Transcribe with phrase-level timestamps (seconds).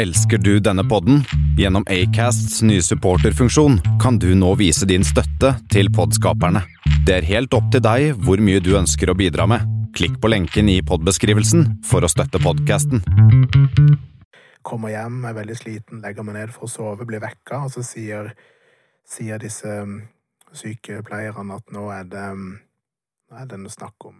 [0.00, 1.18] Elsker du denne podden?
[1.58, 6.62] Gjennom Acasts nye supporterfunksjon kan du nå vise din støtte til podskaperne.
[7.04, 9.66] Det er helt opp til deg hvor mye du ønsker å bidra med.
[9.92, 13.02] Klikk på lenken i podbeskrivelsen for å støtte podkasten.
[14.64, 17.84] Kommer hjem, er veldig sliten, legger meg ned for å sove, blir vekka, og så
[17.84, 18.30] sier,
[19.04, 19.98] sier disse um,
[20.56, 22.54] sykepleierne at nå er det, um,
[23.28, 24.16] nå er det snakk om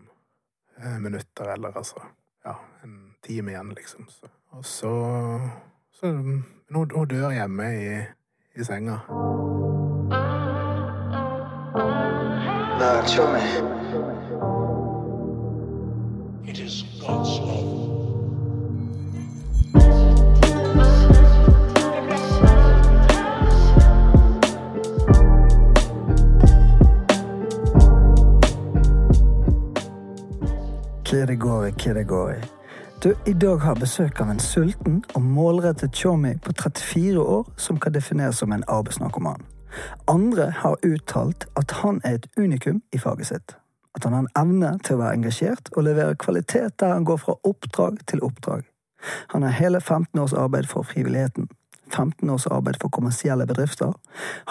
[0.76, 2.04] eh, minutter, eller altså
[2.44, 4.12] ja, en time igjen, liksom.
[4.12, 5.40] Så, og så,
[5.92, 6.06] så
[6.70, 7.86] Nå, nå dør jeg hjemme i,
[8.60, 8.98] i senga.
[16.46, 17.80] It is God's love.
[31.04, 32.59] Kidegori, kidegori.
[33.02, 37.78] Du, I dag har besøk av en sulten og målrettet chomi på 34 år som
[37.80, 39.40] kan defineres som en arbeidsnarkoman.
[40.04, 43.56] Andre har uttalt at han er et unikum i faget sitt.
[43.96, 47.24] At han har en evne til å være engasjert og levere kvalitet der han går
[47.24, 48.68] fra oppdrag til oppdrag.
[49.32, 51.48] Han har hele 15 års arbeid for frivilligheten.
[51.88, 53.96] 15 års arbeid for kommersielle bedrifter,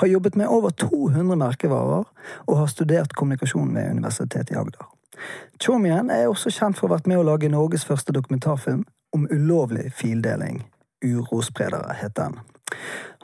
[0.01, 2.09] har jobbet med over 200 merkevarer
[2.47, 4.88] og har studert kommunikasjon ved Universitetet i Agder.
[5.59, 9.27] Chomien er også kjent for å ha vært med å lage Norges første dokumentarfilm om
[9.33, 10.63] ulovlig fildeling.
[11.05, 12.37] Urospredere het den.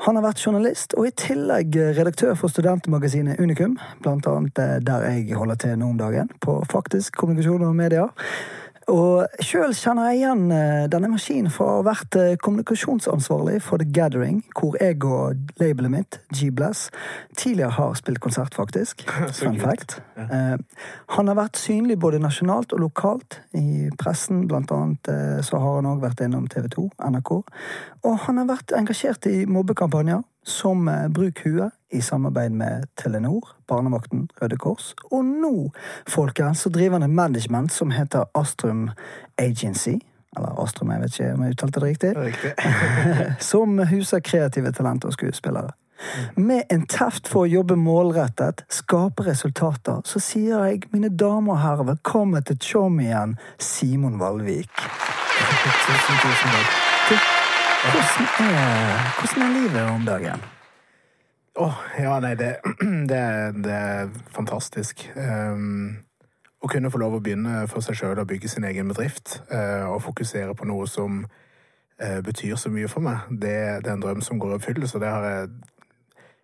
[0.05, 5.37] Han har vært journalist og i tillegg redaktør for studentmagasinet Unikum, blant annet der jeg
[5.37, 8.07] holder til nå om dagen, på Faktisk kommunikasjon og media.
[8.91, 10.43] Og sjøl kjenner jeg igjen
[10.93, 16.19] denne maskinen for å ha vært kommunikasjonsansvarlig for The Gathering, hvor jeg og labelet mitt,
[16.35, 16.89] G-Bless,
[17.37, 19.01] tidligere har spilt konsert, faktisk.
[19.39, 19.97] Fun fact.
[20.19, 20.57] Ja.
[21.17, 25.09] Han har vært synlig både nasjonalt og lokalt i pressen, blant annet
[25.45, 27.33] så har han òg vært innom TV 2, NRK.
[28.05, 34.27] Og han har vært engasjert i mobbekampanjer som Bruk huet i samarbeid med Telenor, Barnevakten,
[34.41, 35.53] Røde Kors, og nå,
[36.07, 38.89] folkens, så driver han et management som heter Astrum
[39.37, 39.97] Agency.
[40.37, 42.11] Eller Astrum, jeg vet ikke om jeg uttalte det riktig.
[42.17, 42.53] Riktig.
[43.51, 45.71] som huser kreative talenter og skuespillere.
[46.35, 51.63] Med en teft for å jobbe målrettet, skape resultater, så sier jeg, mine damer og
[51.63, 54.69] herrer, velkommen til Tjom igjen, Simon Valvik.
[55.87, 57.44] Tusen, tusen takk.
[57.85, 60.39] Hvordan er, hvordan er livet om dagen?
[61.55, 62.55] Åh, ja, nei, det,
[63.11, 63.21] det,
[63.63, 65.05] det er fantastisk.
[65.15, 65.99] Um,
[66.59, 69.85] å kunne få lov å begynne for seg sjøl å bygge sin egen bedrift, uh,
[69.93, 74.03] og fokusere på noe som uh, betyr så mye for meg, det, det, er en
[74.03, 74.99] drøm som går i oppfyllelse.
[74.99, 75.47] Det har jeg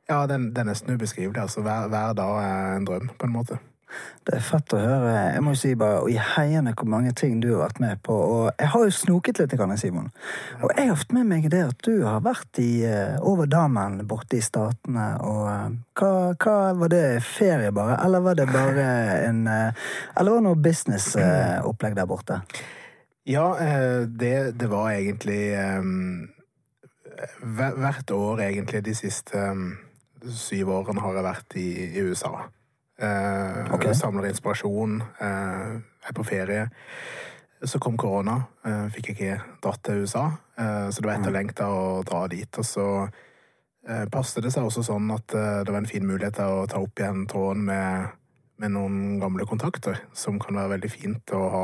[0.09, 1.41] Ja, det, det er nesten ubeskrivelig.
[1.41, 3.57] Altså, hver, hver dag er en drøm, på en måte.
[4.27, 5.13] Det er fett å høre.
[5.33, 8.13] Jeg må jo si bare i heiene hvor mange ting du har vært med på.
[8.13, 10.11] Og jeg har jo snoket litt, Simon.
[10.61, 12.85] Og jeg har fått med meg det at du har vært i
[13.25, 15.07] over damen borte i Statene.
[15.25, 17.97] Og hva, hva, Var det ferie, bare?
[18.05, 18.85] Eller var det bare
[19.25, 22.41] en Eller var det noe businessopplegg der borte?
[23.25, 23.47] Ja,
[24.05, 25.41] det, det var egentlig
[27.41, 29.49] Hvert år, egentlig, de siste
[30.29, 32.45] syv årene har jeg vært i, i USA.
[33.01, 33.93] Eh, okay.
[33.93, 35.01] Samler inspirasjon.
[35.19, 35.73] Eh,
[36.07, 36.69] er på ferie.
[37.63, 38.43] Så kom korona.
[38.65, 40.31] Eh, fikk ikke dratt til USA.
[40.61, 42.57] så det var etterlengta å dra dit.
[42.57, 42.83] Og så
[44.13, 46.99] passet det seg også sånn at det var en fin mulighet til å ta opp
[47.01, 48.11] igjen tråden med,
[48.61, 51.63] med noen gamle kontakter, som kan være veldig fint å ha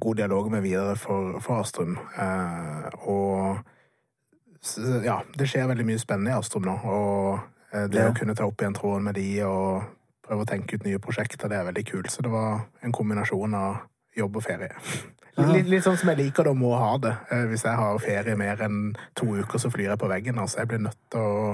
[0.00, 1.98] god dialog med videre for, for Astrum.
[3.04, 3.60] og
[5.04, 6.78] ja, det skjer veldig mye spennende i Astrum nå.
[6.88, 8.08] Og det ja.
[8.08, 9.84] å kunne ta opp igjen tråden med de og
[10.24, 11.50] prøve å tenke ut nye prosjekter.
[11.50, 12.12] Det er veldig kult.
[12.12, 13.84] Så det var en kombinasjon av
[14.16, 14.72] jobb og ferie.
[15.34, 17.10] Litt, litt, sånn som jeg liker det og må ha det.
[17.34, 20.38] Eh, hvis jeg har ferie mer enn to uker, så flyr jeg på veggen.
[20.38, 20.60] Altså.
[20.60, 21.48] Jeg blir nødt til å,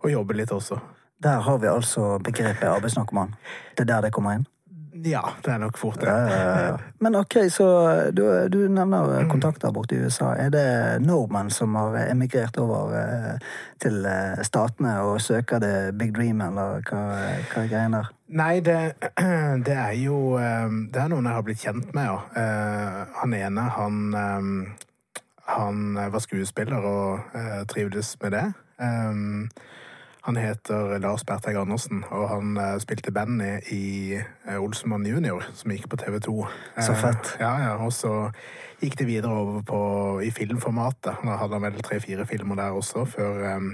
[0.00, 0.78] å jobbe litt også.
[1.20, 3.34] Der har vi altså begrepet arbeidsnarkoman.
[3.76, 4.46] Det er der det kommer inn?
[5.04, 6.10] Ja, det er nok fort det.
[6.10, 7.66] Ja, Men ok, så
[8.12, 10.32] du, du, nevner kontakter borte i USA.
[10.34, 10.66] Er det
[11.04, 13.36] nordmenn som har emigrert over eh,
[13.82, 17.02] til eh, statene og søker det big dream, eller hva,
[17.52, 18.10] hva er greien der?
[18.28, 18.78] Nei, det,
[19.68, 22.44] det, er jo eh, Det er noen jeg har blitt kjent med, ja.
[23.22, 23.96] Han ene, han,
[25.48, 27.38] han var skuespiller og
[27.70, 28.46] trivdes med det.
[30.28, 35.72] Han heter Lars Bertheg Andersen, og han uh, spilte Benny i uh, Olsenmann junior, som
[35.72, 36.34] gikk på TV 2.
[36.84, 37.30] Så fett.
[37.38, 38.10] Uh, ja, ja, Og så
[38.82, 39.78] gikk det videre over på,
[40.20, 41.22] i filmformatet.
[41.24, 43.70] Da hadde han vel tre-fire filmer der også, før um,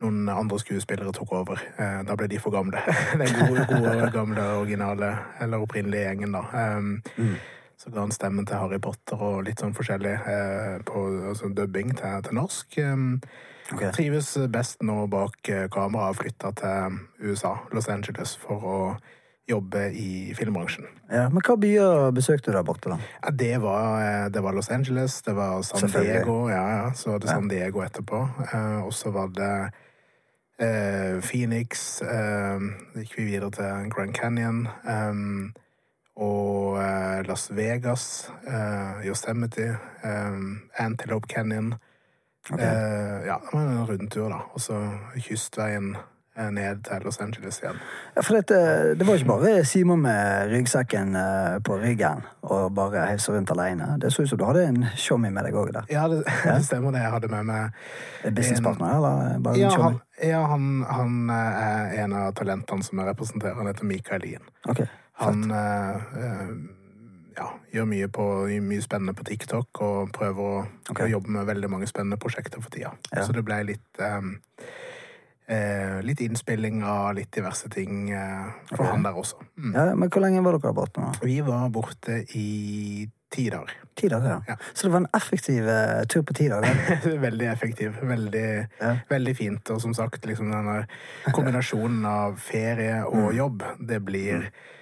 [0.00, 1.60] noen andre skuespillere tok over.
[2.08, 2.80] da ble de for gamle.
[3.20, 5.10] Den gode, gode, gamle, originale,
[5.44, 6.70] eller opprinnelige gjengen, da.
[6.78, 7.34] Um, mm.
[7.76, 11.92] Så ga han stemmen til Harry Potter og litt sånn forskjellig uh, på altså dubbing
[12.00, 12.80] til, til norsk.
[12.80, 13.20] Um,
[13.72, 13.82] Ok.
[13.96, 18.80] Trives best nå bak eh, kamera og flytta til USA, Los Angeles, for å
[19.46, 20.86] jobbe i filmbransjen.
[21.10, 22.98] Ja, men hva byer besøkte du der borte, da?
[23.22, 27.14] Ja, det, var, eh, det var Los Angeles, det var San Diego, ja, ja, så
[27.14, 28.22] var det San Diego etterpå.
[28.48, 29.52] Eh, og så var det
[30.58, 32.66] eh, Phoenix, eh,
[32.98, 35.22] gikk vi videre til Grand Canyon, eh,
[36.16, 36.78] og
[37.28, 39.74] Las Vegas, eh, Yosemite,
[40.80, 41.74] Antelope Canyon.
[42.50, 42.60] Ok.
[42.60, 44.42] Eh, ja, en rundtur, da.
[44.54, 44.76] Og så
[45.18, 45.96] kystveien
[46.36, 47.80] eh, ned til Los Angeles igjen.
[48.14, 48.60] Ja, for det,
[49.00, 53.96] det var ikke bare Simon med ryggsekken eh, på ryggen og bare heise rundt alene.
[54.02, 55.90] Det så ut som du hadde en showmy med deg òg der.
[55.90, 57.02] Ja, det, det stemmer det.
[57.02, 62.04] Jeg hadde med meg Businesspartner, eller bare Ja, en han, ja han, han eh, er
[62.04, 63.58] en av talentene som jeg representerer.
[63.58, 64.50] Han heter Mikael Lien.
[64.70, 64.86] Ok,
[65.24, 65.48] Han
[67.36, 68.26] ja, gjør mye, på,
[68.64, 70.58] mye spennende på TikTok og prøver å,
[70.90, 71.06] okay.
[71.06, 72.94] å jobbe med veldig mange spennende prosjekter for tida.
[73.12, 73.24] Ja.
[73.26, 74.36] Så det ble litt um,
[75.46, 78.92] eh, Litt innspilling av litt diverse ting eh, for okay.
[78.94, 79.42] han der også.
[79.58, 79.74] Mm.
[79.74, 81.12] Ja, men hvor lenge var dere borte nå?
[81.24, 82.48] Vi var borte i
[83.32, 83.74] ti dager.
[83.98, 84.38] Ti dager, ja.
[84.48, 84.56] Ja.
[84.72, 86.80] Så det var en effektiv eh, tur på ti dager?
[87.26, 88.00] veldig effektiv.
[88.02, 88.48] Veldig,
[88.80, 88.94] Ja.
[89.10, 89.70] veldig fint.
[89.74, 90.86] Og som sagt, liksom denne
[91.32, 94.74] kombinasjonen av ferie og jobb, det blir mm,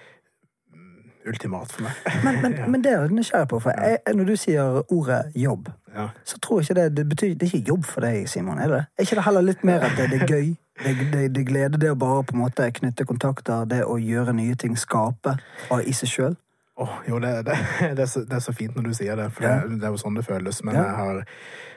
[1.29, 1.93] ultimat for meg.
[2.25, 5.71] Men, men, men det er jeg nysgjerrig på, for jeg, når du sier ordet jobb,
[5.95, 6.09] Ja.
[6.27, 8.59] så tror jeg ikke det det betyr Det er ikke jobb for deg, Simon?
[8.59, 8.87] Er det det?
[8.99, 10.49] Er ikke det heller litt mer at det, det er gøy?
[10.85, 14.33] Det, det, det gleder det å bare på en måte knytte kontakter, det å gjøre
[14.35, 15.37] nye ting, skape
[15.71, 16.35] av i seg sjøl?
[16.77, 17.55] Oh, jo, det, det,
[17.95, 19.61] det, er så, det er så fint når du sier det, for Ja.
[19.63, 20.59] det, det er jo sånn det føles.
[20.67, 20.83] Men Ja.
[20.89, 21.21] jeg har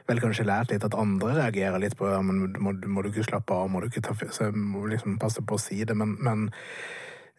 [0.07, 3.27] vel kanskje lært litt at andre reagerer litt på ja, men må, må du ikke
[3.29, 5.93] slappe av, må du ikke ta Så jeg må liksom passe på å si det,
[5.95, 6.47] men, men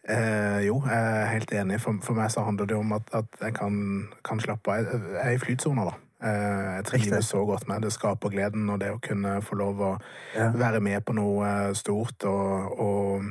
[0.07, 1.79] eh, jo, jeg er helt enig.
[1.81, 4.77] For, for meg så handler det om at, at jeg kan, kan slappe av.
[4.85, 5.95] Jeg jeg er i flytsona, da.
[6.19, 7.91] Eh, Jeg trives så godt med det.
[7.93, 9.93] skaper gleden, og det å kunne få lov å
[10.35, 10.49] Ja.
[10.51, 13.23] være med på noe stort og, og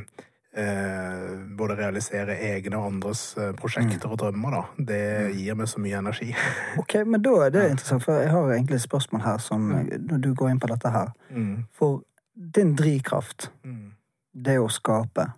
[0.57, 4.63] eh, både realisere egne og andres prosjekter prosjekter og drømmer, da.
[4.79, 6.31] Det gir meg så mye energi.
[6.81, 10.19] Ok, men da er det interessant, for jeg har egentlig et spørsmål her som Når
[10.25, 11.13] du går inn på dette her.
[11.31, 11.67] Mm.
[11.73, 12.03] For
[12.35, 13.93] din drivkraft, Mm.
[14.35, 15.33] det å skape,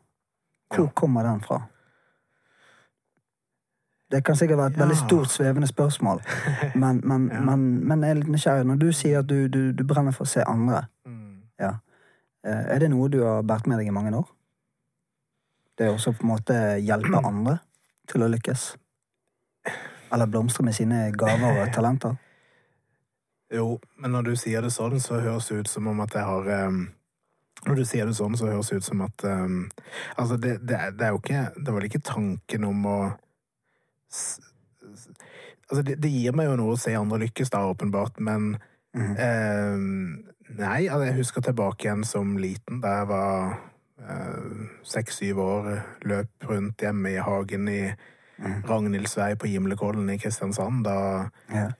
[0.74, 1.60] hvor kommer den fra?
[4.10, 6.20] Det kan sikkert være et veldig stort, svevende spørsmål,
[6.82, 7.40] men, men, Ja.
[7.40, 8.66] men, men jeg er litt nysgjerrig.
[8.66, 11.42] Når du sier at du, du, du brenner for å se andre, Mm.
[11.60, 11.72] ja.
[12.44, 14.26] Eh, er det noe du har båret med deg i mange år?
[15.78, 17.58] Det er også på en måte hjelpe andre
[18.08, 18.64] til å lykkes?
[20.12, 22.16] Eller blomstre med sine gaver og talenter?
[23.54, 26.24] Jo, men når du sier det sånn, så høres det ut som om at jeg
[26.26, 26.80] har eh,
[27.66, 29.70] Når du sier det sånn, så høres det ut som at um,
[30.16, 32.98] Altså, det, det, det er jo ikke Det var ikke tanken om å
[35.70, 38.56] Altså, det, det gir meg jo noe å se andre lykkes, da, åpenbart, men
[38.96, 39.74] mm -hmm.
[39.74, 40.24] um,
[40.58, 43.60] nei, altså, jeg husker tilbake igjen som liten, da jeg var
[44.08, 45.68] eh, seks-syv år,
[46.02, 47.92] løp rundt hjemme i hagen i
[48.40, 48.62] Mhm.
[48.68, 50.84] Ragnhildsvei på Gimlekollen i Kristiansand.
[50.84, 51.70] Da Ja.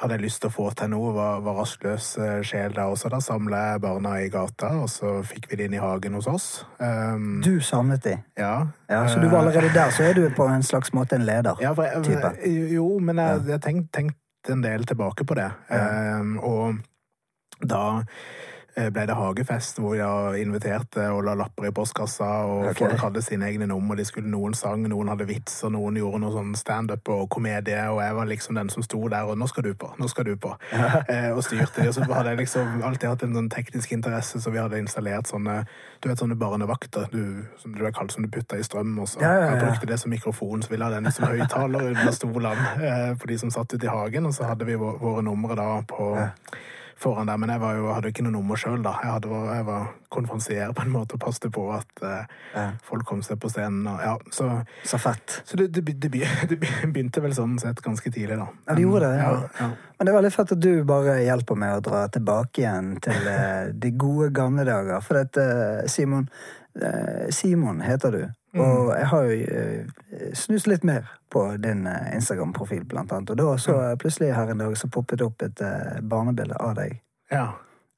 [0.00, 3.10] Hadde jeg lyst til å få til noe, var, var rastløs eh, sjel da også.
[3.12, 6.26] Da samla jeg barna i gata, og så fikk vi de inn i hagen hos
[6.30, 6.48] oss.
[6.80, 8.16] Um, Du samlet de.
[8.40, 8.54] ja.
[8.90, 11.56] Ja, så du var allerede der, så er du på en slags måte en leder.
[11.62, 12.34] Ja, for jeg, type.
[12.74, 15.50] Jo, men jeg jeg tenkte tenkt en del tilbake på det.
[15.70, 16.18] Ja.
[16.20, 16.82] Um, og
[17.64, 22.74] da eh, ble det hagefest hvor jeg inviterte og la lapper i postkassa, og okay.
[22.80, 23.98] folk hadde sine egne nummer.
[23.98, 27.80] De skulle Noen sang, noen hadde vits, og noen gjorde noe sånn standup og komedie,
[27.92, 30.24] og jeg var liksom den som sto der og 'Nå skal du på, nå skal
[30.24, 30.56] du på',
[31.12, 31.88] eh, og styrte de.
[31.88, 35.28] Og så hadde jeg liksom alltid hatt en sånn teknisk interesse, så vi hadde installert
[35.28, 35.64] sånne
[36.02, 39.08] du vet, sånne barnevakter du, som du er kalt som du putter i strøm, og
[39.08, 39.50] så Ja, ja, ja.
[39.54, 43.30] jeg brukte det som mikrofon, så vi ha den som høyttaler under stolene eh, på
[43.30, 46.10] de som satt ute i hagen, og så hadde vi våre numre da på.
[47.04, 48.94] Foran der, men jeg var jo, hadde jo ikke noe nummer sjøl, da.
[49.04, 52.64] Jeg, hadde, jeg var konferansier på en måte og passet på at eh, Ja.
[52.86, 53.86] folk kom seg på scenen.
[53.90, 54.48] Og, ja, så
[54.88, 55.40] Så fett.
[55.44, 56.10] så det, det, det,
[56.94, 58.48] begynte vel sånn sett ganske tidlig, da.
[58.68, 59.68] Ja, det gjorde det, ja.
[59.94, 63.28] Men det er veldig fett at du bare hjelper meg å dra tilbake igjen til
[63.30, 64.98] eh, de gode gamle dager.
[65.04, 65.44] For dette,
[65.92, 66.26] Simon
[66.80, 68.24] eh, Simon heter du.
[68.54, 73.32] Og jeg har jo eh, snust litt mer på din eh, Instagram-profil, blant annet.
[73.34, 76.76] Og da så plutselig her en dag så poppet det opp et eh, barnebilde av
[76.78, 77.00] deg.
[77.34, 77.52] ja.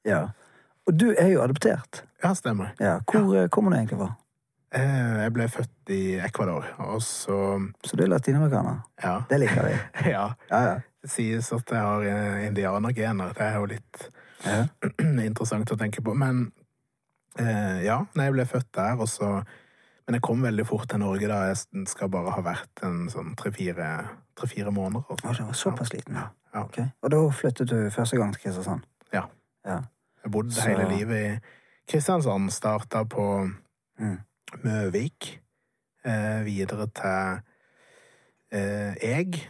[0.07, 0.29] Ja.
[0.87, 2.05] Og du er jo adoptert.
[2.23, 2.69] Ja, stemmer.
[2.79, 3.01] Ja.
[3.11, 3.49] Hvor ja.
[3.51, 4.13] kommer du egentlig fra?
[4.71, 8.77] Jeg ble født i Ecuador, og så Så du er latinamerikaner?
[9.03, 9.17] Ja.
[9.27, 9.73] Det liker vi.
[10.13, 10.29] ja.
[10.47, 10.77] Ja, ja.
[11.03, 13.35] Det sies at jeg har indianergener.
[13.35, 14.07] Det er jo litt
[14.45, 14.63] ja.
[15.27, 16.15] interessant å tenke på.
[16.15, 16.45] Men
[17.83, 19.41] ja, jeg ble født der, og så
[20.07, 23.33] Men jeg kom veldig fort til Norge da jeg skal bare ha vært en sånn
[23.35, 25.03] tre-fire måneder.
[25.03, 26.29] Å, det var såpass liten, ja.
[26.53, 26.61] Ja.
[26.63, 26.85] Okay.
[27.03, 28.85] Og da flyttet du første gang til Kristiansand?
[29.13, 29.25] Ja.
[29.67, 29.81] Ja.
[30.23, 31.39] Jeg bodde Så- hele livet i
[31.91, 32.49] Kristiansand.
[32.51, 33.51] Starta på
[33.99, 34.17] Mm.
[34.63, 35.39] Møvik.
[36.05, 37.41] Eh, videre til
[38.51, 39.49] eh, Eg.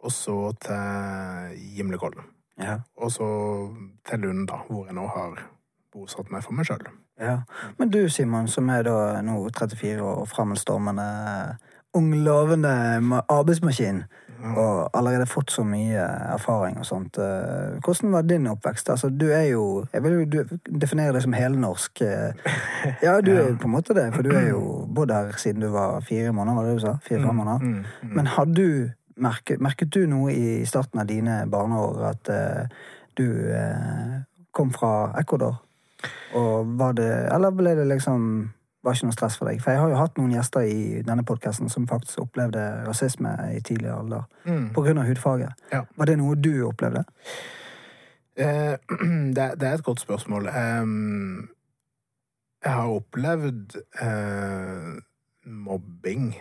[0.00, 2.24] Og så til Gimlekollen.
[2.60, 2.78] Ja.
[2.96, 3.26] Og så
[4.04, 5.42] til Lund, da, hvor jeg nå har
[5.92, 6.86] bosatt meg for meg sjøl.
[7.20, 7.38] Ja.
[7.78, 11.56] Men du, Simon, som er da nå 34 år og fremadstormende
[11.96, 14.02] ung, lovende ma- arbeidsmaskin,
[14.56, 16.02] og allerede fått så mye
[16.34, 17.16] erfaring og sånt.
[17.18, 18.90] eh, Hvordan var din oppvekst?
[18.92, 20.44] Altså, du er jo Jeg vil jo
[20.80, 22.02] definere deg som helnorsk.
[22.02, 22.32] eh.
[23.02, 24.60] Ja, du er jo på en måte det, for du er jo
[24.94, 26.94] bodd her siden du var fire måneder, var det du sa?
[27.08, 27.58] Fire-fem måneder?
[27.64, 28.14] Mm, mm.
[28.14, 32.66] Men har du merket, merket du noe i starten av dine barneår at uh,
[33.16, 34.20] du uh,
[34.52, 35.62] kom fra Ecuador?
[36.34, 38.50] Og var det Eller ble det liksom
[38.86, 39.58] var ikke noe stress for deg?
[39.62, 43.60] For jeg har jo hatt noen gjester i denne podkasten som faktisk opplevde rasisme i
[43.60, 44.68] tidlig alder Mm.
[44.76, 45.48] på grunn av hudfarge.
[45.72, 45.80] Ja.
[45.96, 47.02] Var det noe du opplevde?
[48.36, 48.76] Eh,
[49.34, 50.46] det, det er et godt spørsmål.
[52.64, 54.92] Jeg har opplevd eh,
[55.46, 56.34] mobbing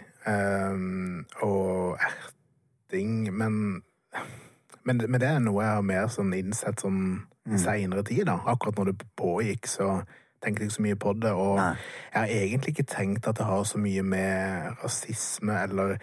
[1.41, 3.81] og erting, men,
[4.83, 7.01] men, men det er noe jeg har mer sånn innsett sånn
[7.45, 7.57] Mm.
[7.61, 8.25] seinere tid.
[8.25, 8.39] da.
[8.45, 10.03] Akkurat når det pågikk, så
[10.41, 11.31] tenkte jeg ikke så mye på det.
[11.31, 11.75] Og Nei.
[12.13, 15.97] jeg har egentlig ikke tenkt at det har så mye med rasisme eller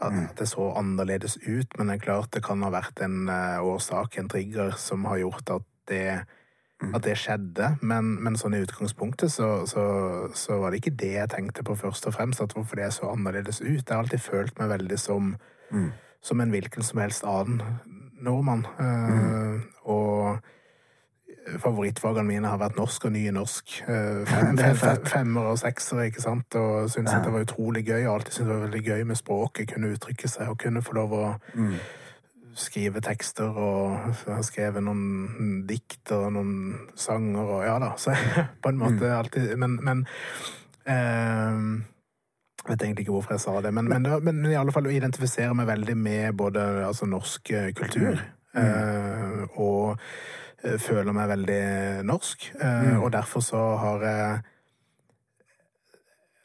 [0.00, 0.28] at Mm.
[0.38, 4.18] det så annerledes ut, men det er klart det kan ha vært en eh, årsak,
[4.18, 6.20] en trigger, som har gjort at det,
[6.82, 6.94] Mm.
[6.94, 7.78] at det skjedde.
[7.82, 11.74] Men, men sånn i utgangspunktet så, så, så var det ikke det jeg tenkte på
[11.74, 13.88] først og fremst, at hvorfor det så annerledes ut.
[13.88, 15.36] Jeg har alltid følt meg veldig som,
[15.72, 15.92] Mm.
[16.22, 17.62] som en hvilken som helst annen
[18.20, 18.66] nordmann.
[18.78, 19.54] Mm.
[19.56, 20.38] Uh, Og
[21.62, 23.76] favorittfagene mine har vært norsk og nye norsk.
[23.88, 26.54] Eh, Fem, Det er fem, fem, femmer og seksere, ikke sant?
[26.54, 27.18] Og syntes Ja.
[27.18, 28.06] at det var utrolig gøy.
[28.08, 30.92] Og alltid syntes det var veldig gøy med språket, kunne uttrykke seg og kunne få
[30.94, 31.74] lov å Mm.
[32.56, 38.14] skrive tekster og har skrevet noen dikt og noen sanger og ja da, så
[38.62, 40.06] på en måte alltid Men, men
[40.86, 41.82] eh,
[42.66, 44.90] jeg vet egentlig ikke hvorfor jeg sa det, men, men, men i alle fall å
[44.94, 48.24] identifisere meg veldig med både altså, norsk kultur kultur
[48.56, 50.00] eh, og
[50.82, 51.62] føler meg veldig
[52.08, 52.50] norsk.
[52.60, 53.00] Mm.
[53.02, 54.44] Og derfor så har jeg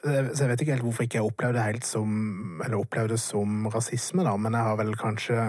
[0.01, 3.19] så jeg vet ikke helt hvorfor ikke jeg opplevde det helt som Eller opplevde det
[3.21, 5.43] som rasisme, da, men jeg har vel kanskje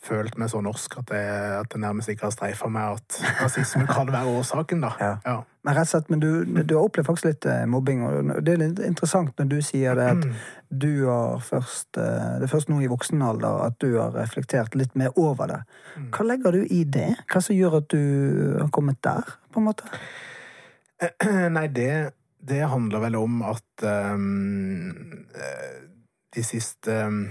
[0.00, 1.24] følt meg så norsk at det,
[1.58, 4.94] at det nærmest ikke har streifa meg at rasisme kan være årsaken, da.
[5.00, 5.10] Ja.
[5.26, 5.34] Ja.
[5.60, 6.30] Men rett og slett, men du,
[6.64, 9.98] du har opplevd faktisk litt eh, mobbing, og det er litt interessant når du sier
[9.98, 10.24] det at
[10.70, 14.76] du har først eh, Det er først nå i voksen alder at du har reflektert
[14.78, 15.60] litt mer over det.
[16.14, 17.16] Hva legger du i det?
[17.26, 19.90] Hva som gjør at du har kommet der, på en måte?
[21.56, 23.84] Nei, det, det handler vel om at
[24.14, 25.26] um,
[26.36, 27.24] de siste um,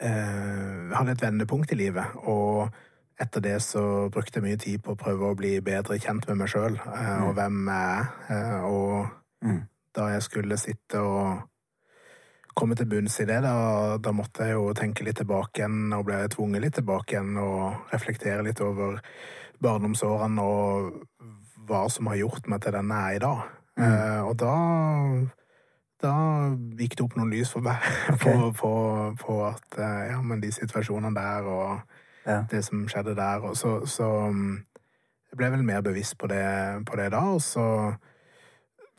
[0.00, 2.72] hadde et vendepunkt i livet, og
[3.22, 6.40] etter det så brukte jeg mye tid på å prøve å bli bedre kjent med
[6.40, 8.06] meg sjøl og hvem jeg er.
[8.30, 9.64] Uh, Og Mm.
[9.96, 11.40] da jeg skulle sitte og
[12.54, 13.54] komme til bunns i det, da,
[14.02, 17.92] da måtte jeg jo tenke litt tilbake igjen, og ble tvunget litt tilbake igjen, og
[17.92, 19.00] reflektere litt over
[19.62, 21.02] barndomsårene og
[21.68, 23.44] hva som har gjort meg til den jeg er i dag.
[23.82, 24.56] Eh, og da
[26.02, 26.12] da
[26.80, 27.84] gikk det opp noen lys for meg
[28.22, 28.72] på, på,
[29.22, 32.44] på at eh, ja, men de situasjonene der og Ja.
[32.46, 34.52] det som skjedde der, og så, så mm,
[35.32, 36.44] jeg ble vel mer bevisst på det,
[36.86, 37.64] på det da, og så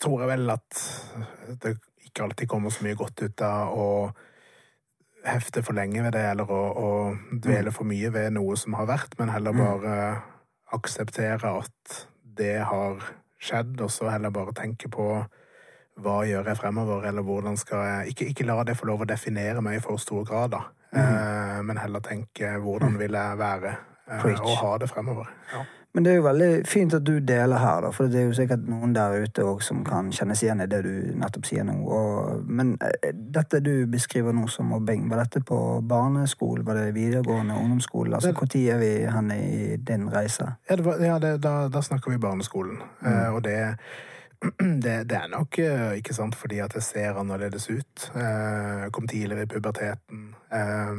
[0.03, 0.79] tror jeg vel at
[1.63, 1.77] det
[2.13, 3.89] ikke alltid kommer så mye godt ut av å
[5.25, 6.89] hefte for lenge ved det, eller å, å
[7.41, 9.95] dvele for mye ved noe som har vært, men heller bare
[10.75, 12.03] akseptere at
[12.37, 12.99] det har
[13.41, 15.07] skjedd, og så heller bare tenke på
[16.03, 19.09] hva gjør jeg fremover, eller hvordan skal jeg Ikke, ikke la det få lov å
[19.09, 23.75] definere meg i for stor grad, da, eh, men heller tenke hvordan vil jeg være
[24.09, 25.29] eh, og ha det fremover.
[25.53, 25.65] Ja.
[25.93, 28.33] Men det er jo veldig fint at du deler her, da, for det er jo
[28.33, 31.75] sikkert noen der ute som kan kjennes igjen i det du nettopp sier nå.
[31.85, 36.95] Og, men eh, dette du beskriver nå som mobbing, var dette på barneskole, var det
[36.95, 38.15] videregående, ungdomsskole?
[38.17, 40.55] Altså, Når er vi hen i din reise?
[40.69, 42.79] Ja, det var, ja det, da, da snakker vi barneskolen.
[43.05, 43.59] Eh, og det,
[44.85, 48.07] det, det er nok eh, ikke sant fordi at jeg ser annerledes ut.
[48.17, 50.25] Eh, kom tidligere i puberteten.
[50.49, 50.97] Eh,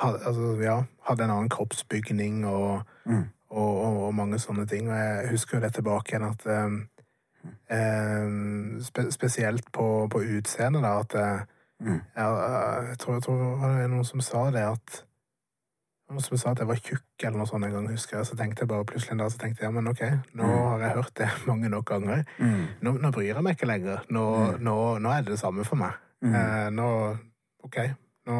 [0.00, 0.78] had, altså, ja,
[1.10, 2.80] hadde en annen kroppsbygning og,
[3.10, 3.24] Mm.
[3.50, 4.88] Og, og, og mange sånne ting.
[4.90, 6.88] Og jeg husker jo det tilbake igjen at um,
[8.84, 11.40] spe, Spesielt på, på utseendet, da, at eh,
[11.80, 11.94] Mm.
[12.12, 12.32] jeg,
[12.90, 14.98] jeg tror, jeg tror det var noen som sa det, at
[16.10, 18.26] noen som sa at jeg var tjukk eller noe sånt en gang, husker jeg.
[18.28, 20.02] Så tenkte jeg bare plutselig en dag så tenkte jeg, ja, men ok,
[20.36, 20.66] nå Mm.
[20.68, 22.26] har jeg hørt det mange nok ganger.
[22.84, 24.04] Nå, nå bryr jeg meg ikke lenger.
[24.12, 24.60] Nå, Mm.
[24.68, 25.96] nå, nå er det det samme for meg.
[26.20, 26.90] Eh, nå,
[27.64, 27.78] ok,
[28.28, 28.36] nå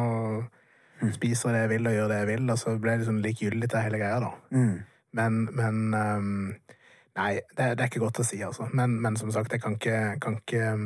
[1.01, 1.09] Mm.
[1.17, 3.21] spiser jeg det jeg vil og gjør det jeg vil, og så ble det liksom
[3.25, 4.29] likegyldig til hele greia da.
[5.11, 5.17] Mm.
[5.19, 6.53] Men, men ehm,
[7.17, 8.69] Nei, det, det er ikke godt å si, altså.
[8.71, 10.85] Men, men som sagt, jeg kan ikke, kan ikke ehm,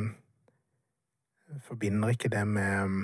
[1.68, 2.96] Forbinder ikke det med,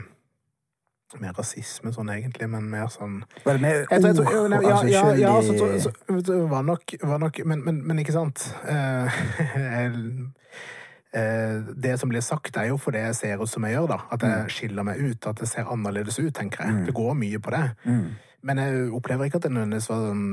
[1.21, 5.05] med rasisme sånn egentlig, men mer sånn mer jeg tror, jo, nei, ja, altså, ja,
[5.21, 5.93] ja, så, så,
[6.27, 9.21] så, var nok, var nok men, men, men ikke sant Eh,
[11.23, 11.55] eh,
[11.87, 14.01] Det som blir sagt, er jo fordi jeg ser ut som jeg gjør, da.
[14.11, 15.31] At jeg skiller meg ut.
[15.31, 16.87] At det ser annerledes ut, tenker jeg.
[16.89, 17.65] Det går mye på det.
[17.85, 18.07] Mm.
[18.43, 20.27] Men jeg opplever ikke at det nødvendigvis var sånn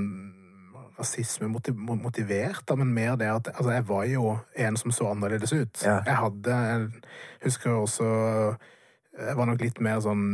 [0.99, 5.53] rasisme motivert, da, men mer det at altså, jeg var jo en som så annerledes
[5.53, 5.81] ut.
[5.85, 5.99] Ja.
[6.05, 6.89] Jeg hadde Jeg
[7.43, 8.09] husker også
[9.19, 10.25] Jeg var nok litt mer sånn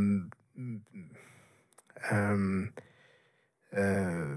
[2.12, 2.70] um,
[3.78, 4.36] uh,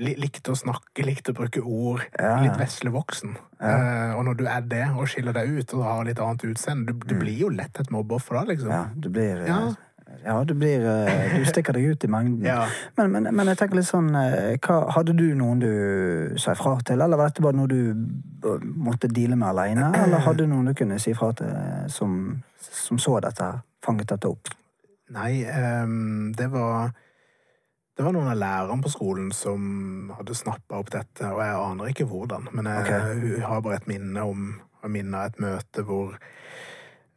[0.00, 2.06] Likte å snakke, likte å bruke ord.
[2.16, 2.38] Ja.
[2.40, 3.34] Litt vesle voksen.
[3.60, 6.94] Eh, og når du er det, og skiller deg ut og har litt annet utseende,
[6.94, 8.70] du, du blir jo lett et mobbeoffer da, liksom.
[8.70, 8.78] Mm.
[8.78, 9.58] Ja, du blir Ja.
[10.24, 12.44] Ja, du blir eh, Du stikker deg ut i mengden.
[12.44, 12.66] Ja.
[12.98, 15.72] Men, men, men jeg tenker litt sånn eh, hva, Hadde du noen du
[16.40, 19.90] sa ifra til, eller var dette bare noe du eh, måtte deale med alene?
[20.04, 21.52] Eller hadde du noen du kunne si ifra til
[21.92, 22.16] som,
[22.60, 23.52] som så dette,
[23.84, 24.52] fanget dette opp?
[25.10, 25.42] Nei,
[25.82, 26.92] um, det var
[27.98, 31.90] Det var noen av lærerne på skolen som hadde snappa opp dette, og jeg aner
[31.90, 32.46] ikke hvordan.
[32.56, 33.40] Men jeg, okay.
[33.44, 34.52] har bare et minne om
[34.82, 36.16] om minne av et møte hvor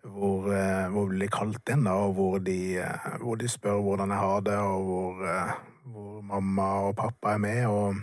[0.03, 3.81] hvor, eh, hvor vi blir kalt inn, da, og hvor de, eh, hvor de spør
[3.81, 5.53] hvordan jeg har det, og hvor, eh,
[5.85, 7.95] hvor mamma og pappa er med, og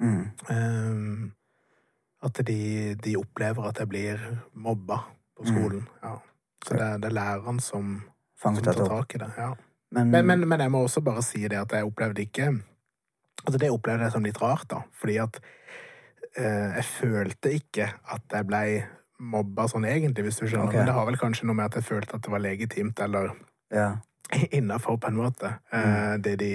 [0.00, 0.30] Mm.
[0.50, 1.32] um,
[2.22, 4.20] at de, de opplever at jeg blir
[4.54, 4.96] mobba
[5.36, 5.82] på skolen.
[6.02, 6.14] Ja.
[6.64, 8.02] Så det, det er læreren som,
[8.40, 9.28] som tar tak i det.
[9.36, 9.50] ja.
[9.92, 12.46] Men, Men, men, men jeg må også bare si det at jeg opplevde ikke
[13.44, 14.80] Altså det opplevde jeg som litt rart, da.
[15.00, 15.40] Fordi at
[16.36, 18.82] eh, jeg følte ikke at jeg blei
[19.20, 20.70] mobba sånn egentlig, hvis du skjønner.
[20.70, 20.80] Okay.
[20.80, 23.34] Men det har vel kanskje noe med at jeg følte at det var legitimt, eller
[23.74, 23.90] ja.
[24.58, 25.56] innafor, på en måte.
[25.72, 26.52] Eh, det, de,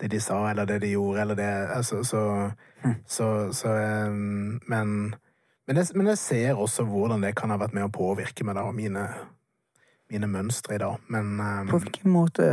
[0.00, 2.24] det de sa, eller det de gjorde, eller det altså, Så,
[3.06, 4.10] så, så eh,
[4.68, 5.14] Men
[5.66, 8.58] men jeg, men jeg ser også hvordan det kan ha vært med å påvirke meg,
[8.58, 9.04] da, og mine,
[10.12, 11.00] mine mønstre i dag.
[11.12, 12.48] Men eh, På hvilken måte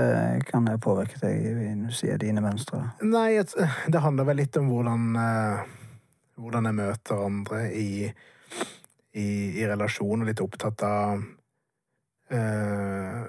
[0.47, 1.49] kan det påvirke deg
[1.81, 2.85] når du sier dine mønstre?
[3.03, 5.77] Nei, det handler vel litt om hvordan eh,
[6.41, 8.07] Hvordan jeg møter andre i,
[9.13, 11.23] i, i relasjon, og litt opptatt av
[12.31, 13.23] eh,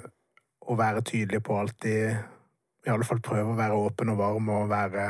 [0.63, 4.71] å være tydelig på alltid I alle fall prøve å være åpen og varm og
[4.71, 5.07] være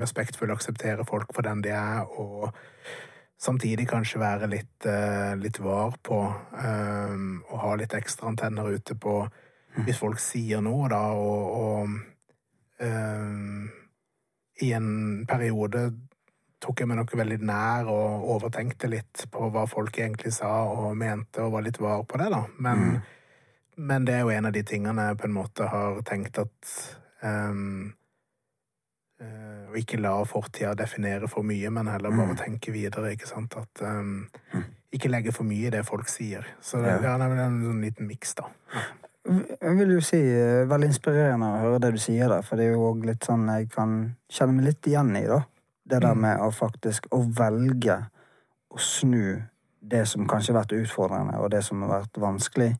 [0.00, 2.52] respektfull og akseptere folk for den de er, og
[3.36, 6.20] samtidig kanskje være litt, eh, litt var på
[6.56, 7.16] eh,
[7.50, 9.18] og ha litt ekstra antenner ute på
[9.84, 11.88] hvis folk sier noe, da, og, og
[12.80, 13.66] eh,
[14.64, 15.90] i en periode
[16.62, 20.96] tok jeg meg nok veldig nær og overtenkte litt på hva folk egentlig sa og
[20.98, 22.42] mente, og var litt var på det, da.
[22.64, 23.02] Men,
[23.76, 26.72] men det er jo en av de tingene jeg på en måte har tenkt at
[27.22, 27.92] um,
[29.20, 33.56] uh, Å ikke la fortida definere for mye, men heller bare tenke videre, ikke sant.
[33.58, 34.28] At ehm,
[34.94, 36.46] ikke legge for mye i det folk sier.
[36.64, 37.00] Så det, Ja.
[37.10, 38.46] ja, det er en sånn liten miks, da.
[39.26, 42.68] Jeg vil jo si eh, veldig inspirerende å høre det du sier der, for det
[42.68, 43.96] er jo òg litt sånn jeg kan
[44.30, 45.40] kjenne meg litt igjen i, da.
[45.86, 48.00] Det der med å faktisk å velge
[48.74, 49.42] å snu
[49.86, 52.72] det som kanskje har vært utfordrende, og det som har vært vanskelig,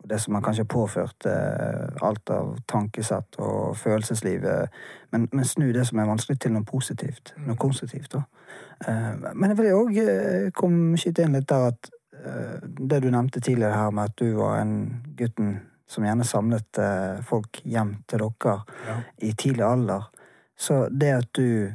[0.00, 4.68] og det som har kanskje påført eh, alt av tankesett og følelsesliv, eh,
[5.12, 7.34] men, men snu det som er vanskelig, til noe positivt.
[7.46, 8.22] Noe konstruktivt, da.
[8.86, 10.62] Eh, men jeg vil òg eh,
[11.00, 14.60] skyte inn litt der at eh, det du nevnte tidligere her med at du var
[14.62, 14.74] en
[15.18, 15.58] gutten
[15.90, 16.78] som gjerne samlet
[17.26, 18.52] folk hjem til dere
[18.86, 18.92] Ja.
[19.26, 20.04] i tidlig alder.
[20.54, 21.72] Så det at du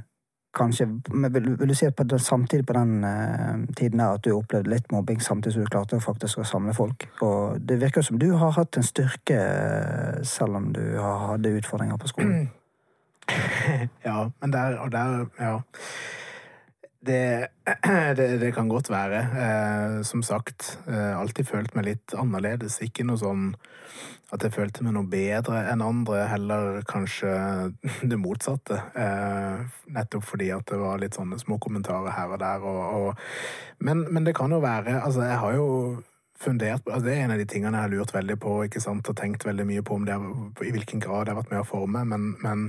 [0.56, 4.26] kanskje vil, vil du si at på den, samtidig på den eh, tiden her at
[4.26, 7.08] du opplevde litt mobbing, samtidig som du klarte faktisk å samle folk?
[7.26, 11.56] Og det virker som du har hatt en styrke, eh, selv om du har hadde
[11.60, 12.46] utfordringer på skolen.
[14.06, 15.56] Ja, men der og der, ja.
[17.06, 17.48] Det,
[18.18, 19.22] det, det kan godt være.
[19.46, 22.78] Eh, som sagt, eh, alltid følt meg litt annerledes.
[22.86, 23.48] Ikke noe sånn
[24.34, 27.30] at jeg følte meg noe bedre enn andre, heller kanskje
[28.10, 28.80] det motsatte.
[28.98, 32.66] Eh, nettopp fordi at det var litt sånne små kommentarer her og der.
[32.66, 33.24] Og, og,
[33.86, 35.70] men, men det kan jo være Altså, jeg har jo
[36.40, 39.08] fundert altså Det er en av de tingene jeg har lurt veldig på ikke sant,
[39.08, 40.18] og tenkt veldig mye på om det,
[40.68, 42.66] i hvilken grad det har vært med å forme, men, men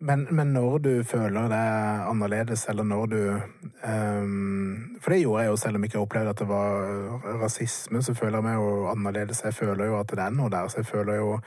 [0.00, 1.64] Men, men, når du føler det
[2.06, 3.22] annerledes, eller når du
[3.82, 8.02] um, For det gjorde jeg jo, selv om jeg ikke opplevde at det var rasisme,
[8.02, 9.42] så føler jeg meg jo annerledes.
[9.44, 10.68] Jeg føler jo at det er noe der.
[10.70, 11.40] Så jeg føler jo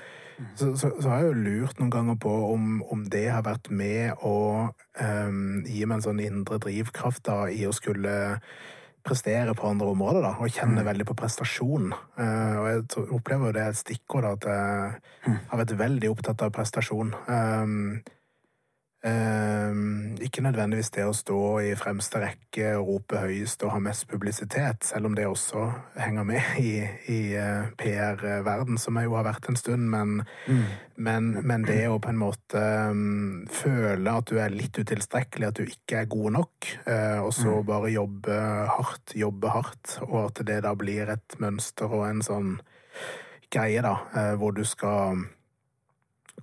[0.55, 3.67] Så, så, så har jeg jo lurt noen ganger på om, om det har vært
[3.69, 8.15] med å um, gi meg en sånn indre drivkraft da, i å skulle
[9.05, 10.87] prestere på andre områder, da, og kjenne mm.
[10.87, 11.93] veldig på prestasjon.
[12.17, 16.41] Uh, og jeg opplever jo det er et stikkord, at jeg har vært veldig opptatt
[16.41, 17.13] av prestasjon.
[17.29, 18.01] Um,
[19.01, 24.85] ikke nødvendigvis det å stå i fremste rekke og rope høyest og ha mest publisitet,
[24.85, 25.65] selv om det også
[25.97, 26.75] henger med i,
[27.09, 29.89] i eh, PR-verden, som jeg jo har vært en stund.
[29.91, 30.63] Men, mm.
[31.07, 32.61] men, men, det å på en måte
[32.91, 37.33] um, føle at du er litt utilstrekkelig, at du ikke er god nok, uh, og
[37.35, 37.67] så mm.
[37.73, 38.39] bare jobbe
[38.77, 42.55] hardt, jobbe hardt, og at det da blir et mønster og en sånn
[43.51, 45.25] greie, da, uh, hvor du skal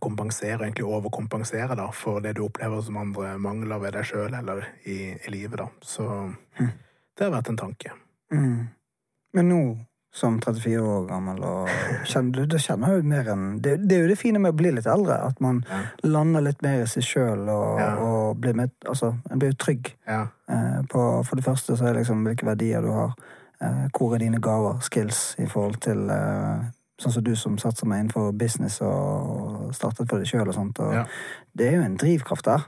[0.01, 4.65] kompensere, egentlig overkompensere, da, for det du opplever som andre mangler ved deg sjøl eller
[4.85, 5.69] i, i, livet, da.
[5.83, 6.73] Så mm.
[7.19, 7.95] det har vært en tanke.
[8.35, 8.67] Mm.
[9.37, 9.63] Men nå,
[10.15, 11.69] som 34 år gammel, og
[12.09, 14.73] kjenner, du kjenner jo mer enn det, det, er jo det fine med å bli
[14.75, 15.83] litt eldre, at man ja.
[16.09, 17.91] lander litt mer i seg sjøl og, ja.
[18.03, 19.93] og, blir med Altså, en blir jo trygg.
[20.09, 20.25] Ja.
[20.51, 23.15] Eh, på, for det første så er det liksom hvilke verdier du har.
[23.61, 26.69] Eh, hvor er dine gaver, skills, i forhold til eh,
[27.03, 30.81] sånn som du som satser meg innenfor business og startet for deg sjøl og sånt.
[30.85, 31.05] Og ja.
[31.59, 32.67] Det er jo en drivkraft der.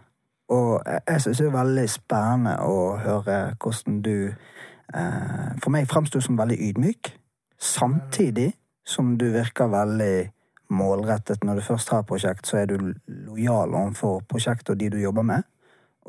[0.51, 6.23] Og jeg syns det er veldig spennende å høre hvordan du eh, For meg fremstår
[6.23, 7.13] du som veldig ydmyk,
[7.61, 8.51] samtidig
[8.87, 10.31] som du virker veldig
[10.75, 11.45] målrettet.
[11.45, 15.27] Når du først har prosjekt, så er du lojal overfor prosjektet og de du jobber
[15.27, 15.47] med,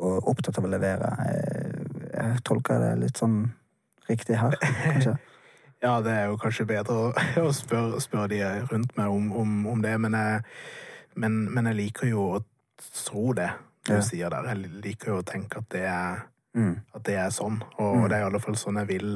[0.02, 1.12] og opptatt av å levere.
[1.28, 3.44] Jeg, jeg tolker det litt sånn
[4.10, 5.20] riktig her, kanskje?
[5.82, 7.10] Ja, det er jo kanskje bedre å,
[7.48, 10.44] å spørre, spør de rundt meg om, om, om det, men jeg,
[11.18, 12.42] men, men jeg, liker jo å
[13.06, 13.50] tro det
[13.88, 14.04] du ja.
[14.06, 14.52] sier der.
[14.52, 16.22] Jeg liker jo å tenke at det er,
[16.58, 16.76] mm.
[16.98, 18.06] at det er sånn, og mm.
[18.06, 19.10] det er i alle fall sånn jeg vil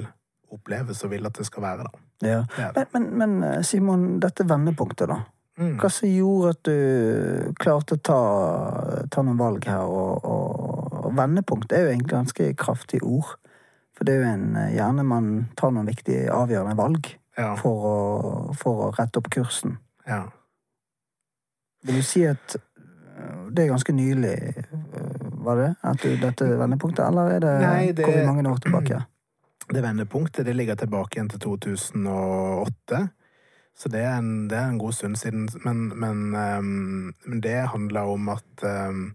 [0.56, 2.04] oppleves og vil at det skal være, da.
[2.23, 2.41] Ja.
[2.56, 2.86] Det det.
[2.95, 5.21] Men, men, eh, Simon, dette vendepunktet, da.
[5.56, 5.78] Mm.
[5.80, 8.21] Hva som gjorde at du klarte å ta,
[9.12, 9.86] ta noen valg her?
[9.88, 13.36] Og, og, og vendepunkt er jo egentlig ganske kraftig ord.
[14.05, 17.55] For det er jo en eh, Gjerne man tar noen viktige, avgjørende valg ja.
[17.57, 17.95] for, å,
[18.53, 19.79] for, å, rette opp kursen.
[20.05, 20.27] Ja.
[21.85, 25.71] Vil du si at eh, det er ganske nylig, eh, var det?
[25.81, 29.01] At du, dette vendepunktet, eller er det, Nei, det kommer mange år tilbake?
[29.65, 32.99] Det vendepunktet det ligger tilbake igjen til 2008.
[33.73, 35.47] Så det er en, det er en god stund siden.
[35.63, 39.07] Men, men, um, men det handler om at um,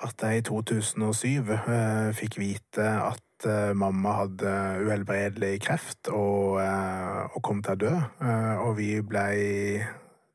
[0.00, 4.52] at jeg i 2007 uh, fikk vite at eh, mamma hadde
[4.86, 7.92] uhelbredelig kreft og, eh, og, kom til å dø.
[8.22, 9.84] Eh, og vi blei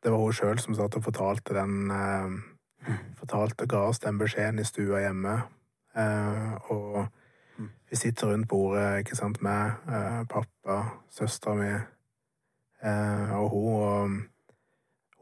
[0.01, 2.37] Det var hun sjøl som satt og fortalte den eh,
[3.19, 5.35] Fortalte, ga oss den beskjeden i stua hjemme.
[6.73, 6.95] Og
[7.61, 9.85] vi sitter rundt bordet, ikke sant, med
[10.31, 10.79] pappa,
[11.13, 11.69] søstera mi
[13.37, 14.17] og hun,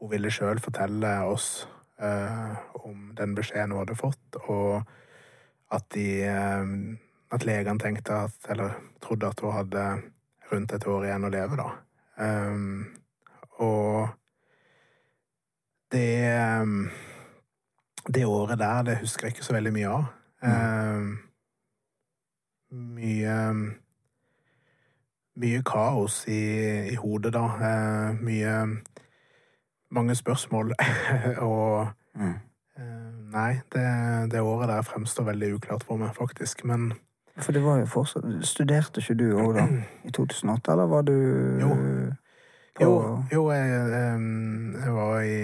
[0.00, 1.68] hun ville sjøl fortelle oss
[2.00, 4.80] om den beskjeden hun hadde fått, og
[5.68, 6.08] at de
[7.30, 8.70] At legene tenkte at Eller
[9.02, 9.84] trodde at hun hadde
[10.52, 11.68] rundt et år igjen å leve, da.
[12.20, 12.86] Um,
[13.62, 14.08] og
[15.92, 16.90] det um,
[18.14, 20.04] Det året der, det husker jeg ikke så veldig mye av.
[20.42, 20.50] Mm.
[20.96, 21.18] Um,
[22.96, 23.36] mye
[25.40, 26.40] Mye kaos i,
[26.90, 27.44] i hodet, da.
[27.60, 28.54] Uh, mye
[29.90, 30.74] mange spørsmål,
[31.50, 32.38] og mm.
[33.30, 33.82] Nei, det,
[34.32, 36.92] det, året der fremstår veldig uklart for meg, faktisk, men
[37.40, 39.66] For det var jo fortsatt Studerte ikke du òg, da?
[40.04, 41.14] I 2008, eller var du
[41.60, 41.74] Jo.
[42.76, 42.84] På...
[42.84, 42.92] Jo,
[43.32, 43.70] jo jeg,
[44.80, 45.36] jeg, var i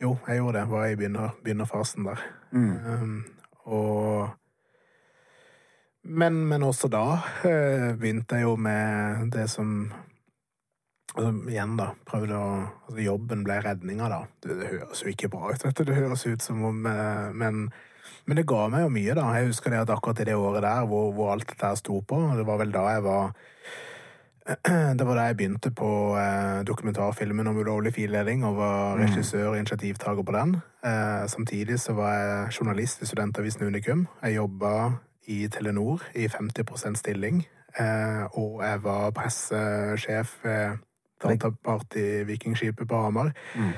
[0.00, 0.62] Jo, jeg gjorde det.
[0.64, 2.22] Jeg var i begynner, begynnerfasen der.
[2.50, 2.76] Mm.
[2.86, 3.24] Um,
[3.70, 4.30] og
[6.02, 7.04] men, men, også da
[7.44, 9.92] eh, begynte jeg jo med det som
[11.10, 11.88] Altså, igjen, da.
[12.06, 12.50] Prøvde å
[12.86, 14.20] Altså, jobben ble redninga, da.
[14.42, 15.84] Det, det, høres jo ikke bra ut, vet du.
[15.88, 17.64] Det høres ut som om eh, Men,
[18.26, 19.26] men det ga meg jo mye, da.
[19.38, 22.20] Jeg husker det at akkurat i det året der hvor, hvor alt dette sto på,
[22.38, 23.32] det var vel da jeg var
[24.98, 29.02] det var da jeg begynte på eh, dokumentarfilmen om ulovlig fildeling og var mm.
[29.02, 30.56] regissør og initiativtaker på den.
[30.86, 34.06] Eh, samtidig så var jeg journalist i Studentavisen Unikum.
[34.22, 34.92] Jeg jobba
[35.26, 37.44] i Telenor i 50% stilling.
[37.78, 40.80] Eh, og jeg var pressesjef ved
[41.22, 43.32] Dataparty-vikingskipet på Hamar.
[43.54, 43.72] Mm.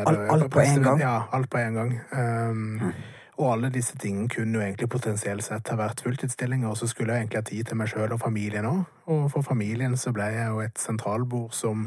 [0.00, 1.00] Um, alt, alt på én gang?
[1.00, 1.94] Ja, alt på én gang.
[2.12, 2.92] Um, mm.
[3.38, 7.14] Og alle disse tingene kunne jo egentlig potensielt sett ha vært fulltidsstillinger, og så skulle
[7.14, 8.80] jeg egentlig ha tid til meg sjøl og familien òg.
[9.14, 11.86] Og for familien så ble jeg jo et sentralbord som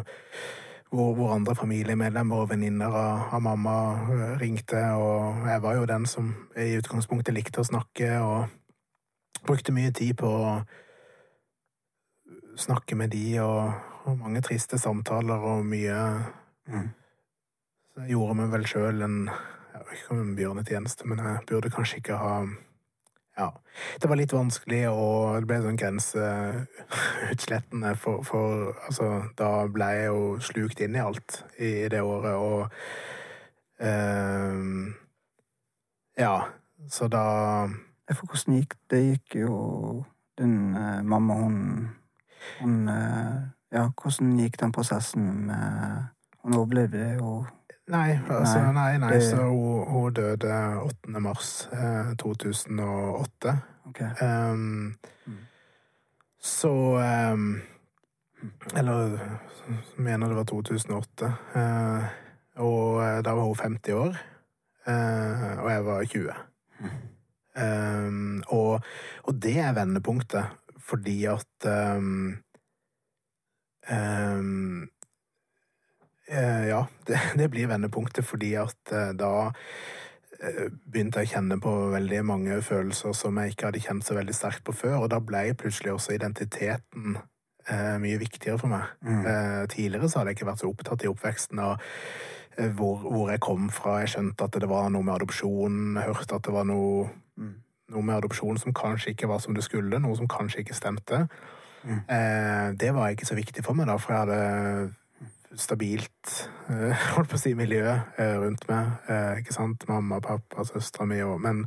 [0.91, 3.75] hvor, hvor andre familiemedlemmer og venninner av, av, mamma
[4.11, 9.75] eh, ringte, og jeg var jo den som i utgangspunktet likte å snakke, og brukte
[9.75, 10.55] mye tid på å
[12.59, 13.71] snakke med de, og,
[14.03, 15.99] og mange triste samtaler og mye
[16.67, 16.89] mm.
[17.91, 21.45] Så jeg gjorde meg vel sjøl en Jeg vet ikke om en bjørnetjeneste, men jeg
[21.49, 22.33] burde kanskje ikke ha
[23.37, 23.51] ja.
[24.01, 28.47] Det var litt vanskelig, og det ble sånn grenseutslettende, for, for
[28.85, 29.05] altså,
[29.39, 32.61] da ble jeg jo slukt inn i alt i, det året, og
[33.79, 34.59] eh,
[36.19, 36.35] Ja,
[36.91, 37.23] så da
[38.11, 39.01] For hvordan gikk det?
[39.07, 39.55] gikk jo
[40.37, 41.89] din eh, mamma, hun,
[42.59, 43.35] hun eh,
[43.71, 46.03] Ja, hvordan gikk den prosessen med
[46.43, 47.29] Hun overlevde det jo
[47.91, 49.23] Nei, altså, nei, nei, det...
[49.29, 51.19] så hun, hun, døde 8.
[51.19, 53.55] mars eh, 2008.
[53.91, 54.11] Okay.
[54.21, 55.39] Um, mm.
[56.39, 56.71] Så
[57.33, 57.61] um,
[58.75, 59.17] Eller
[59.97, 61.31] mener det var 2008.
[61.55, 62.05] Uh,
[62.61, 64.15] og eh, da var hun 50 år,
[64.87, 66.39] uh, og jeg var 20.
[66.79, 66.95] Mm.
[67.61, 68.79] Um, og,
[69.23, 70.45] og, det er vendepunktet,
[70.79, 72.37] fordi at um,
[73.89, 74.41] Eh,
[76.31, 79.51] ja, det, det, blir vendepunktet fordi at eh, da
[80.39, 84.17] eh, begynte jeg å kjenne på veldig mange følelser som jeg ikke hadde kjent så
[84.17, 87.17] veldig sterkt på før, og da ble plutselig også identiteten
[87.69, 88.93] eh, mye viktigere for meg.
[89.05, 89.23] Mm.
[89.25, 93.25] Eh, tidligere så hadde jeg ikke vært så opptatt i oppveksten av eh, hvor, hvor,
[93.33, 93.99] jeg kom fra.
[94.03, 97.55] Jeg skjønte at det var noe med adopsjon, jeg hørte at det var noe, mm.
[97.95, 101.25] noe med adopsjon som kanskje ikke var som det skulle, noe som kanskje ikke stemte.
[101.81, 102.03] Mm.
[102.77, 104.91] det var ikke så viktig for meg, da, for jeg hadde
[105.55, 108.93] stabilt eh, holdt på å si, miljø eh, rundt meg.
[109.11, 109.87] Eh, ikke sant?
[109.89, 111.39] Mamma, pappa, søstera mi òg.
[111.43, 111.65] men,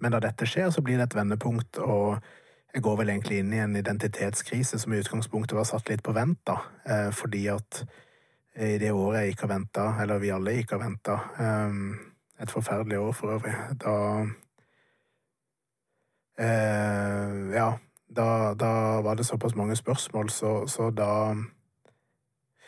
[0.00, 2.18] men, da dette skjer, så blir det et vendepunkt, og
[2.74, 6.14] jeg går vel egentlig inn i en identitetskrise som i utgangspunktet var satt litt på
[6.14, 6.58] vent, da.
[7.16, 7.80] Fordi at
[8.60, 11.16] i det året jeg gikk og venta, eller vi alle gikk og venta,
[12.38, 13.96] et forferdelig år for øvrig, da
[17.56, 17.70] Ja,
[18.14, 21.34] da, da var det såpass mange spørsmål, så, så da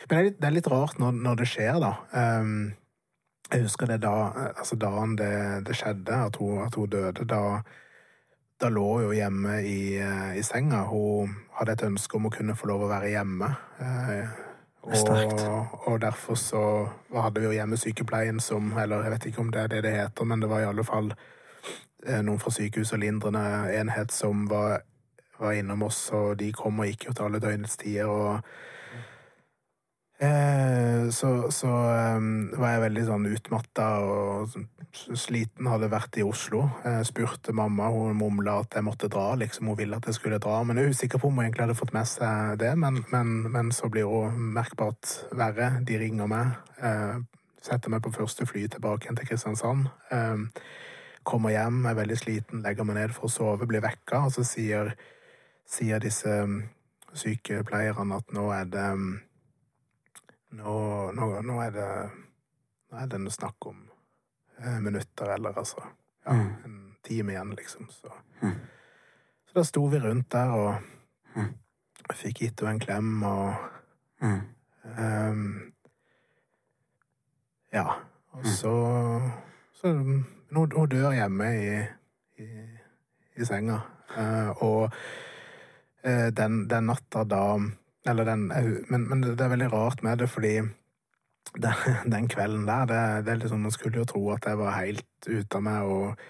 [0.07, 1.91] men det er litt, det er litt rart når, når, det skjer, da.
[2.11, 2.73] Um,
[3.51, 4.13] jeg husker det da
[4.53, 5.33] Altså dagen det,
[5.67, 7.41] det skjedde, at hun, at hun, døde, da
[8.61, 10.83] da lå hun jo hjemme i, eh, i, senga.
[10.85, 13.49] Hun hadde et ønske om å kunne få lov å være hjemme.
[13.81, 14.39] Eh,
[14.81, 15.41] og,
[15.87, 16.61] og, derfor så
[17.13, 20.25] hadde vi jo hjemmesykepleien som Eller jeg vet ikke om det er det det heter,
[20.25, 21.11] men det var i alle fall
[22.05, 23.43] eh, noen fra sykehuset og lindrende
[23.77, 24.81] enhet som var,
[25.37, 28.09] var innom oss, og de kom og gikk jo til alle døgnets tider.
[28.09, 28.41] og
[30.21, 31.67] Eh, så, så
[32.17, 34.53] um, var jeg veldig sånn utmatta og
[34.93, 35.69] sliten.
[35.71, 36.67] Hadde vært i Oslo.
[36.85, 39.31] Jeg spurte mamma, hun mumla at jeg måtte dra.
[39.39, 40.59] liksom Hun ville at jeg skulle dra.
[40.63, 42.75] Men jeg er usikker på om hun egentlig hadde fått med seg det.
[42.77, 45.71] Men, men, men så blir hun merkbart verre.
[45.87, 46.53] De ringer meg.
[46.85, 47.17] Eh,
[47.65, 49.89] setter meg på første fly tilbake til Kristiansand.
[50.13, 50.45] Eh,
[51.25, 54.45] kommer hjem, er veldig sliten, legger meg ned for å sove, blir vekka, og så
[54.45, 54.95] sier,
[55.69, 56.33] sier disse
[57.13, 58.87] sykepleierne at nå er det
[60.51, 60.75] nå,
[61.11, 61.89] nå, nå, er det
[62.91, 63.77] Nå er det snakk om
[64.59, 65.83] eh, minutter, eller altså
[66.25, 66.49] Ja, mm.
[66.65, 67.87] en time igjen, liksom.
[67.89, 68.11] Så,
[68.41, 68.55] mm.
[69.47, 70.75] så da sto vi rundt der og
[71.35, 71.47] mm.
[72.13, 73.55] fikk gitt henne en klem og
[74.21, 75.47] um,
[77.73, 77.87] Ja.
[78.31, 78.75] Og så
[79.73, 80.25] Så hun,
[80.91, 81.79] dør hjemme i,
[82.43, 82.47] i,
[83.35, 83.79] i senga.
[84.11, 84.91] Uh, og
[86.05, 87.57] uh, den, den natta da
[88.07, 90.55] eller den men, men, det er veldig rart med det, fordi
[91.65, 94.77] den, den kvelden der, det, det, er liksom Man skulle jo tro at jeg var
[94.79, 96.25] helt ute av meg og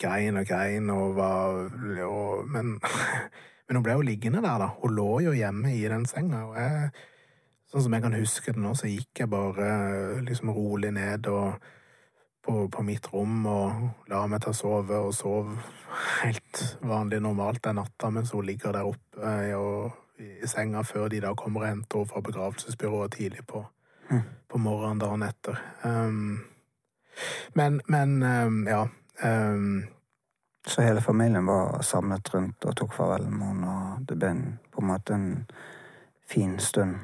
[0.00, 1.58] grein og grein og var
[2.06, 2.78] og, men,
[3.66, 4.70] men hun ble jo liggende der, da.
[4.82, 6.46] Hun lå jo hjemme i den senga.
[6.48, 6.92] og jeg
[7.72, 9.66] Sånn som jeg kan huske det nå, så gikk jeg bare
[10.26, 11.54] liksom rolig ned og
[12.44, 15.54] på, på, mitt rom og la meg å sove, og sov
[16.18, 21.20] helt vanlig normalt den natta mens hun ligger der oppe og i senga før de
[21.24, 23.64] da kommer og henter henne fra begravelsesbyrået tidlig på,
[24.10, 24.22] mm.
[24.48, 25.58] på morgenen dagen etter.
[25.84, 26.44] Um,
[27.54, 28.86] men, men um, ja.
[29.24, 29.84] Um,
[30.66, 34.44] så hele familien var samlet rundt og tok farvel med henne, og det ble en,
[34.72, 35.30] på en måte en
[36.30, 36.94] fin stund?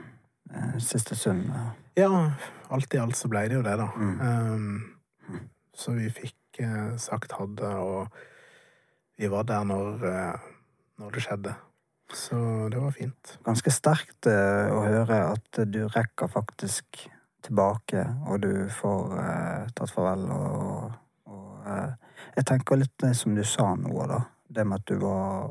[0.54, 1.50] Eh, siste stund?
[1.96, 2.32] Ja.
[2.70, 3.88] alt i alt så ble det jo det, da.
[3.96, 4.20] Mm.
[4.20, 5.40] Um,
[5.74, 8.06] så vi fikk uh, sagt ha det, og
[9.18, 10.48] vi var der når, uh,
[11.02, 11.54] når det skjedde.
[12.12, 13.38] Så det var fint.
[13.44, 17.08] Ganske sterkt eh, å høre at du rekker faktisk
[17.44, 20.24] tilbake, og du får eh, tatt farvel.
[20.32, 20.92] Og,
[21.28, 21.90] og eh,
[22.38, 24.22] jeg tenker litt det som du sa nå, da.
[24.48, 25.50] Det med at du var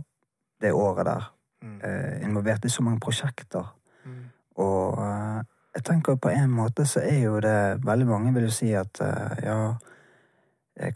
[0.62, 1.28] det året der
[1.62, 1.78] mm.
[1.86, 3.70] eh, involvert i så mange prosjekter.
[4.06, 4.26] Mm.
[4.64, 5.46] Og eh,
[5.78, 8.98] Jeg tenker på en måte så er jo det Veldig mange vil jo si at
[9.44, 9.76] ja,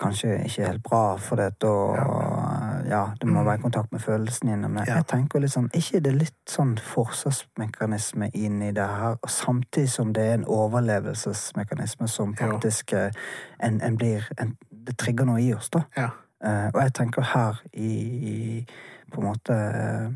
[0.02, 2.08] kanskje ikke helt bra, for det da ja.
[3.22, 4.70] Du må være i kontakt med følelsene dine.
[4.70, 4.96] Men Ja.
[4.96, 9.90] jeg tenker litt sånn, ikke det er litt sånn forsvarsmekanisme inni det her, og samtidig
[9.90, 13.10] som det er en overlevelsesmekanisme som faktisk ja.
[13.60, 15.84] en, en blir en, Det trigger noe i oss, da.
[15.98, 16.10] Ja.
[16.44, 17.92] Uh, og jeg tenker her i,
[18.32, 18.68] i
[19.12, 20.12] på en måte uh,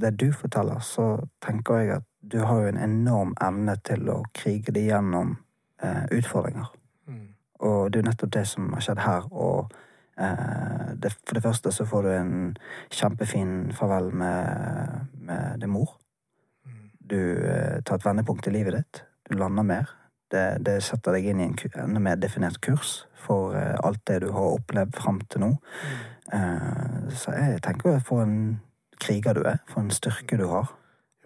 [0.00, 4.22] det du forteller, så tenker jeg at du har jo en enorm evne til å
[4.34, 5.36] krige det gjennom
[5.84, 6.70] uh, utfordringer.
[7.06, 7.28] Mm.
[7.58, 9.28] Og det er jo nettopp det som har skjedd her.
[9.32, 9.85] Og eh,
[10.16, 12.34] det, for det første så får du en
[12.90, 15.96] kjempefin farvel med, med din mor.
[16.64, 16.90] Mm.
[16.98, 19.02] Du eh, tar et vendepunkt i livet ditt.
[19.28, 19.92] Du lander mer.
[20.30, 24.22] Det, det setter deg inn i en enda mer definert kurs for eh, alt det
[24.24, 25.52] du har opplevd fram til nå.
[26.32, 28.60] Eh, så jeg tenker for en
[29.00, 29.60] kriger du er.
[29.70, 30.72] For en styrke du har.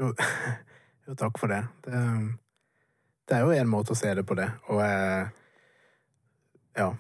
[0.01, 0.13] Jo,
[1.07, 1.63] jo, takk for det.
[1.87, 2.03] det.
[3.29, 5.29] Det er jo en måte å se det på det, og jeg
[6.79, 6.93] Ja.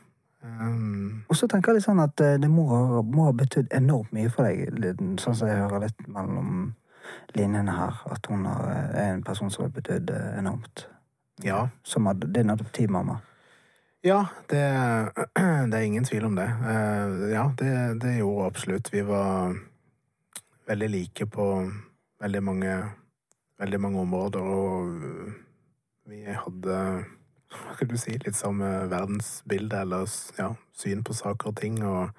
[0.42, 2.64] Um, Og så tenker jeg litt sånn at eh, det må,
[3.04, 6.70] må ha betydd enormt mye for deg, sånn som jeg hører litt mellom
[7.36, 10.86] linjene her, at hun er en person som har betydd eh, enormt.
[11.44, 11.66] ja.
[11.84, 13.20] Som din adoptivmamma.
[14.02, 14.64] Ja, det,
[15.70, 16.48] det er ingen tvil om det.
[16.48, 18.92] Eh, ja, det, det gjorde absolutt.
[18.92, 19.56] Vi var
[20.66, 21.46] veldig like på
[22.20, 22.78] veldig mange,
[23.60, 24.88] veldig mange områder, og
[26.08, 26.76] vi hadde
[27.50, 30.06] hva skal du si, litt samme verdensbilde, eller
[30.38, 31.82] ja, syn på saker og ting.
[31.84, 32.10] Og,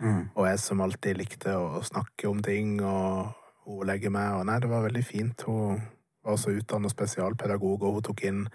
[0.00, 0.30] Mm.
[0.34, 3.34] og jeg som alltid likte å snakke om ting og
[3.66, 4.32] ordlegge meg.
[4.38, 5.42] Og nei, det var veldig fint.
[5.42, 5.82] Hun
[6.24, 8.48] var også utdannet spesialpedagog, og hun tok inn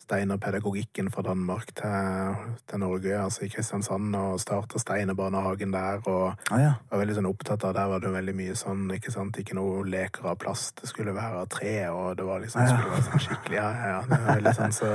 [0.00, 2.36] Steinerpedagogikken fra Danmark til,
[2.66, 6.00] til Norge, altså i Kristiansand, og starta Steinerbarnehagen der.
[6.08, 6.70] og ah, ja.
[6.90, 9.84] var veldig sånn opptatt av Der var det veldig mye sånn, ikke sant, ikke noe
[9.86, 12.72] leker av plast, det skulle være av tre, og det var liksom, Ja.
[12.72, 14.90] skulle være sånn skikkelig, ja, ja, det var veldig sånn, så,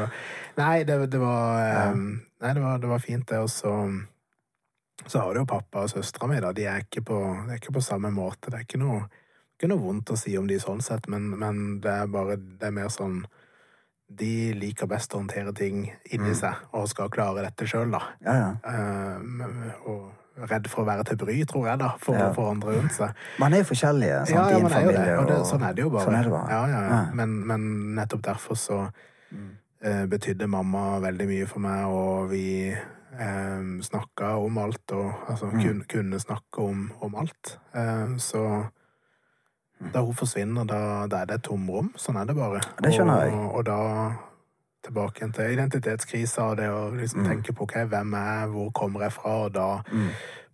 [0.57, 1.85] nei, det, det var, Ja.
[1.85, 1.95] eh,
[2.41, 3.75] nei, det var, det var fint det, og så,
[5.05, 7.77] så har du jo pappa og søstera mi, da, de er ikke på, er ikke
[7.77, 9.05] på samme måte, det er ikke noe,
[9.55, 12.67] ikke noe vondt å si om de sånn sett, men, men det er bare, det
[12.73, 13.21] er mer sånn,
[14.09, 16.35] de liker best å håndtere ting inni Mm.
[16.35, 18.01] seg, og skal klare dette selv, da.
[18.23, 19.15] Ja, ja.
[19.17, 20.11] Um, og
[20.49, 22.31] redd for å være til bry, tror jeg, da, for, Ja.
[22.33, 23.13] for andre rundt seg.
[23.39, 25.17] Man er jo forskjellige, sant, Ja, ja, man er jo det.
[25.19, 26.05] Og det, sånn er det jo bare.
[26.05, 26.49] Sånn er det bare.
[26.49, 27.11] Ja, ja.
[27.13, 28.91] Men, men nettopp derfor så
[29.31, 29.57] Mm.
[29.85, 32.75] uh, betydde mamma veldig mye for meg, og vi
[33.17, 35.61] eh, snakka om alt, og altså Mm.
[35.63, 37.57] kunne, kunne snakke om, om alt.
[37.73, 38.69] Uh, så.
[39.93, 40.79] Da hun forsvinner, da,
[41.11, 41.91] da er det et tomrom.
[41.99, 42.61] Sånn er det bare.
[42.81, 43.33] Det skjønner jeg.
[43.33, 43.79] Og, og da
[44.85, 47.27] tilbake til identitetskrisa og det å liksom Mm.
[47.29, 50.09] tenke på okay, hvem er jeg, hvor kommer jeg fra, og da Mm.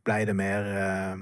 [0.05, 1.17] blei det mer eh,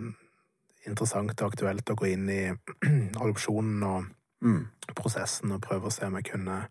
[0.87, 2.43] interessant og aktuelt å gå inn i
[3.23, 4.05] adopsjonen og
[4.41, 4.67] Mm.
[4.95, 6.67] prosessen og prøve å se om jeg kunne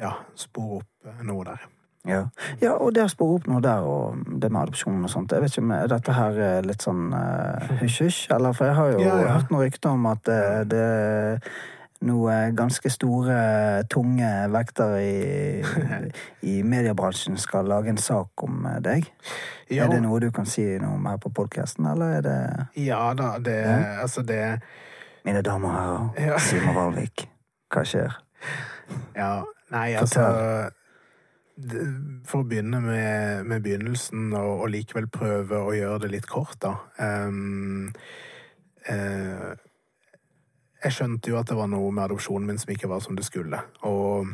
[0.00, 1.66] ja, spore opp eh, noe der.
[2.08, 2.22] Ja.
[2.62, 5.42] ja, og det å spore opp noe der, og det med adopsjon og sånt Jeg
[5.42, 7.10] vet ikke om dette her er litt sånn
[7.82, 9.34] hysj-hysj, uh, eller for jeg har jo Ja, ja.
[9.34, 11.52] hørt noen rykter om at eh, det er
[12.08, 13.36] noen ganske store,
[13.92, 15.60] tunge vekter i,
[16.54, 19.10] i mediebransjen skal lage en sak om eh, deg.
[19.68, 22.38] Ja, Er det noe du kan si noe om her på podkasten, eller er det
[22.86, 23.76] ja da, det Ja.
[24.06, 24.60] Altså, det
[25.28, 25.76] Mine damer og
[26.16, 26.38] herrer, Ja.
[26.40, 27.28] Simon Valvik,
[27.68, 28.16] hva skjer?
[29.12, 30.70] Ja, nei, altså det,
[32.28, 36.58] For å begynne med, med begynnelsen, og, og likevel prøve å gjøre det litt kort,
[36.62, 36.74] da.
[37.00, 37.90] Um,
[38.88, 39.50] uh,
[40.80, 43.26] jeg skjønte jo at det var noe med adopsjonen min som ikke var som det
[43.26, 44.30] skulle, og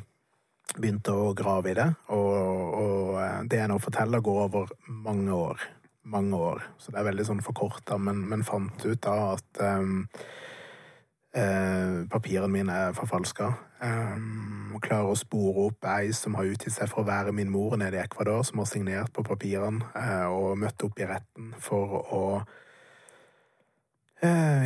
[0.76, 1.88] begynte å grave i det.
[2.14, 2.36] Og,
[2.78, 5.64] og eh, det jeg nå forteller, går over mange år.
[6.12, 6.62] Mange år.
[6.78, 10.04] Så det er veldig sånn forkorta, men, men fant ut da at um,
[11.36, 13.50] Eh, papirene mine er forfalska.
[13.86, 17.76] Um, klarer å spore opp ei som har utgitt seg for å være min mor
[17.80, 21.86] nede i Ecuador, som har signert på papirene uh, og møtt opp i retten for
[22.02, 22.44] å uh,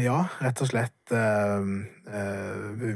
[0.00, 1.60] Ja, rett og slett uh,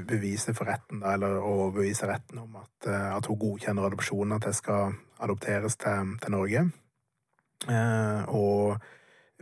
[0.09, 4.57] bevise for retten, da, eller overbevise retten om at, at hun godkjenner adopsjonen, at jeg
[4.63, 4.83] skal
[5.25, 6.61] adopteres til, til Norge.
[8.35, 8.65] Og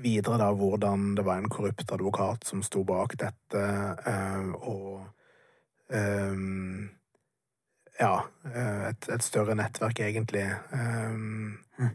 [0.03, 3.63] videre da hvordan det var en korrupt advokat som sto bak dette,
[4.63, 5.01] og
[8.01, 8.15] ja,
[8.55, 10.47] eh, et, et større nettverk egentlig.
[10.73, 11.89] Eh,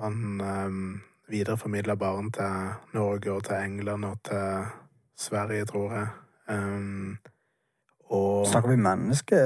[0.00, 4.64] han eh, videreformidla barn til Norge og til England og til
[5.18, 6.06] Sverige, tror jeg.
[6.50, 7.18] Um,
[8.10, 9.36] og Snakker vi menneske,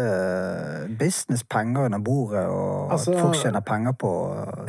[0.98, 4.12] business, penger under bordet, og Altså- at folk tjener penger på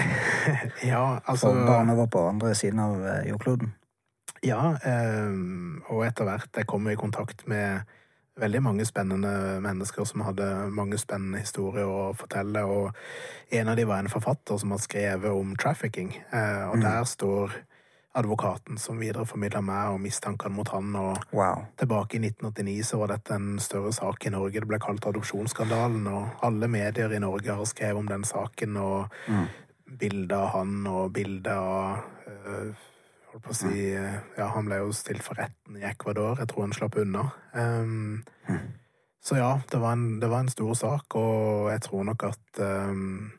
[0.91, 3.73] Ja, altså for barn over på andre siden av eh, jordkloden?
[4.43, 4.75] Ja,
[5.27, 7.79] um, og etter hvert jeg kom i kontakt med
[8.39, 12.65] veldig mange spennende mennesker som hadde mange spennende historier å fortelle.
[12.67, 16.11] Og en av dem var en forfatter som har skrevet om trafficking.
[16.31, 16.85] Eh, og mm.
[16.85, 17.55] der står
[18.15, 20.95] advokaten som videreformidla meg og mistankene mot han.
[20.99, 21.65] Og wow.
[21.79, 24.61] tilbake i 1989 så var dette en større sak i Norge.
[24.61, 28.81] Det ble kalt adopsjonsskandalen, og alle medier i Norge har skrevet om den saken.
[28.81, 29.45] Og mm.
[29.95, 32.71] Bilde av han og bilde av øh,
[33.35, 34.33] holdt på å si mm.
[34.39, 36.39] Ja, han ble jo stilt for retten i Ecuador.
[36.39, 37.27] Jeg tror han slapp unna.
[37.51, 38.67] Um, mm.
[39.25, 42.59] Så ja, det var, en, det var, en, stor sak, og jeg tror nok at
[42.61, 43.31] um,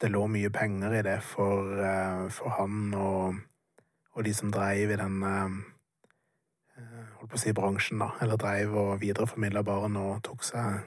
[0.00, 3.40] det lå mye penger i det for, uh, for han og,
[4.12, 5.48] og, de som dreiv i den uh,
[7.18, 8.12] holdt på å si bransjen, da.
[8.22, 10.84] Eller dreiv og videreformidla barn og tok seg,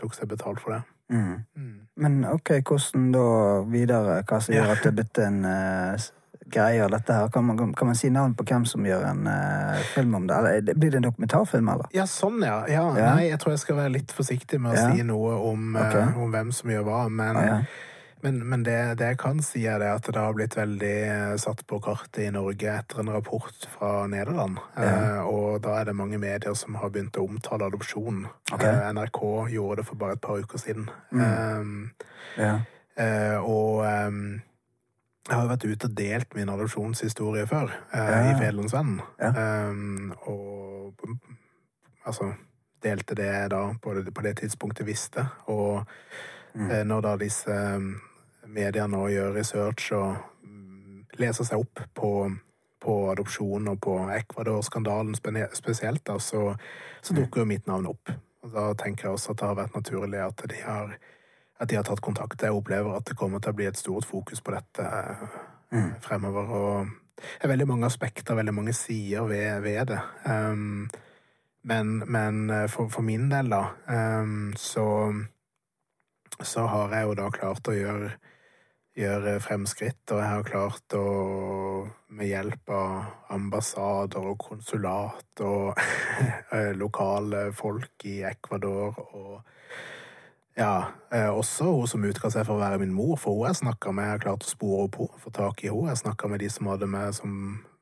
[0.00, 0.82] tok seg, betalt for det.
[1.12, 1.44] Mm.
[1.58, 1.78] Mm.
[2.00, 3.28] Men ok, hvordan da
[3.68, 4.22] videre?
[4.22, 6.10] Hva som gjør at det er blitt en uh,
[6.52, 7.30] greie av dette her?
[7.34, 10.40] Kan man, kan man, si navn på hvem som gjør en uh, film om det?
[10.40, 11.88] Eller blir det en dokumentarfilm, eller?
[11.96, 12.62] Ja, sånn, ja.
[12.70, 12.84] ja.
[12.98, 13.14] ja.
[13.16, 16.12] Nei, jeg tror jeg skal være litt forsiktig med å si noe om, okay.
[16.12, 17.64] uh, om hvem som gjør hva, men ah,
[18.24, 21.64] men, men det, det, jeg kan si, er at det har blitt veldig eh, satt
[21.66, 24.60] på kartet i Norge etter en rapport fra Nederland.
[24.76, 24.90] Ja.
[24.92, 28.28] Eh, og da er det mange medier som har begynt å omtale adopsjon.
[28.52, 28.70] Okay.
[28.70, 29.20] Eh, NRK
[29.56, 30.86] gjorde det for bare et par uker siden.
[31.10, 31.24] Mm.
[31.26, 31.74] Um,
[32.38, 32.54] ja.
[32.94, 34.22] eh, og um,
[35.28, 39.00] jeg har vært ute og delt min adopsjonshistorie før, eh, i Fedrelandsvennen.
[39.22, 40.94] Um, og
[42.04, 42.32] altså
[42.82, 45.26] delte det da på det, på det tidspunktet visste.
[45.46, 45.84] Og
[46.54, 46.86] mm.
[46.86, 47.58] når da disse
[48.46, 52.10] media nå gjør research og mm, leser seg opp på,
[52.82, 55.14] på adopsjon og på Ecuador-skandalen
[55.54, 56.52] spesielt, da, så,
[57.00, 58.12] så, dukker jo mitt navn opp.
[58.42, 60.96] Og da tenker jeg også at det har vært naturlig at de har,
[61.62, 62.42] at de har tatt kontakt.
[62.42, 64.88] Jeg opplever at det kommer til å bli et stort fokus på dette
[65.70, 65.92] mm.
[66.02, 66.50] fremover.
[66.58, 70.00] Og det er veldig mange aspekter, veldig mange sider ved, ved det.
[70.26, 70.90] Um,
[71.70, 74.86] men, men for, for, min del, da, um, så,
[76.42, 78.10] så har jeg jo da klart å gjøre
[78.98, 81.06] gjøre fremskritt, og jeg har klart å,
[82.12, 85.72] med hjelp av ambassader og konsulat og
[86.54, 89.61] eh, lokale folk i Ecuador og
[90.54, 93.62] ja, eh, også hun som utga seg for å være min mor, for hun jeg
[93.62, 95.92] snakka med, jeg har klart å spore henne på, få tak i henne.
[95.92, 97.38] Jeg snakka med de som hadde meg som,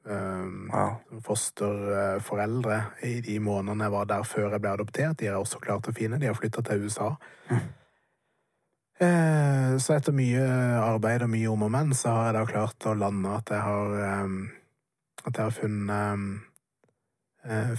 [0.06, 0.94] um, wow.
[1.26, 5.18] fosterforeldre i de månedene jeg var der før jeg ble adoptert.
[5.18, 6.20] De har jeg også klart å finne.
[6.22, 7.10] De har flytta til USA.
[7.50, 7.68] Mm.
[9.00, 10.44] Eh, så etter mye
[10.84, 13.62] arbeid og mye om og men, så har jeg da klart å lande at jeg
[13.64, 13.94] har
[15.20, 16.49] At jeg har funnet eh,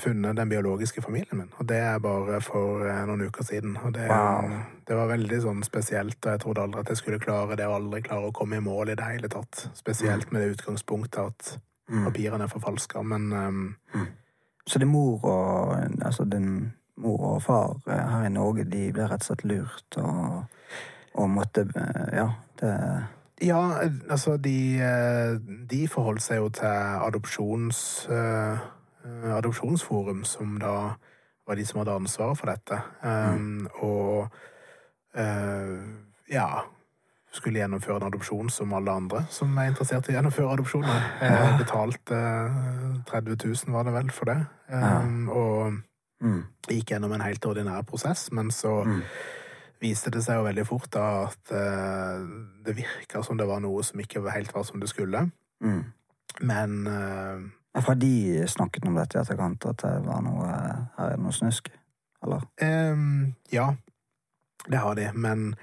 [0.01, 1.51] funnet den biologiske familien min.
[1.57, 3.75] Og det er bare for eh, noen uker siden.
[3.77, 4.47] Og det, wow.
[4.87, 7.77] det, var veldig sånn spesielt, og jeg trodde aldri at jeg skulle klare det, og
[7.77, 9.67] aldri klare å komme i mål i det hele tatt.
[9.77, 10.33] Spesielt mm.
[10.33, 11.53] med det utgangspunktet at
[11.93, 12.07] mm.
[12.09, 14.09] papirene er forfalska, men um, mm.
[14.65, 15.71] Så det er mor og
[16.05, 20.43] Altså din mor og far her i Norge, de ble rett og slett lurt og
[21.13, 22.29] og måtte eh, Ja,
[22.61, 22.75] det
[23.41, 23.61] Ja,
[24.09, 25.39] altså, de, eh,
[25.71, 26.67] de forholdt seg jo til
[27.07, 28.07] adopsjons...
[28.09, 28.59] Uh,
[29.37, 30.75] adopsjonsforum, som da
[31.47, 32.77] var de som hadde ansvaret for dette.
[33.03, 34.29] Um, og
[35.17, 35.81] uh,
[36.31, 36.47] ja
[37.31, 41.05] skulle gjennomføre en adopsjon som alle andre som er interessert i å gjennomføre adopsjoner.
[41.23, 42.17] Jeg betalte
[43.07, 44.35] 30 000, var det vel, for det.
[44.67, 45.77] Um, og
[46.19, 46.41] mm.
[46.67, 48.99] gikk gjennom en helt ordinær prosess, men så mm
[49.81, 52.21] viste det seg jo veldig fort da at uh,
[52.65, 55.25] det virka som det var noe som ikke helt var som det skulle.
[55.63, 55.81] Mm.
[56.47, 56.77] Men
[57.73, 60.47] Har de snakket om dette i etterkant, at det var noe
[60.97, 61.71] Her er det noe snusk?
[62.21, 62.43] Eller?
[62.61, 63.71] Um, ja,
[64.67, 65.07] det har de.
[65.13, 65.55] Men,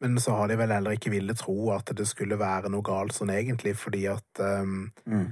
[0.00, 3.16] men så har de vel heller ikke villet tro at det skulle være noe galt
[3.16, 5.26] sånn egentlig, fordi at um, mm.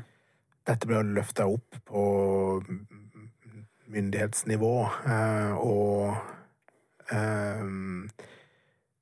[0.69, 2.05] dette ble løfta opp på
[3.95, 4.75] myndighetsnivå,
[5.07, 6.35] uh, og
[7.11, 8.11] Ehm,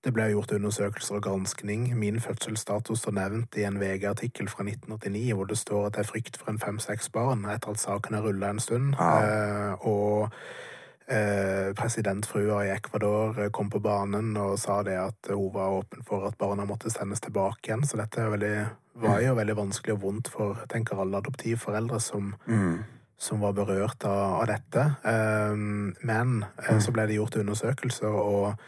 [0.04, 1.86] det ble gjort undersøkelser og granskning.
[1.96, 6.10] Min fødselsstatus står nevnt i en VG-artikkel fra 1989 hvor det står at det er
[6.10, 8.94] frykt for en fem-seks barn etter at saken har rulla en stund.
[9.00, 9.10] Ja.
[9.24, 10.28] eh, og
[11.08, 16.28] eh, presidentfrua i Ecuador kom på banen og sa det at hun var åpen for
[16.28, 17.86] at barna måtte sendes tilbake igjen.
[17.88, 18.56] Så dette veldig,
[19.00, 22.82] var jo veldig vanskelig og vondt for tenker alle adoptivforeldre som mm
[23.24, 24.82] som var berørt av, av dette.
[25.06, 26.80] Um, men mm.
[26.82, 28.58] så ble det gjort undersøkelser, og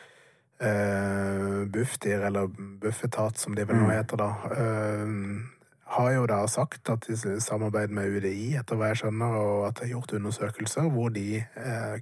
[0.63, 2.49] uh, Bufdir, eller
[2.81, 3.95] Bufetat som de vel nå mm.
[3.95, 5.15] heter, da, eh,
[5.97, 9.79] har jo da sagt at de samarbeider med UDI, etter hva jeg skjønner, og at
[9.79, 11.45] det er gjort undersøkelser hvor de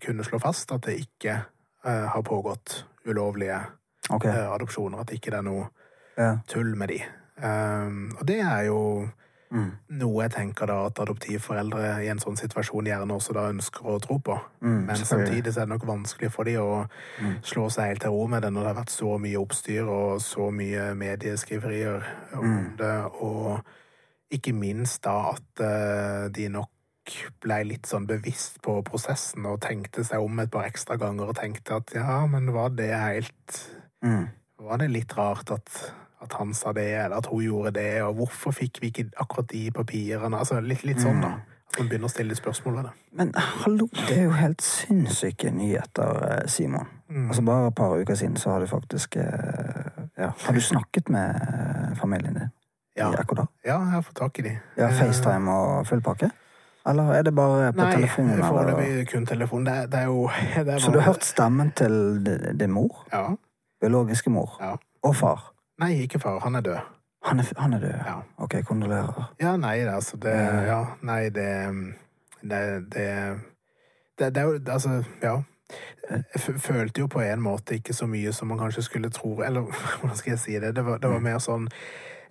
[0.01, 1.35] kunne slå fast at det ikke
[1.85, 3.59] har pågått ulovlige
[4.09, 4.47] okay.
[4.49, 5.67] adopsjoner, at ikke det er noe
[6.17, 6.31] ja.
[6.49, 7.03] tull med de.
[7.45, 8.81] Um, og det er jo
[9.51, 9.71] Mm.
[10.01, 14.01] Noe jeg tenker da at adoptivforeldre i en sånn situasjon gjerne også da ønsker å
[14.03, 14.35] tro på.
[14.65, 16.87] Mm, Men samtidig så er det nok vanskelig for de å
[17.47, 20.21] slå seg helt til ro med det når det har vært så mye oppstyr og
[20.25, 22.03] så mye medieskriverier
[22.35, 22.77] om Mm.
[22.77, 23.61] det, og
[24.33, 26.71] ikke minst da at eh, de nok
[27.45, 31.37] ble litt sånn bevisst på prosessen og tenkte seg om et par ekstra ganger og
[31.37, 33.61] tenkte at ja, men var det helt
[34.03, 34.29] Mm.
[34.61, 35.93] Var det litt rart at,
[36.25, 39.51] at han sa det, eller at hun gjorde det, og hvorfor fikk vi ikke akkurat
[39.53, 40.39] de papirene?
[40.39, 41.33] Altså litt, litt sånn, da.
[41.75, 42.93] At man begynner å stille spørsmål ved det.
[43.19, 43.33] Men
[43.65, 46.87] hallo, det er jo helt sinnssyke nyheter, eh, Simon.
[47.09, 47.29] Mm.
[47.29, 50.31] Altså Bare et par uker siden så har du faktisk eh, ja.
[50.47, 52.51] Har du snakket med eh, familien din
[52.97, 53.11] Ja.
[53.11, 53.17] i?
[53.67, 54.59] Ja, jeg har fått tak i de.
[54.79, 56.31] Ja, FaceTime og full pakke?
[56.87, 58.27] Eller er det bare på Nei, telefon?
[58.29, 59.65] Nei, foreløpig kun telefon.
[59.67, 60.29] Det, det er jo
[60.69, 62.23] det er Så du har hørt stemmen til
[62.61, 63.07] din mor?
[63.13, 63.35] Ja.
[63.81, 64.57] Biologiske mor?
[64.61, 64.77] Ja.
[65.03, 65.54] Og far?
[65.79, 66.39] Nei, ikke far.
[66.45, 66.79] Han er død.
[67.25, 67.95] Han er, han er død?
[68.07, 68.15] Ja.
[68.39, 69.33] Ok, kondolerer.
[69.41, 70.35] Ja, nei, det, altså det
[70.69, 70.85] Ja.
[71.03, 71.49] Nei, det
[72.45, 72.61] Det,
[72.93, 73.41] det,
[74.19, 75.39] det, det er jo Altså, ja.
[76.11, 79.61] Jeg følte jo på en måte ikke så mye som man kanskje skulle tro Eller
[80.01, 80.77] hvordan skal jeg si det?
[80.77, 81.69] Det var, det var mer sånn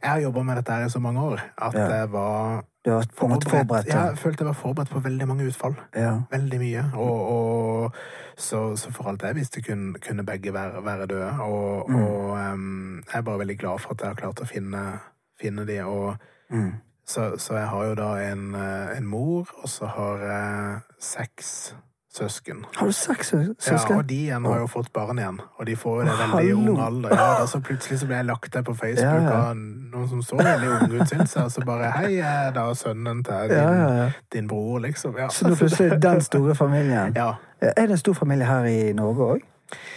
[0.03, 1.87] Jeg har jobba med dette her i så mange år at Ja.
[1.95, 4.99] jeg var Du har på en måte forberedt Ja, jeg følte jeg var forberedt på
[4.99, 5.75] veldig mange utfall.
[5.95, 6.19] Ja.
[6.31, 6.83] Veldig mye.
[6.93, 7.93] Og, og
[8.37, 11.31] så, så for alt jeg visste, kunne, kunne begge være, være døde.
[11.41, 11.95] Og, Mm.
[11.95, 14.99] og um, jeg er bare veldig glad for at jeg har klart å finne,
[15.41, 15.79] finne de.
[15.85, 16.15] Og,
[16.51, 16.73] Mm.
[17.07, 21.73] så, så jeg har jo da en, eh, en mor, og så har jeg seks
[22.13, 22.59] søsken.
[22.75, 23.89] Har du seks søsken?
[23.89, 26.43] Ja, og de igjen har jo fått barn igjen, og de får jo det veldig
[26.45, 27.09] i ung alder.
[27.17, 29.39] Ja, da så plutselig så ble jeg lagt der på Facebook Ja, ja.
[29.49, 32.51] av noen som så veldig ung ut, syns jeg, og så bare Hei, jeg er
[32.53, 35.17] da sønnen til din, din bror, liksom.
[35.17, 35.27] Ja.
[35.33, 37.13] Så nå plutselig den store familien.
[37.17, 37.31] Ja.
[37.77, 39.41] Er det en stor familie her i Norge òg?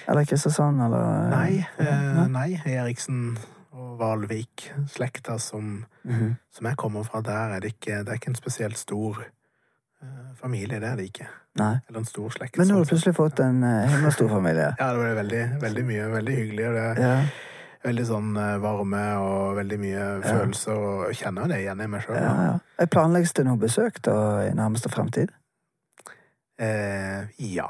[0.08, 3.36] Eller Kristiansand, eller Nei, eh, nei, Eriksen
[3.72, 6.36] og Valvik-slekta som, Mhm.
[6.50, 9.24] som jeg kommer fra, der er det ikke Det er ikke en spesielt stor
[10.02, 10.06] eh,
[10.40, 11.26] familie, det er det ikke.
[11.56, 11.78] Nei.
[11.88, 12.56] Eller en stor slekt.
[12.58, 14.74] Men nå har sånn du plutselig fått en himla stor familie.
[14.78, 16.08] Ja, det ble veldig, veldig mye.
[16.12, 16.66] Veldig hyggelig.
[16.68, 17.22] Og det Ja,
[17.84, 20.72] veldig sånn eh, varme og veldig mye følelser.
[20.76, 22.16] Og jeg kjenner det igjen i meg sjøl.
[22.20, 22.86] ja, ja.
[22.86, 25.30] Planlegges det noe besøk da i nærmeste fremtid?
[26.58, 27.68] Eh, ja,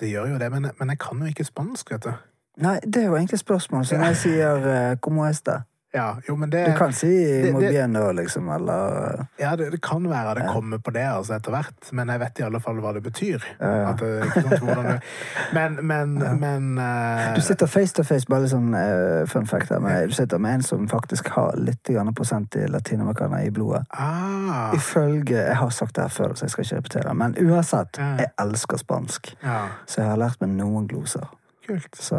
[0.00, 0.50] det gjør jo det.
[0.52, 2.12] Men, men jeg kan jo ikke spansk, vet du.
[2.60, 3.86] Nei, det er jo egentlig spørsmål.
[3.86, 5.62] Så når jeg sier eh, 'como esta',
[5.92, 7.08] Ja, jo, men det du kan si
[7.42, 10.52] bien' da, liksom, eller Ja, det, det kan være det Ja.
[10.52, 13.42] kommer på det altså, etter hvert, men jeg vet i alle fall hva det betyr.
[13.60, 13.88] Ja, ja.
[13.90, 15.00] At ikke sant, hvordan
[15.56, 19.70] men men, men uh, Du sitter face to face, bare litt sånn uh, fun fact
[19.70, 23.82] her, men du sitter med en som faktisk har litt prosent i latinamerikaner i blodet.
[23.90, 27.14] ah, Ifølge Jeg har sagt det her før, så jeg skal ikke repetere.
[27.14, 29.34] Men uansett, jeg elsker spansk.
[29.42, 31.26] Ja, Så jeg har lært meg noen gloser.
[31.66, 31.94] Kult.
[31.98, 32.16] Så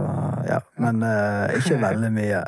[0.47, 0.59] ja.
[0.77, 2.43] Men uh, ikke veldig mye.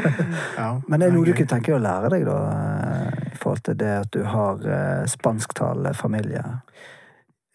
[0.58, 2.36] Ja, Men det er noe du kunne tenke deg å lære deg, da?
[2.52, 6.42] eh, I forhold til det at du har uh, spansktalende familie.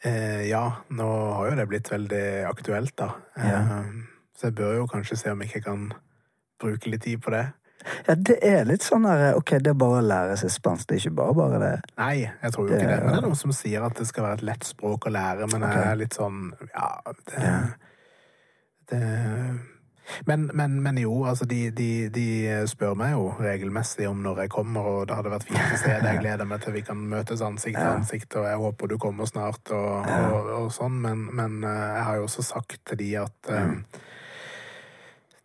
[0.05, 0.63] Eh, ja,
[0.93, 1.07] nå
[1.37, 3.11] har jo det blitt veldig aktuelt, da.
[3.37, 3.61] Ja.
[3.61, 3.93] Eh,
[4.37, 5.87] så jeg bør jo kanskje se om jeg ikke kan
[6.61, 7.47] bruke litt tid på det.
[8.07, 10.89] Ja, det er litt sånn der Ok, det er bare å lære seg spansk.
[10.89, 11.73] Det er ikke bare bare det.
[11.97, 12.97] Nei, jeg tror jo Det- ikke det.
[13.05, 15.47] Men det er noen som sier at det skal være et lett språk å lære,
[15.53, 15.85] men jeg Ok.
[15.85, 16.39] er litt sånn
[16.73, 17.57] Ja, det, Ja.
[18.91, 19.01] Det
[20.25, 22.27] men, men, men jo, altså de, de, de
[22.71, 25.89] spør meg jo regelmessig om når jeg kommer, og det hadde vært fint å se
[25.91, 26.05] deg.
[26.07, 29.27] Jeg gleder meg til vi kan møtes ansikt til ansikt, og jeg håper du kommer
[29.27, 30.95] snart, og, og, og sånn.
[31.03, 33.83] Men, men eh, jeg har jo også sagt til de at eh, Mm.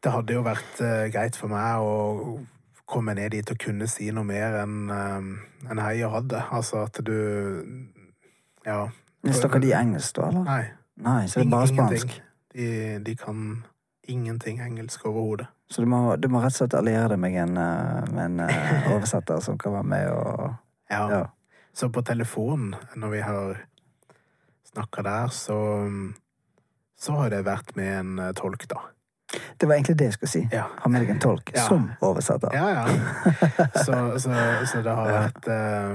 [0.05, 2.39] det hadde jo vært uh, greit for meg å
[2.87, 5.29] komme ned dit og kunne si noe mer enn um,
[5.71, 6.23] en hei og ha.
[6.59, 7.17] Altså at du
[8.67, 8.85] Ja.
[9.27, 10.47] Snakker de engelsk, da, eller?
[10.47, 10.65] Nei.
[11.03, 12.21] Nei, så det er bare ingenting.
[12.55, 13.65] De, de kan
[14.09, 15.47] ingenting engelsk overhodet.
[15.71, 18.41] Så du må, du må rett og slett alliere deg med en, eh, med en
[18.49, 20.51] eh, oversetter som kan være med og
[20.93, 21.05] Ja.
[21.11, 21.23] Ja.
[21.73, 23.63] Så på telefonen, når vi har
[24.73, 25.57] snakka der, så
[27.03, 28.83] så har det vært med en eh, tolk, da.
[29.59, 30.43] Det var egentlig det jeg skulle si.
[30.53, 30.67] Ja.
[30.83, 31.65] Ha med deg en tolk Ja.
[31.65, 32.53] som oversetter.
[32.53, 32.85] Ja, ja.
[33.87, 34.35] Så, så,
[34.69, 35.89] så det har vært Ja,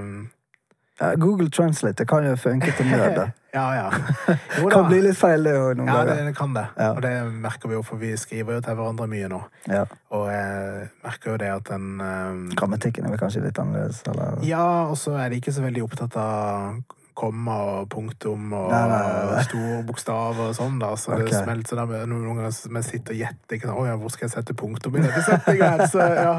[0.98, 3.28] Google Translate det kan jo funke til nød.
[3.58, 3.92] Ja, ja.
[4.62, 6.66] Jo kan bli litt feil, det òg, Ja, det, det kan det.
[6.78, 6.92] Ja.
[6.92, 9.40] Og det merker vi jo, for vi skriver jo til hverandre mye nå.
[9.72, 9.86] Ja.
[10.14, 12.44] Og jeg merker jo det at den um...
[12.60, 14.38] Grammatikken er vel kanskje litt annerledes, eller?
[14.46, 16.84] Ja, og så er de ikke så veldig opptatt av
[17.18, 19.02] komma og punktum og Nei, nei,
[19.32, 20.92] nei, store bokstaver og sånn, da.
[21.00, 21.28] Så okay.
[21.30, 23.76] det smelter sånn med noen ganger vi sitter og gjetter ikke?
[23.88, 25.84] Ja, hvor skal jeg sette punktum i dette setningen.
[25.92, 26.36] Så, ja,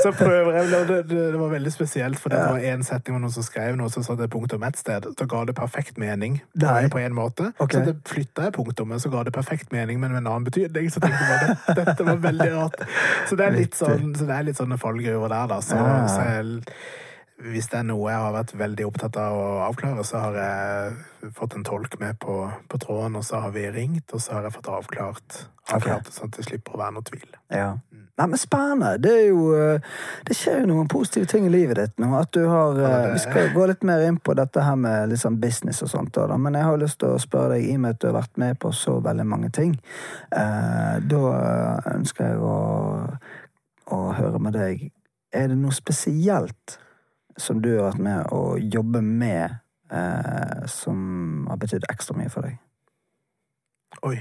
[0.00, 0.70] så prøver jeg.
[0.72, 3.76] Det, det, det var veldig spesielt, for det var én setning med noen som skrev
[3.78, 5.10] noe, så satte punktum ett sted.
[5.18, 7.52] Så ga det perfekt mening på en måte.
[7.58, 7.82] Okay.
[7.82, 10.88] Så det flytta jeg punktummet, så ga det perfekt mening, men med en annen betydning.
[10.92, 12.82] Så tenkte jeg bare dette, var veldig rart.
[13.28, 15.62] Så det er litt sånn, så det er litt sånne fallgruver der, da.
[15.64, 15.78] Så,
[16.08, 16.60] så jeg
[17.42, 21.32] hvis det er noe jeg har vært veldig opptatt av å avklare, så har jeg
[21.38, 22.36] fått en tolk med på,
[22.68, 25.40] på tråden, og så har vi ringt, og så har jeg fått avklart,
[25.70, 26.14] avklart okay.
[26.14, 27.28] sånn at det slipper å være noe tvil.
[27.52, 27.72] Ja.
[28.20, 28.90] Nei, men spennende.
[29.00, 29.92] Det er jo eh,
[30.28, 32.10] Det skjer jo noen positive ting i livet ditt nå.
[32.18, 34.76] At du har Ja, eh, det- Vi skal gå litt mer inn på dette her
[34.76, 36.36] med sånn business og sånt, da.
[36.36, 38.36] Men jeg har lyst til å spørre deg, i og med at du har vært
[38.36, 39.80] med på så veldig mange ting,
[40.30, 43.18] eh, da ønsker jeg å,
[43.90, 44.90] å høre med deg
[45.34, 46.76] Er det noe spesielt
[47.42, 49.58] som du har vært med å jobbe med,
[49.90, 52.58] eh, som har betydd ekstra mye for deg?
[54.08, 54.16] Oi.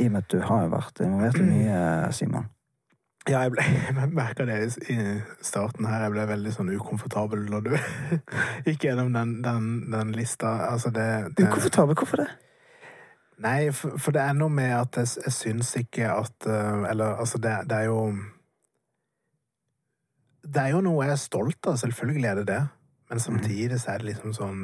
[0.00, 1.78] I og med at du har jo vært involvert i mye,
[2.16, 2.48] Simon.
[3.28, 4.58] Ja, jeg, ble, jeg merka det
[4.90, 4.96] i
[5.44, 6.06] starten her.
[6.06, 7.74] Jeg ble veldig sånn ukomfortabel når du
[8.66, 10.56] gikk gjennom den, den, den lista.
[10.72, 11.98] Altså det, det Ukomfortabel?
[11.98, 12.30] Hvorfor det?
[13.42, 17.16] Nei, for, for det er noe med at jeg, jeg syns ikke at eh, Eller
[17.18, 18.02] altså, det, det er jo
[20.42, 22.62] Det er jo noe jeg er stolt av, selvfølgelig er det det.
[23.12, 24.60] Men samtidig så er det liksom sånn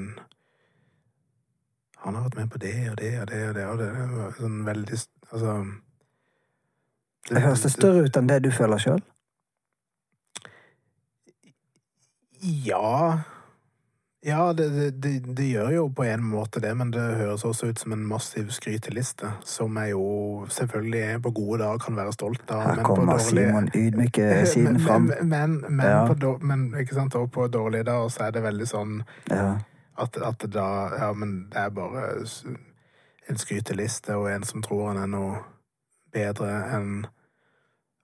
[1.99, 4.37] Han har vært med på det og det og det og det, og det er
[4.39, 4.99] sånn veldig
[5.29, 5.55] Altså
[7.29, 9.03] Det høres det større ut enn det du føler sjøl?
[12.41, 13.19] Ja
[14.27, 17.79] Ja, det, det, det, gjør jo på en måte det, men det høres også ut
[17.79, 22.63] som en massiv skryteliste, som jeg jo selvfølgelig på gode dager kan være stolt av.
[22.67, 25.03] Her men på kommer dårlige- Simon ydmyke siden fram.
[25.23, 26.01] Men, men, men, Ja.
[26.07, 28.97] på, dår- men sant, på dårlige dager så er det veldig sånn
[29.31, 29.59] Ja.
[29.99, 30.67] at, at da
[30.99, 32.27] Ja, men det er bare
[33.29, 35.39] en skryteliste og en som tror han er noe
[36.13, 37.07] bedre enn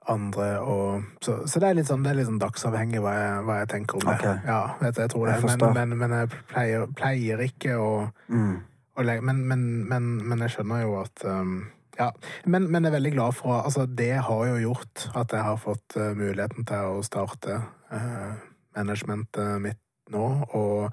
[0.09, 3.43] andre, og Så, så det er litt sånn, det er litt sånn dagsavhengig hva jeg,
[3.47, 4.15] hva jeg tenker om det.
[4.19, 4.37] Okay.
[4.47, 5.37] Ja, vet du, jeg tror det.
[5.41, 7.91] Jeg Men, men, men jeg pleier, pleier ikke å,
[8.29, 8.59] Mm.
[8.97, 11.55] å legge men, men, men, men jeg skjønner jo at um,
[11.99, 12.11] ja,
[12.45, 15.57] men, men jeg er veldig glad for Altså, det har jo gjort at jeg har
[15.63, 17.61] fått uh, muligheten til å starte
[17.93, 18.35] uh,
[18.77, 19.81] managementet mitt
[20.11, 20.93] nå, og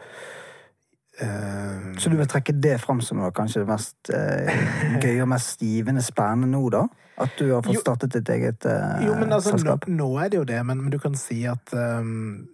[1.23, 4.49] uh, Så du vil trekke det fram som var kanskje det mest eh,
[5.03, 6.85] gøye og mest givende spennende nå, da?
[7.21, 7.81] At du har fått Jo.
[7.83, 9.87] startet ditt eget eh, Jo, men altså, nå, selskap?
[9.87, 12.47] nå er det jo det, men, men du kan si at um,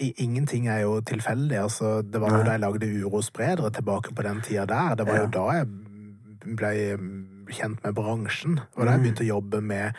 [0.00, 1.56] i, ingenting er jo tilfeldig.
[1.62, 2.44] Altså, det var jo Nei.
[2.44, 4.94] da jeg lagde Urospredere tilbake på den tida der.
[4.98, 5.22] Det var Ja.
[5.22, 5.66] jo da jeg
[6.56, 6.72] ble
[7.56, 8.58] kjent med bransjen.
[8.76, 9.04] Og da jeg Mm.
[9.06, 9.94] begynte å jobbe med eh,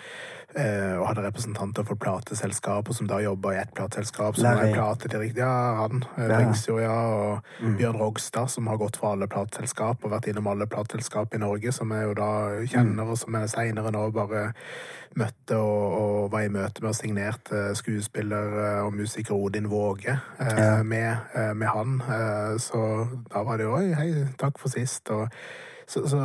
[0.56, 4.36] og hadde representanter for plateselskaper som da jobba i ett plateselskap.
[4.36, 4.74] Som er Larry.
[4.74, 5.38] platedirektør.
[5.44, 6.04] Ja, han.
[6.18, 6.38] eh, Ja.
[6.40, 6.92] Ringsjord, ja.
[7.08, 7.78] Og Mm.
[7.78, 11.72] Bjørn Rogstad, som har gått for alle plateselskap og vært innom alle plateselskap i Norge,
[11.74, 13.10] som jeg jo da kjenner, Mm.
[13.12, 14.54] og som jeg seinere nå bare
[15.16, 15.94] møtte og,
[16.26, 20.84] og var i møte med og signerte skuespiller eh, og musiker Odin Våge eh, Ja.
[20.84, 22.02] med, eh, med han.
[22.02, 25.10] Eh, så da var det jo Oi, hei, takk for sist.
[25.10, 25.28] Og
[25.88, 26.22] så, så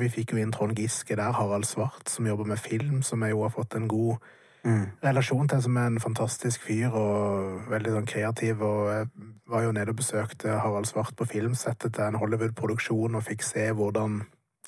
[0.00, 3.36] vi fikk jo inn Trond Giske der, Harald Svart, som jobber med film, som jeg
[3.36, 4.18] jo har fått en god
[4.64, 4.86] Mm.
[5.04, 8.62] relasjon til, som er en fantastisk fyr og veldig sånn kreativ.
[8.64, 9.08] Og jeg
[9.52, 13.66] var jo nede og besøkte Harald Svart på filmsettet til en Hollywood-produksjon og fikk se
[13.76, 14.22] hvordan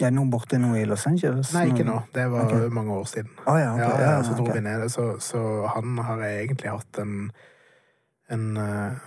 [0.05, 1.55] er nå borte nå i Los Angeles?
[1.57, 1.97] Nei, ikke nå.
[2.13, 2.69] Det var okay.
[2.69, 3.31] mange år siden.
[3.47, 4.03] Oh, ja, okay.
[4.03, 4.59] Ja, ja, så dro okay.
[4.59, 4.89] vi ned.
[4.93, 5.41] Så, så
[5.73, 7.15] han har jeg egentlig hatt en,
[8.29, 9.07] en eh,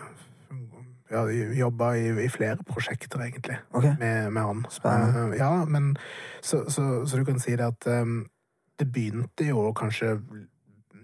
[1.12, 1.24] ja,
[1.57, 3.95] jobba i, i flere prosjekter, egentlig, okay.
[3.99, 4.66] med, med han.
[4.70, 5.34] Spennende.
[5.34, 5.95] Eh, ja, men
[6.41, 8.22] så, så, så du kan si det at um,
[8.80, 10.18] det begynte jo kanskje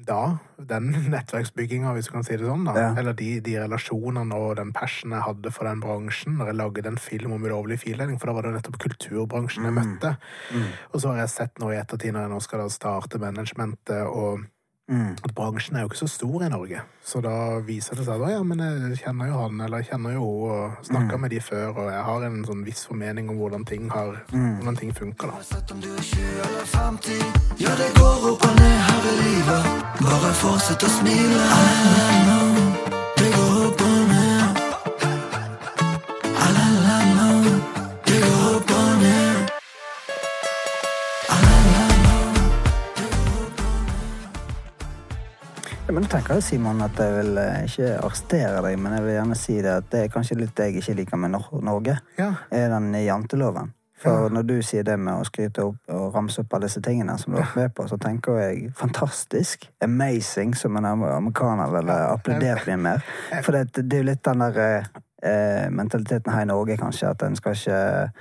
[0.06, 2.76] da, den nettverksbygginga, hvis du kan si det sånn, da.
[2.78, 2.90] Ja.
[3.02, 6.92] Eller de, de relasjonene og den passionen jeg hadde for den bransjen når jeg lagde
[6.92, 9.80] en film om ulovlig fildeling, for da var det nettopp kulturbransjen jeg Mm.
[9.82, 10.12] møtte.
[10.54, 10.68] Mm.
[10.94, 14.06] Og så har jeg sett nå i ettertid, når jeg nå skal da starte managementet,
[14.06, 14.46] og
[14.88, 15.16] Mm.
[15.24, 16.82] at bransjen er jo ikke så stor i Norge.
[17.04, 20.14] Så da viser det seg at ja, men jeg kjenner jo han, eller jeg kjenner
[20.14, 21.22] jo hun, og snakka Mm.
[21.22, 24.56] med de før, og jeg har en sånn viss formening om hvordan ting, har, Mm.
[24.62, 25.34] hvordan ting funker, da.
[25.42, 27.18] Uansett om du er 20 eller 50
[27.66, 29.64] Ja, det går opp og ned her i livet
[30.06, 32.66] Bare fortsett å smile I
[33.18, 33.95] Det går opp og
[45.88, 49.14] men nå tenker jeg, Simon, at jeg vil eh, ikke arrestere deg, men jeg vil
[49.20, 51.98] gjerne si det at det er kanskje litt det jeg ikke liker med Nor Norge,
[52.18, 52.32] Ja.
[52.52, 53.74] er den janteloven.
[54.02, 54.30] For Ja.
[54.30, 57.32] når du sier det med å skryte opp og ramse opp alle disse tingene som
[57.34, 61.96] du har vært med på, så tenker jeg fantastisk, amazing, som en am- amerikaner ville
[62.12, 63.06] applaudert mye mer.
[63.42, 64.60] For det, det er jo litt den der
[65.24, 68.12] eh, mentaliteten her i Norge, kanskje, at en skal ikke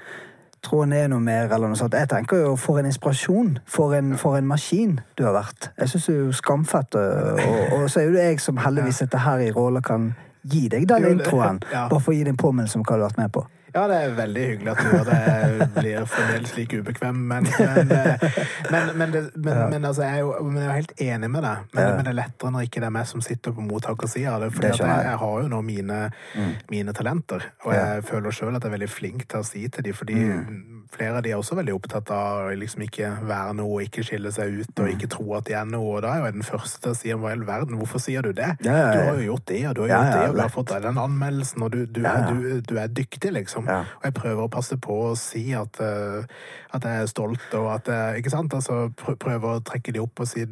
[0.64, 1.96] tro en er noe mer, eller noe sånt.
[1.96, 5.70] Jeg tenker jo for en inspirasjon, for en, for en maskin du har vært.
[5.78, 7.42] Jeg syns du er jo skamfett, og,
[7.78, 10.12] og så er jo det jeg som heldigvis sitter her i rolle kan
[10.44, 11.60] gi deg den introen,
[11.90, 13.46] bare for å gi deg en påminnelse om hva du har vært med på.
[13.74, 15.66] Ja, det er veldig hyggelig at du gjør det.
[15.74, 18.26] Blir fremdeles like ubekvem, men Men, eh,
[18.70, 21.42] men, men, det, men, men altså, jeg, er jo, jeg er jo helt enig med
[21.42, 21.64] deg.
[21.74, 24.52] Men, det er lettere når ikke det er meg som sitter på mottakersida det.
[24.62, 25.16] Jeg, jeg.
[25.24, 25.98] har jo nå mine,
[26.70, 29.88] mine talenter, og jeg føler sjøl at jeg er veldig flink til å si til
[29.88, 30.20] dem, fordi
[30.94, 34.32] flere av de er også veldig opptatt av å liksom ikke være noe, ikke skille
[34.34, 35.96] seg ut og ikke tro at de er noe.
[35.96, 38.22] Og da er jeg den første til å si hva i all verden, hvorfor sier
[38.26, 38.50] du det?
[38.64, 38.92] Ja, ja, ja.
[38.94, 41.00] Du har jo gjort det, og du har gjort det, og du har fått den
[41.04, 42.14] anmeldelsen, og du, du, ja.
[42.30, 43.68] du, du er dyktig, liksom.
[43.70, 46.24] Og jeg prøver å passe på å si at, eh,
[46.74, 48.54] at jeg er stolt, og at jeg, ikke sant?
[48.54, 50.46] Altså, prøver å trekke de opp og si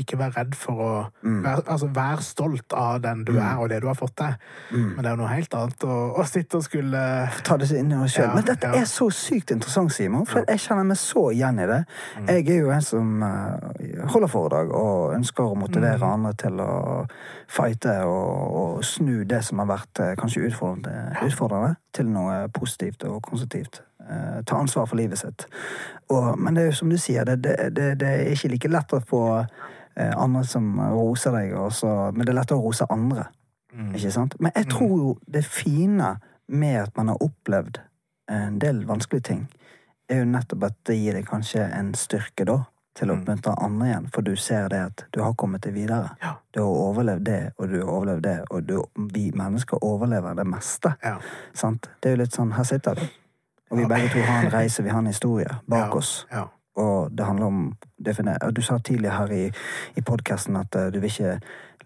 [0.00, 0.92] ikke vær redd for å
[1.24, 1.40] Mm.
[1.44, 4.34] vær, altså, vær stolt av den du er, og det du har fått til.
[4.72, 4.88] Mm.
[4.94, 7.00] Men det er jo noe helt annet å, å sitte og skulle
[7.46, 8.34] ta det inn i oss sjøl.
[8.34, 11.80] Men dette er så sykt interessant, Simon, for jeg kjenner meg så igjen i det.
[12.18, 12.28] Mm.
[12.28, 16.12] Jeg er jo en som eh, holder foredrag og ønsker å motivere Mm.
[16.12, 17.06] andre til å
[17.48, 23.04] fighte og, og snu det som har vært eh, kanskje utfordrende, utfordrende, til noe positivt
[23.04, 23.82] og konstruktivt.
[24.00, 25.46] Eh, ta ansvar for livet sitt.
[26.08, 28.68] Og, men det er jo som du sier, det, det, det, det er ikke like
[28.68, 29.24] lett å få
[29.94, 33.28] andre som roser deg, også, men det er lettere å rose andre.
[33.94, 34.34] Ikke sant?
[34.40, 36.16] Men jeg tror jo det fine
[36.48, 37.78] med at man har opplevd
[38.30, 39.44] en del vanskelige ting,
[40.08, 42.60] er jo nettopp at det gir deg kanskje en styrke da,
[42.94, 46.12] til å oppmuntre andre igjen, for du ser det at du har kommet deg videre.
[46.22, 46.36] Ja.
[46.54, 48.76] Du har overlevd det, og du har overlevd det, og du,
[49.14, 50.94] vi mennesker overlever det meste.
[51.02, 51.16] Ja.
[51.56, 51.90] Sant?
[52.00, 53.08] Det er jo litt sånn, her sitter vi.
[53.72, 56.12] Og vi begge to har en reise, vi har en historie bak oss.
[56.30, 56.46] Ja.
[56.78, 57.58] Og det handler om
[58.02, 59.44] definere, Du sa tidligere her i,
[59.94, 61.36] i podkasten at eh, du vil ikke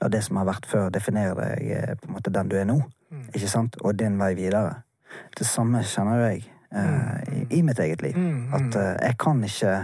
[0.01, 2.69] la det som har vært før, definere deg eh, på en måte den du er
[2.69, 2.79] nå.
[3.35, 3.77] Ikke sant?
[3.85, 4.83] Og din vei videre.
[5.37, 6.47] Det samme kjenner jo jeg
[7.33, 8.17] i, i mitt eget liv.
[8.55, 9.77] At eh, jeg kan ikke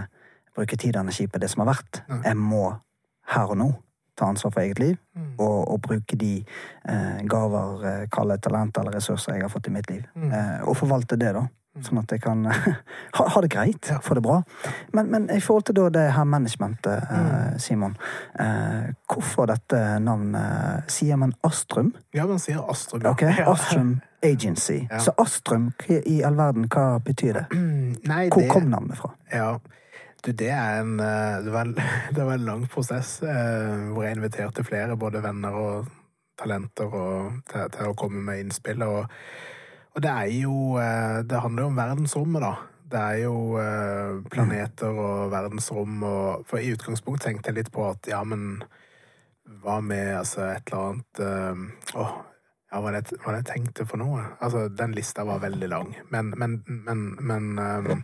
[0.55, 2.03] bruke tid og energi på det som har vært.
[2.23, 2.75] Jeg må
[3.33, 3.71] her og nå
[4.15, 4.95] ta ansvar for eget liv
[5.37, 6.37] og, og bruke de
[6.89, 10.05] eh, gaver, eh, kalle talent eller ressurser jeg har fått i mitt liv.
[10.15, 11.45] Eh, og forvalte det, da.
[11.83, 12.45] Sånn at jeg kan
[13.17, 14.39] ha, ha det greit, få det bra.
[14.95, 17.97] Men, men i forhold til det her managementet, eh, Simon.
[18.39, 21.93] Eh, hvorfor dette navnet Sier man Astrum?
[22.15, 23.03] ja, man sier Astrum.
[23.03, 23.11] ja.
[23.11, 23.43] Okay.
[23.53, 24.87] Astrum Agency.
[24.89, 24.99] Ja.
[25.03, 27.45] Så Astrum, i all verden, hva betyr det?
[28.11, 29.11] Nei, Hvor det, kom navnet fra?
[29.33, 29.57] Ja,
[30.25, 31.73] du, det er en eh, Det var,
[32.15, 35.91] det var en lang prosess eh, hvor jeg inviterte flere, både venner og
[36.39, 38.81] talenter, og, til, til å komme med innspill.
[38.87, 39.11] Og,
[39.95, 42.53] og det er jo eh, Det handler jo om verdensrommet, da.
[42.91, 47.87] Det er jo eh, planeter og verdensrom og For i utgangspunkt tenkte jeg litt på
[47.89, 48.63] at ja, men
[49.63, 52.15] hva med altså et eller annet eh, Åh,
[52.71, 54.23] ja, hva var det, hva jeg tenkte for noe?
[54.43, 55.93] Altså, den lista var veldig lang.
[56.11, 58.01] Men, men, men, men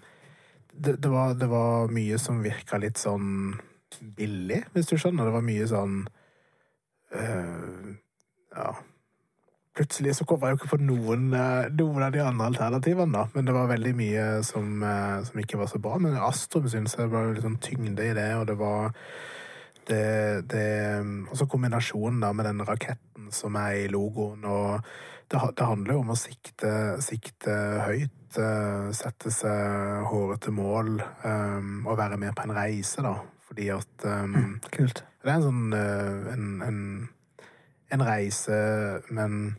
[0.71, 3.57] det, det, var, det var mye som virka litt sånn
[3.99, 5.27] billig, hvis du skjønner.
[5.27, 5.97] Det var mye sånn
[7.17, 7.91] eh,
[8.55, 8.71] Ja.
[9.71, 13.27] Plutselig så kom jeg jo ikke på noen, eh, noen av de andre alternativene, da.
[13.31, 15.97] Men det var veldig mye som, eh, som ikke var så bra.
[15.97, 18.91] Men Astrum syns jeg var litt sånn tyngde i det, og det var
[19.87, 20.99] det, det
[21.31, 24.83] Også kombinasjonen da med den raketten som er i logoen, og
[25.31, 27.55] det, det handler jo om å sikte, sikte
[27.87, 33.15] høyt, eh, sette seg hårete mål, um, og være med på en reise, da.
[33.47, 35.03] Fordi at um, Kult.
[35.23, 37.09] det er en sånn en, en,
[37.91, 38.59] en reise,
[39.09, 39.55] men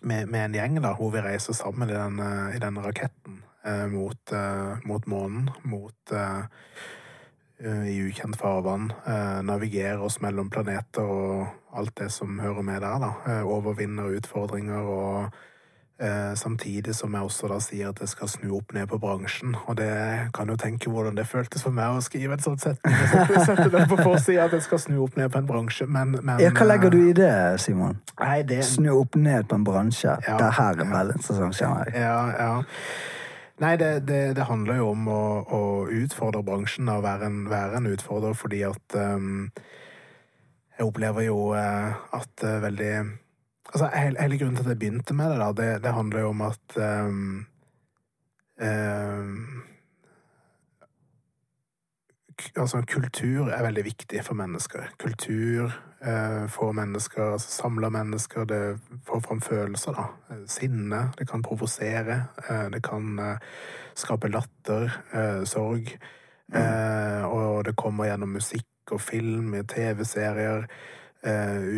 [0.00, 3.86] med, med en gjeng, da, hvor vi reiser sammen i denne, i den raketten eh,
[3.92, 6.42] mot, eh, mot månen, mot eh,
[7.60, 12.80] eh, i ukjent farvann, eh, navigerer oss mellom planeter og alt det som hører med
[12.84, 13.12] der, da.
[13.26, 15.46] Eh, overvinner utfordringer og eh,
[16.34, 19.52] samtidig som jeg også da sier at jeg skal snu opp ned på bransjen.
[19.68, 19.90] Og det
[20.36, 22.96] kan jo tenke hvordan det føltes for meg å skrive et sånt setning.
[23.28, 26.16] Så Sette, det på forsida at jeg skal snu opp ned på en bransje, men,
[26.24, 28.00] men Ja, hva legger du i det, Simon?
[28.20, 30.16] Nei, det Snu opp ned på en bransje.
[30.26, 30.36] Ja.
[30.40, 32.04] Det her er mellomsesong, kjenner jeg.
[32.04, 32.52] Ja, ja.
[33.60, 37.76] Nei, det, det, det handler jo om å, å utfordre bransjen og være en, være
[37.76, 39.50] en utfordrer, fordi at um,
[40.78, 42.94] Jeg opplever jo eh, at uh, veldig
[43.72, 46.28] Altså, hele, hele grunnen til at jeg begynte med det, da, det, det handler jo
[46.28, 47.46] om at um,
[48.62, 49.62] um,
[52.56, 54.86] Altså, kultur er veldig viktig for mennesker.
[54.98, 55.64] Kultur
[56.06, 60.06] uh, får mennesker, altså samler mennesker, det får fram følelser, da.
[60.30, 63.36] Eh, Sinne, det kan provosere, Uh, det kan uh,
[63.94, 64.88] skape latter,
[65.44, 65.92] sorg.
[66.54, 70.64] Eh, og det kommer gjennom musikk og film, TV-serier,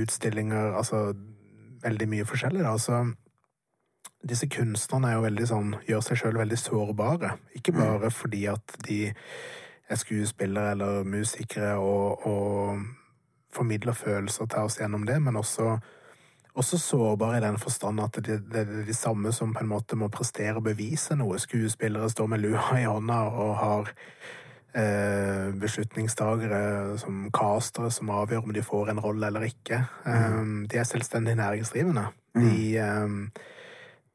[0.02, 1.12] utstillinger, altså
[1.82, 2.76] veldig mye forskjellig, da.
[2.78, 3.02] Så
[4.22, 7.36] disse kunstnerne er jo veldig sånn, gjør seg sjøl veldig sårbare.
[7.58, 9.00] Ikke bare fordi at de
[9.90, 12.84] er skuespillere eller musikere og, og
[13.52, 15.74] formidler følelser til oss gjennom det, men også,
[16.54, 19.72] også sårbare i den forstand at det, det, det er de samme som på en
[19.72, 21.40] måte må prestere og bevise noe.
[21.42, 23.92] Skuespillere står med lua i hånda og har
[24.72, 29.82] beslutningstagere som castere som avgjør om de får en rolle eller ikke.
[30.06, 32.06] Um, de er selvstendig næringsdrivende.
[32.32, 33.18] De, um,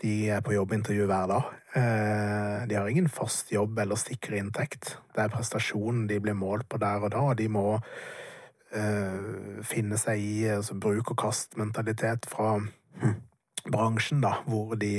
[0.02, 1.52] de er på jobbintervju hver dag.
[1.78, 4.96] Eh, de har ingen fast jobb eller sikker inntekt.
[5.14, 7.66] Det er prestasjonen de blir målt på der og da, og de må
[8.74, 12.56] eh, finne seg i altså, bruk og kast-mentalitet fra
[13.68, 14.94] bransjen, da, hvor de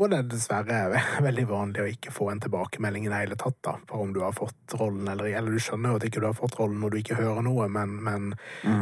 [0.00, 3.38] hvor det dessverre er ve- veldig vanlig å ikke få en tilbakemelding i det hele
[3.40, 6.24] tatt da, på om du har fått rollen eller Eller du skjønner jo at ikke
[6.24, 8.32] du har fått rollen når du ikke hører noe, men, men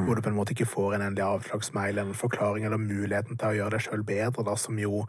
[0.07, 3.39] hvor du på en måte ikke får en endelig avslagsmail eller en forklaring eller muligheten
[3.39, 5.05] til å gjøre deg sjøl bedre, da, som jo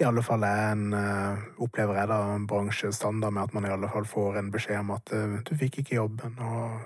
[0.00, 3.74] i alle fall er en eh, Opplever jeg da en bransjestandard med at man i
[3.74, 6.80] alle fall får en beskjed om at uh, du fikk ikke jobben, og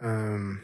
[0.00, 0.54] ehm,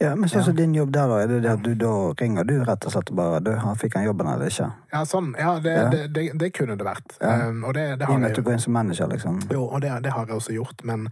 [0.00, 2.46] Ja, men sånn som din jobb der, da, er det det at du da ringer
[2.48, 4.66] du rett og slett og bare du, han fikk han jobben eller ikke?
[4.92, 5.30] Ja, sånn.
[5.38, 5.84] Ja, det, Ja.
[5.92, 7.14] Det, det, det kunne det vært.
[7.20, 7.48] Ja.
[7.48, 9.38] Um, og det, har jeg at du går inn som manager, liksom?
[9.52, 11.06] Jo, og det, det har jeg også gjort, men,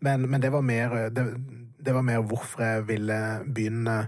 [0.00, 1.26] men, men det var mer det,
[1.82, 3.98] det var mer hvorfor jeg ville begynne,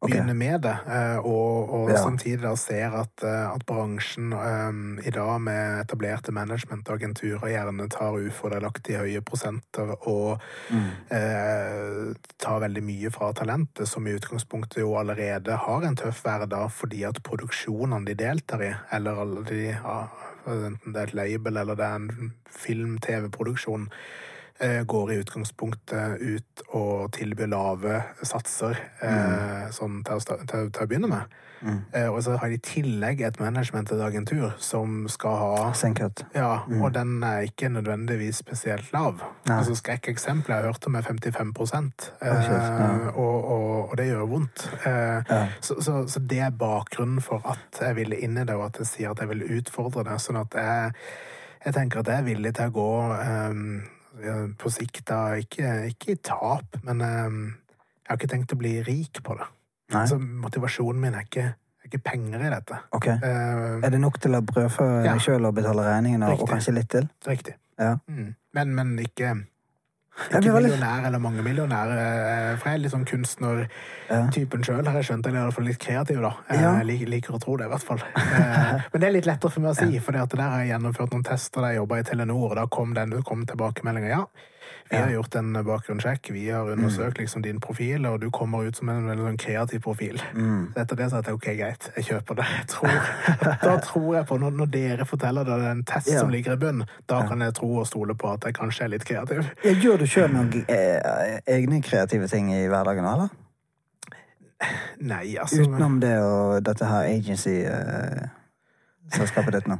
[0.00, 0.10] Ok.
[0.12, 0.74] begynne med det.
[0.86, 1.96] eh, Og, og Ja.
[1.96, 8.12] samtidig da ser at, eh, at bransjen um, i dag med etablerte managementagenturer gjerne tar
[8.12, 10.40] ufordelaktig høye prosenter og
[10.70, 10.90] Mm.
[11.10, 16.70] uh, tar veldig mye fra talentet, som i utgangspunktet jo allerede har en tøff hverdag
[16.70, 20.08] fordi at produksjonene de deltar i, eller alle de ja,
[20.46, 23.88] enten det er et label eller det er en film-TV-produksjon,
[24.88, 29.72] går i utgangspunktet ut og tilbyr lave satser mm.
[29.76, 31.34] sånn til, å til, til å begynne med.
[31.60, 31.78] Mm.
[32.12, 36.24] og så har de i tillegg et management, til agentur, som skal ha Senket.
[36.34, 39.22] ja, og den er ikke nødvendigvis spesielt lav.
[39.48, 39.56] Nei.
[39.58, 41.54] Altså Skrekkeksempler jeg hørte om er 55
[42.20, 44.68] eh, og, og, og det gjør vondt.
[44.84, 45.46] Eh, Ja.
[45.60, 48.78] så, så, så det er bakgrunnen for at jeg ville inn i det, og at
[48.78, 50.20] jeg sier at jeg vil utfordre det.
[50.22, 50.92] Sånn at jeg,
[51.64, 53.60] jeg tenker at jeg er villig til å gå eh,
[54.58, 57.36] på sikt, da, ikke, ikke i tap, men eh,
[58.06, 59.46] jeg har ikke tenkt å bli rik på det.
[59.94, 60.06] Nei?
[60.10, 62.78] Så motivasjonen min er ikke, er ikke penger i dette.
[62.96, 63.06] Ok.
[63.22, 65.14] Uh, Er det nok til å brødfø Ja.
[65.22, 67.06] sjøl og betale regningene, og kanskje litt til?
[67.26, 67.54] Riktig.
[67.78, 67.98] Ja.
[68.08, 68.32] Mm.
[68.56, 69.34] Men, men ikke
[70.16, 71.98] ikke veldig- millionær eller mange millionærer.
[72.52, 73.68] eh, For jeg er litt sånn kunstnertypen
[74.10, 74.64] Ja.
[74.64, 75.26] sjøl, har jeg skjønt.
[75.26, 76.32] Eller iallfall litt kreativ, da.
[76.50, 76.76] Ja.
[76.78, 78.00] Jeg liker, liker å tro det, i hvert fall.
[78.16, 81.10] Eh, Men det er litt lettere for meg å si, for der har jeg gjennomført
[81.12, 84.08] noen tester da jeg jobba i Telenor, og da kom, den, kom tilbakemeldinga.
[84.08, 84.24] Ja,
[84.90, 88.76] vi har gjort en bakgrunnssjekk, vi har undersøkt liksom din profil, og du kommer ut
[88.76, 90.22] som en veldig sånn kreativ profil.
[90.34, 90.72] Mm.
[90.74, 92.46] Så etter det sa jeg ok, greit, jeg kjøper det.
[92.56, 92.88] Jeg tror,
[93.62, 96.52] da tror jeg på, når, når dere forteller det, det er en test som ligger
[96.54, 99.40] i bunn, da kan jeg tro og stole på at jeg kanskje er litt kreativ.
[99.64, 103.28] Jeg Gjør du sjøl noen eh, egne kreative ting i hverdagen, eller?
[105.04, 109.76] Nei, altså Utenom det og dette her agency-selskapet ditt nå?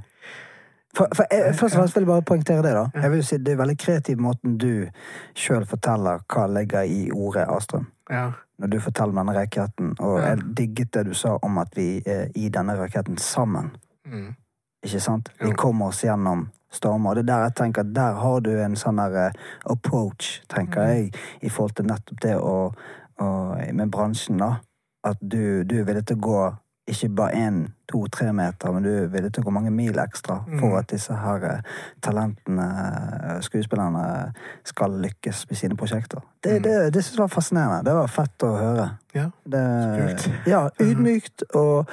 [0.97, 2.73] For, for jeg, først og fremst vil jeg bare poengtere det.
[2.75, 2.85] da.
[3.03, 4.87] Jeg vil si Det er veldig kreativ måten du
[5.37, 7.87] sjøl forteller hva legger i ordet Astrøm.
[8.11, 8.31] Ja.
[8.59, 9.95] Når du forteller denne raketten.
[10.01, 10.27] Og Ja.
[10.31, 13.71] jeg digget det du sa om at vi er i denne raketten sammen.
[14.07, 14.35] Mm.
[14.85, 15.29] Ikke sant?
[15.41, 17.11] Vi kommer oss gjennom stormer.
[17.11, 19.33] Og det er der jeg tenker der har du en sånn der eh,
[19.71, 20.89] approach, tenker Mm.
[20.89, 22.73] jeg, i forhold til nettopp det å,
[23.21, 23.27] å
[23.75, 24.57] Med bransjen, da.
[25.05, 26.57] At du, du er villig til å gå
[26.87, 27.57] ikke bare én,
[27.91, 30.79] to, tre meter, men du er villig til å gå mange mil ekstra for Mm.
[30.79, 31.61] at disse her eh,
[32.03, 32.67] talentene,
[33.25, 34.33] eh, skuespillerne,
[34.65, 36.21] skal lykkes med sine prosjekter.
[36.45, 36.63] Det, Mm.
[36.63, 37.85] det, det synes jeg var fascinerende.
[37.85, 38.91] Det var fett å høre.
[39.15, 39.31] Ja.
[39.49, 41.87] Det, ja, ydmykt og,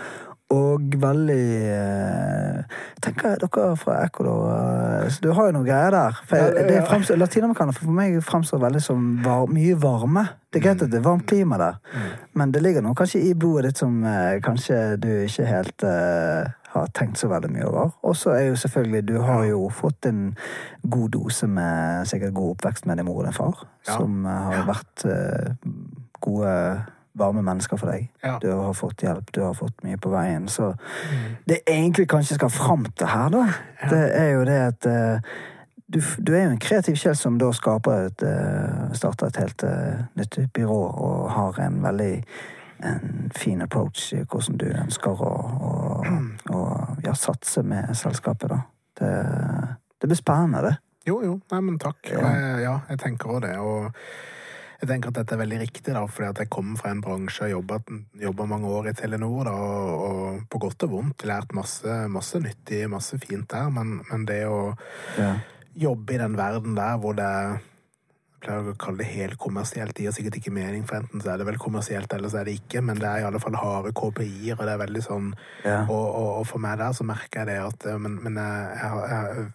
[0.54, 1.44] og veldig
[1.74, 6.20] eh, Tenker dere fra Ecuador eh, Du har jo noen greier der.
[6.30, 10.28] For jeg- det- er fremstår- Latinamerikanere for meg fremstår veldig som var, mye varme.
[10.52, 11.80] Det er greit at det er varmt klima der,
[12.36, 16.52] men det ligger noe kanskje i blodet ditt som eh, kanskje du ikke helt eh,
[16.74, 17.92] har tenkt så veldig mye over.
[18.04, 20.36] Og så er jo selvfølgelig Du har jo fått en
[20.90, 23.98] god dose med sikkert god oppvekst med din mor og din far, Ja.
[23.98, 25.54] som eh, har vært eh,
[26.22, 26.86] gode,
[27.20, 28.10] varme mennesker for deg.
[28.24, 28.38] Ja.
[28.42, 30.48] Du har fått hjelp, du har fått mye på veien.
[30.50, 30.74] Så
[31.46, 33.44] det jeg egentlig kanskje skal fram til her, da,
[33.90, 35.36] det er jo det at eh,
[35.94, 39.66] du, du er jo en kreativ sjel som da skaper et eh, Starter et helt
[39.68, 42.14] eh, nytt byrå og har en veldig
[42.84, 45.34] en fin approach i hvordan du ønsker å,
[45.70, 45.74] å,
[46.52, 46.64] å
[47.06, 48.60] ja, satse med selskapet, da.
[49.00, 49.12] Det,
[50.02, 50.74] det blir spennende, det.
[51.08, 51.38] Jo, jo.
[51.52, 52.02] Nei, men takk.
[52.12, 52.22] Ja.
[52.28, 53.56] Jeg, ja, jeg tenker òg det.
[53.60, 53.92] Og
[54.84, 57.48] jeg tenker at dette er veldig riktig, da, fordi at jeg kommer fra en bransje
[57.48, 57.52] og
[58.22, 62.40] jobbet mange år i Telenor, da, og, og på godt og vondt lært masse, masse
[62.44, 64.74] nyttig, masse fint der, men, men det å
[65.18, 65.36] Ja.
[65.74, 67.30] jobbe i den verden der hvor det
[68.44, 69.94] pleier å kalle det helt kommersielt.
[69.96, 72.50] Det gir sikkert ikke mening, for enten så er det vel kommersielt, eller så er
[72.50, 72.82] det ikke.
[72.84, 75.30] Men det er i alle fall harde KPI-er, og det er veldig sånn
[75.64, 75.78] Ja.
[75.88, 79.38] og, og, og for meg der så merker jeg det at Men, men jeg, jeg,
[79.40, 79.46] jeg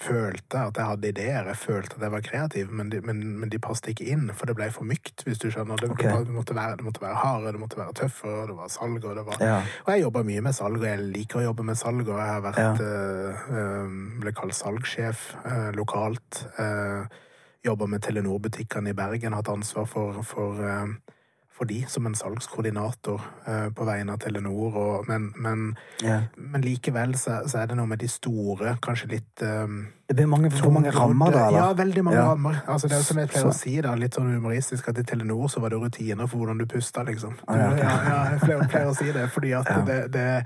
[0.00, 3.52] følte at jeg hadde ideer, jeg følte at jeg var kreativ, men de, men, men
[3.52, 5.80] de passet ikke inn, for det ble for mykt, hvis du skjønner.
[5.80, 6.10] Det, okay.
[6.26, 9.04] det, måtte være, det måtte være hardere, det måtte være tøffere, og det var salg,
[9.04, 9.58] og det var Ja.
[9.84, 12.32] Og jeg jobber mye med salg, og jeg liker å jobbe med salg, og jeg
[12.32, 12.72] har vært Ja.
[12.74, 16.46] eh, ble kalt salgssjef eh, lokalt.
[16.58, 17.06] Uh,
[17.64, 21.13] Jobba med Telenor-butikkene i Bergen, hatt ansvar for, for, eh,
[21.54, 24.74] for de som en salgskoordinator eh, på vegne av Telenor.
[24.74, 25.66] Og, men, men,
[26.02, 26.26] yeah.
[26.36, 30.26] men likevel så, så er det noe med de store, kanskje litt um, Det blir
[30.28, 32.26] mange, for mange rammer da, Ja, veldig mange Ja.
[32.34, 32.58] rammer.
[32.68, 35.02] Altså, det er jo som jeg pleier å si, da, litt sånn humoristisk, at i
[35.02, 37.34] Telenor så var det rutiner for hvordan du pusta, liksom.
[37.48, 37.84] Ah, ja, okay.
[37.84, 40.44] ja, jeg pleier, pleier å si det, fordi at det, det,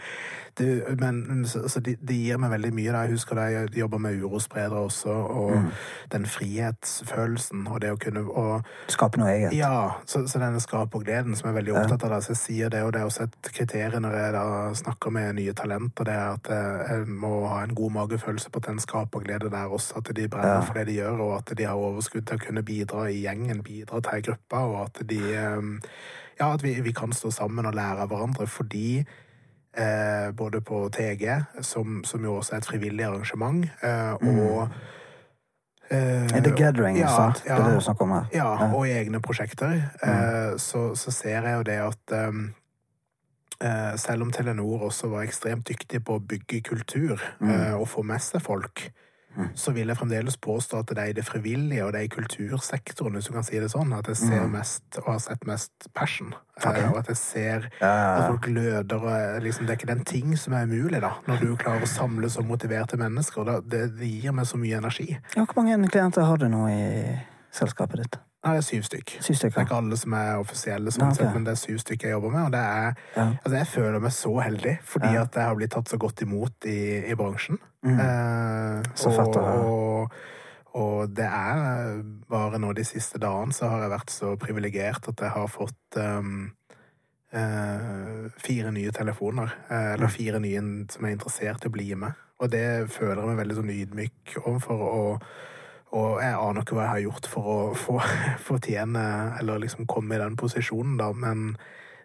[0.59, 2.93] det Men så, så det de gir meg veldig mye.
[2.93, 3.03] da.
[3.07, 5.71] Jeg husker da jeg jobba med urospredere også, og Mm.
[6.11, 9.53] den frihetsfølelsen og det å kunne og, Skape noe eget.
[9.59, 12.11] ja, så, så denne skap og gleden som jeg er veldig opptatt av.
[12.11, 12.21] Da.
[12.21, 14.45] Så jeg sier det, og det er også et kriterium når jeg da
[14.83, 18.63] snakker med nye talenter, det er at eh, jeg må ha en god magefølelse på
[18.63, 20.61] at den skaper glede der også, at de brenner Ja.
[20.61, 23.63] for det de gjør, og at de har overskudd til å kunne bidra i gjengen,
[23.63, 25.63] bidra til gruppa, og at de eh,
[26.41, 28.99] Ja, at vi, vi kan stå sammen og lære av hverandre, fordi
[29.77, 34.69] eh, både på TG, som, som jo også er et frivillig arrangement, eh, og
[35.91, 37.43] eh, Er det gathering, ja, sant?
[37.45, 38.25] Det er det du snakker om her?
[38.33, 38.71] Ja, Ja.
[38.75, 39.83] og i egne prosjekter.
[40.03, 42.55] Eh, så, så ser jeg jo det at um,
[43.65, 48.03] uh, selv om Telenor også var ekstremt dyktig på å bygge kultur eh, og få
[48.03, 48.93] med seg folk,
[49.55, 52.13] så vil jeg fremdeles påstå at det er i det frivillige og det er i
[52.13, 55.89] kultursektoren, hvis du kan si det sånn, at jeg ser mest og har sett mest
[55.95, 56.35] passion.
[56.59, 56.89] Okay.
[56.91, 60.33] og at jeg ser at folk gløder og eh, liksom, Det er ikke den ting
[60.39, 61.13] som er umulig, da.
[61.29, 63.47] Når du klarer å samle så motiverte mennesker.
[63.47, 65.13] Da, det, det gir meg så mye energi.
[65.37, 67.15] Ja, Hvor mange klienter har du nå i
[67.55, 68.19] selskapet ditt?
[68.45, 69.13] Nei, det er syv stykk.
[69.21, 71.17] Syv Det er ikke alle som er offisielle, sånn Ja, ok.
[71.19, 72.45] sett, men det er syv stykker jeg jobber med.
[72.47, 73.25] Og det er, Ja.
[73.45, 75.23] altså jeg føler meg så heldig, fordi Ja.
[75.23, 77.59] at jeg har blitt tatt så godt imot i, i bransjen.
[77.85, 77.99] Mm.
[77.99, 79.65] Eh, Så fett å høre.
[79.65, 80.13] og,
[80.75, 85.17] og det er bare nå de siste dagene så har jeg vært så privilegert at
[85.17, 86.53] jeg har fått um,
[87.35, 89.51] uh, fire nye telefoner.
[89.71, 92.13] Uh, eller fire nye som er interessert i å bli med.
[92.41, 94.81] Og det føler jeg meg veldig sånn ydmyk overfor.
[94.81, 95.23] Og,
[95.97, 97.97] og jeg aner ikke hva jeg har gjort for å få
[98.51, 99.05] fortjene
[99.41, 101.57] eller liksom komme i den posisjonen, da, men,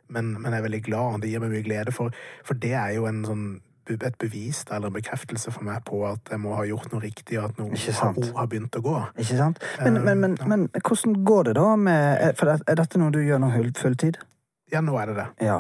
[0.08, 1.22] men, men jeg er veldig glad.
[1.24, 2.16] Det gir meg mye glede, for,
[2.48, 3.46] for det er jo en sånn
[3.92, 7.36] et bevis eller en bekreftelse for meg på at jeg må ha gjort noe riktig,
[7.40, 8.94] og at noe har, har begynt å gå.
[9.20, 9.60] Ikke sant?
[9.84, 10.48] Men, men, men, ja.
[10.48, 14.22] men hvordan går det da med For er- er dette noe du gjør nå fulltid?
[14.72, 15.28] Ja, nå er det det.
[15.50, 15.60] Ja.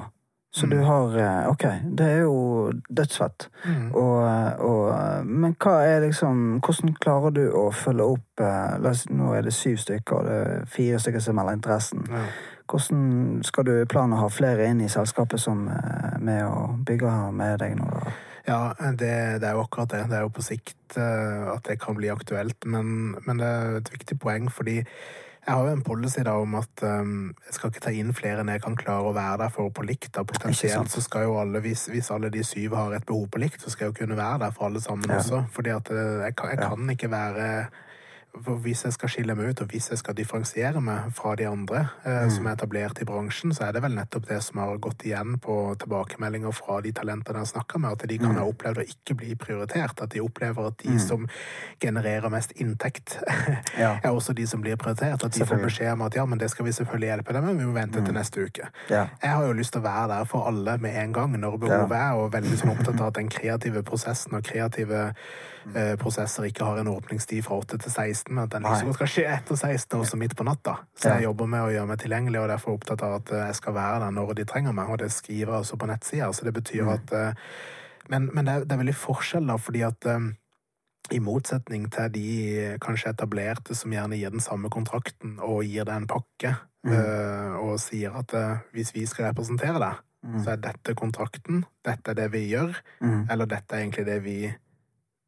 [0.53, 0.69] Så Mm.
[0.69, 1.63] du har eh, Ok,
[1.97, 3.47] det er jo dødsfett.
[3.65, 3.87] Mm.
[3.95, 9.33] Og, og, men hva er liksom Hvordan klarer du å følge opp eh, oss, Nå
[9.33, 12.05] er det syv stykker, og det er fire stykker som melder interessen.
[12.11, 12.25] Ja.
[12.69, 17.15] Hvordan skal du planen å ha flere inn i selskapet som er med å bygge
[17.33, 17.89] med deg nå?
[17.89, 18.13] da?
[18.47, 20.03] Ja, det, det er jo akkurat det.
[20.11, 22.65] Det er jo på sikt eh, at det kan bli aktuelt.
[22.65, 24.81] Men, men det er et viktig poeng, fordi
[25.45, 28.39] jeg har jo en policy da om at um, jeg skal ikke ta inn flere
[28.43, 30.13] enn jeg kan klare å være der for på likt.
[30.15, 33.41] da Potensielt så skal jo alle, hvis, hvis alle de syv har et behov på
[33.43, 35.17] likt, så skal jeg jo kunne være der for alle sammen Ja.
[35.19, 35.43] også.
[35.51, 37.49] Fordi at jeg, jeg kan, jeg kan ikke være
[38.33, 41.83] Hvis jeg skal skille meg ut, og hvis jeg skal differensiere meg fra de andre
[42.03, 42.31] eh, Mm.
[42.31, 45.35] som er etablert i bransjen, så er det vel nettopp det som har gått igjen
[45.39, 48.37] på tilbakemeldinger fra de talentene jeg har snakka med, at de kan Mm.
[48.39, 50.01] ha opplevd å ikke bli prioritert.
[50.01, 51.27] At de opplever at de som
[51.79, 53.19] genererer mest inntekt,
[53.77, 53.99] Ja.
[54.03, 55.23] er også de som blir prioritert.
[55.23, 55.65] At de får Mm.
[55.65, 58.03] beskjed om at ja, men det skal vi selvfølgelig hjelpe dem med, vi må vente
[58.03, 58.67] til neste uke.
[58.89, 59.07] Ja.
[59.21, 61.91] Jeg har jo lyst til å være der for alle med en gang når behovet
[61.91, 65.13] er, og veldig sånn opptatt av at den kreative prosessen og kreative
[65.75, 69.07] eh, prosesser ikke har en åpningstid fra 8 til 16, men at den liksom skal
[69.07, 70.75] skje etter 16, også midt på natta.
[70.95, 73.55] Så jeg jobber med å gjøre meg tilgjengelig, og derfor opptatt av at eh, jeg
[73.61, 76.45] skal være der når de trenger meg, og det skriver jeg også på nettsida, så
[76.45, 77.33] det betyr at eh,
[78.09, 80.25] Men, men det, er, det er veldig forskjell, da, fordi at eh,
[81.11, 85.95] i motsetning til de kanskje etablerte som gjerne gir den samme kontrakten og gir deg
[86.01, 86.51] en pakke
[86.87, 90.01] eh, og sier at eh, hvis vi skal representere deg,
[90.39, 93.25] så er dette kontrakten, dette er det vi gjør, Mm.
[93.29, 94.35] eller dette er egentlig det vi,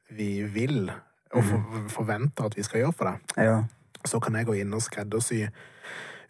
[0.10, 0.92] vi vil
[1.36, 3.46] og for, forventer at vi skal gjøre for deg.
[3.48, 3.56] Ja.
[4.06, 5.46] Så kan jeg gå inn og skreddersy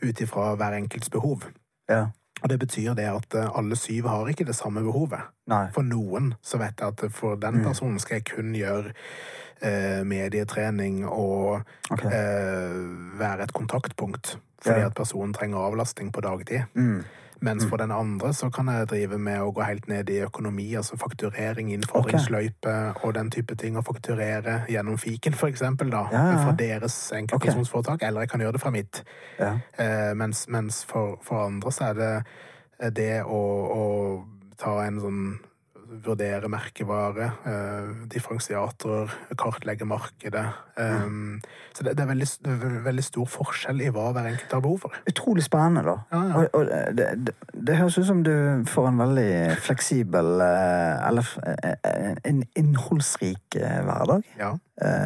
[0.04, 1.50] ut ifra hver enkelts behov.
[1.90, 2.06] ja.
[2.44, 5.22] Og det betyr det at eh, alle syv har ikke det samme behovet.
[5.48, 5.70] Nei.
[5.74, 8.92] For noen så vet jeg at for den personen skal jeg kun gjøre
[9.64, 12.12] eh, medietrening og okay.
[12.12, 12.76] eh,
[13.20, 14.36] være et kontaktpunkt.
[14.62, 14.86] Fordi Ja.
[14.92, 16.68] at personen trenger avlastning på dagtid.
[16.74, 17.06] Mm.
[17.42, 20.68] Mens for den andre så kan jeg drive med å gå helt ned i økonomi,
[20.78, 23.78] altså fakturering, innfordringsløype og den type ting.
[23.78, 26.06] Og fakturere gjennom fiken, for eksempel, da.
[26.14, 26.38] Ja, ja.
[26.46, 28.04] Fra deres enkeltpersonsforetak.
[28.08, 29.04] Eller jeg kan gjøre det fra mitt.
[29.40, 29.58] Ja.
[29.80, 32.14] Eh, mens mens for, for andre så er det
[32.80, 33.42] eh, det å,
[33.76, 33.84] å
[34.58, 35.22] ta en sånn
[36.04, 40.46] Vurdere merkevare, eh, differensiatorer, kartlegge markedet.
[40.78, 41.06] Eh,
[41.76, 42.28] Så det, er veldig,
[42.86, 44.94] veldig stor forskjell i hva hver enkelt har behov for.
[45.08, 45.96] Utrolig spennende, da.
[46.12, 46.36] Ja, ja.
[46.36, 47.34] Og, og det, det,
[47.68, 48.32] det høres ut som du
[48.72, 54.24] får en veldig fleksibel eh, Eller eh, en innholdsrik hverdag.
[54.40, 54.54] Ja,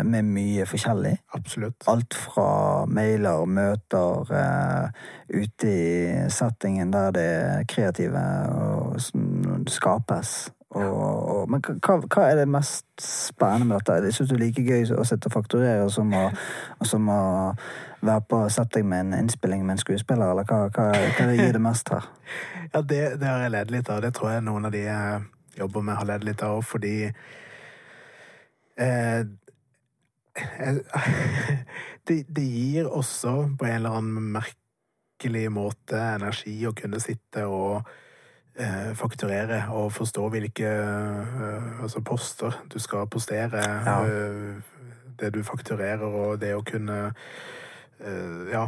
[0.04, 1.18] Med mye forskjellig.
[1.38, 1.84] absolutt.
[1.88, 4.32] Alt fra mailer, møter,
[5.30, 8.98] ute i settingen der det kreative og
[9.70, 10.50] skapes.
[10.78, 14.06] Og, men hva, hva er det mest spennende med dette?
[14.06, 16.28] Jeg syns det er like gøy å sitte og fakturere som å,
[16.86, 17.22] som å
[18.06, 21.64] være på setting med en innspilling med en skuespiller, eller hva, hva, hva gir det
[21.64, 22.06] mest her?
[22.70, 24.04] Ja, det, det har jeg ledd litt av.
[24.06, 25.22] Det tror jeg noen av de jeg
[25.58, 27.10] jobber med, har ledd litt av, fordi
[28.78, 29.22] eh,
[32.08, 37.90] det, det gir også på en eller annen merkelig måte energi å kunne sitte og
[38.95, 43.62] fakturere og forstå hvilke eh, altså poster du skal postere.
[43.86, 44.05] Ja.
[44.05, 44.55] eh,
[45.20, 47.14] det du fakturerer, og det å kunne
[47.99, 48.68] eh, Ja.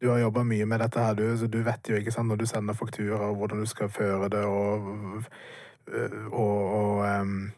[0.00, 2.36] Du har jobba mye med dette her, du, så du vet jo ikke sant, når
[2.40, 5.24] du sender faktura, hvordan du skal føre det, og,
[6.32, 7.52] og, og em,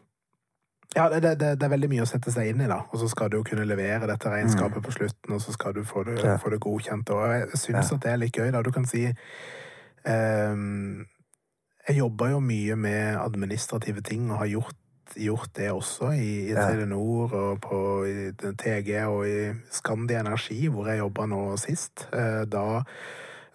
[0.95, 2.81] Ja, det, det, det er veldig mye å sette seg inn i, da.
[2.91, 5.83] Og så skal du jo kunne levere dette regnskapet på slutten, og så skal du
[5.87, 6.35] få det, Ja.
[6.37, 7.09] få det godkjent.
[7.15, 7.95] Og jeg syns Ja.
[7.95, 8.61] at det er litt gøy, da.
[8.61, 9.07] Du kan si
[11.87, 14.79] Jeg jobber jo mye med administrative ting, og har gjort
[15.19, 16.63] gjort det også i, i Ja.
[16.71, 22.07] Telenor og på i TG og i Skandi Energi, hvor jeg jobba nå sist.
[22.13, 22.81] Eh, Da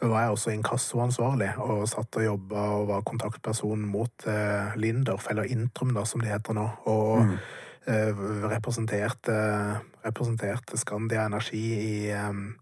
[0.03, 5.49] var jeg også inkassoansvarlig og satt og jobba og var kontaktperson mot eh, Lindorf, eller
[5.51, 6.69] Intrum, da, som de heter nå.
[6.87, 7.39] Og Mm.
[7.89, 8.13] eh,
[8.53, 12.57] representerte, representerte Skandia Energi i, em,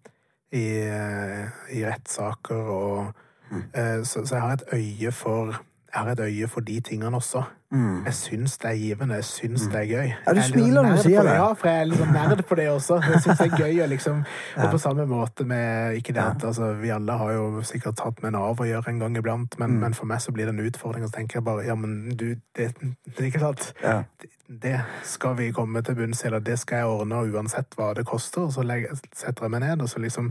[0.52, 3.14] i, eh, i rettssaker og
[3.50, 4.04] Mm.
[4.04, 5.56] så, så jeg har et øye for
[5.96, 7.40] jeg har et øye for de tingene også.
[7.72, 8.04] Mm.
[8.04, 10.10] Jeg syns det er givende, jeg syns det er gøy.
[10.26, 11.34] Ja, du er smiler når du sier på det.
[11.38, 12.98] Ja, for jeg er litt sånn nerd på det også.
[13.06, 14.18] Jeg syns det er gøy liksom
[14.60, 18.20] Og på samme måte med Ikke det at altså, vi alle har jo sikkert tatt
[18.22, 19.80] med Nav å gjøre en gang iblant, men, Mm.
[19.86, 21.96] men for meg så blir det en utfordring, og så tenker jeg bare ja, men
[22.16, 22.26] du,
[22.58, 22.68] det,
[23.16, 23.72] det Ikke sant?
[23.82, 24.02] Ja.
[24.50, 28.04] Det skal vi komme til bunns i, eller det skal jeg ordne, uansett hva det
[28.06, 28.44] koster.
[28.46, 30.28] Og så legger, setter jeg meg ned og så liksom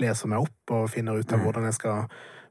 [0.00, 1.34] leser meg opp og finner ut Mm.
[1.40, 2.06] av hvordan jeg skal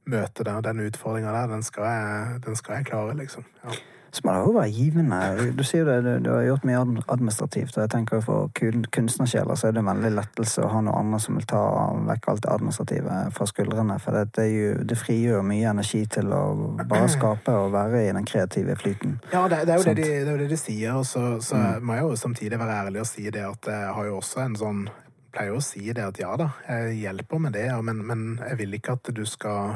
[0.08, 0.48] møte.
[0.48, 3.46] Og den utfordringa der, den skal, jeg, den skal jeg klare, liksom.
[3.64, 3.78] Ja.
[4.12, 5.18] Så må det jo være givende.
[5.58, 6.80] Du sier jo det, du, du har gjort mye
[7.12, 10.80] administrativt, og jeg tenker for kun, kunstnersjeler så er det en veldig lettelse å ha
[10.86, 11.62] noe annet som vil ta
[12.08, 16.32] vekk alt det administrative fra skuldrene, for det, det, jo, det frigjør mye energi til
[16.34, 16.44] å
[16.80, 19.20] bare skape og være i den kreative flyten.
[19.34, 21.26] Ja, det, det, er jo det, de, det er jo det de sier, og så,
[21.44, 24.48] så må jeg jo samtidig være ærlig og si det at jeg har jo også
[24.48, 27.68] en sånn jeg pleier jo å si det at ja da, jeg hjelper med det,
[27.86, 29.76] men, men jeg vil ikke at du skal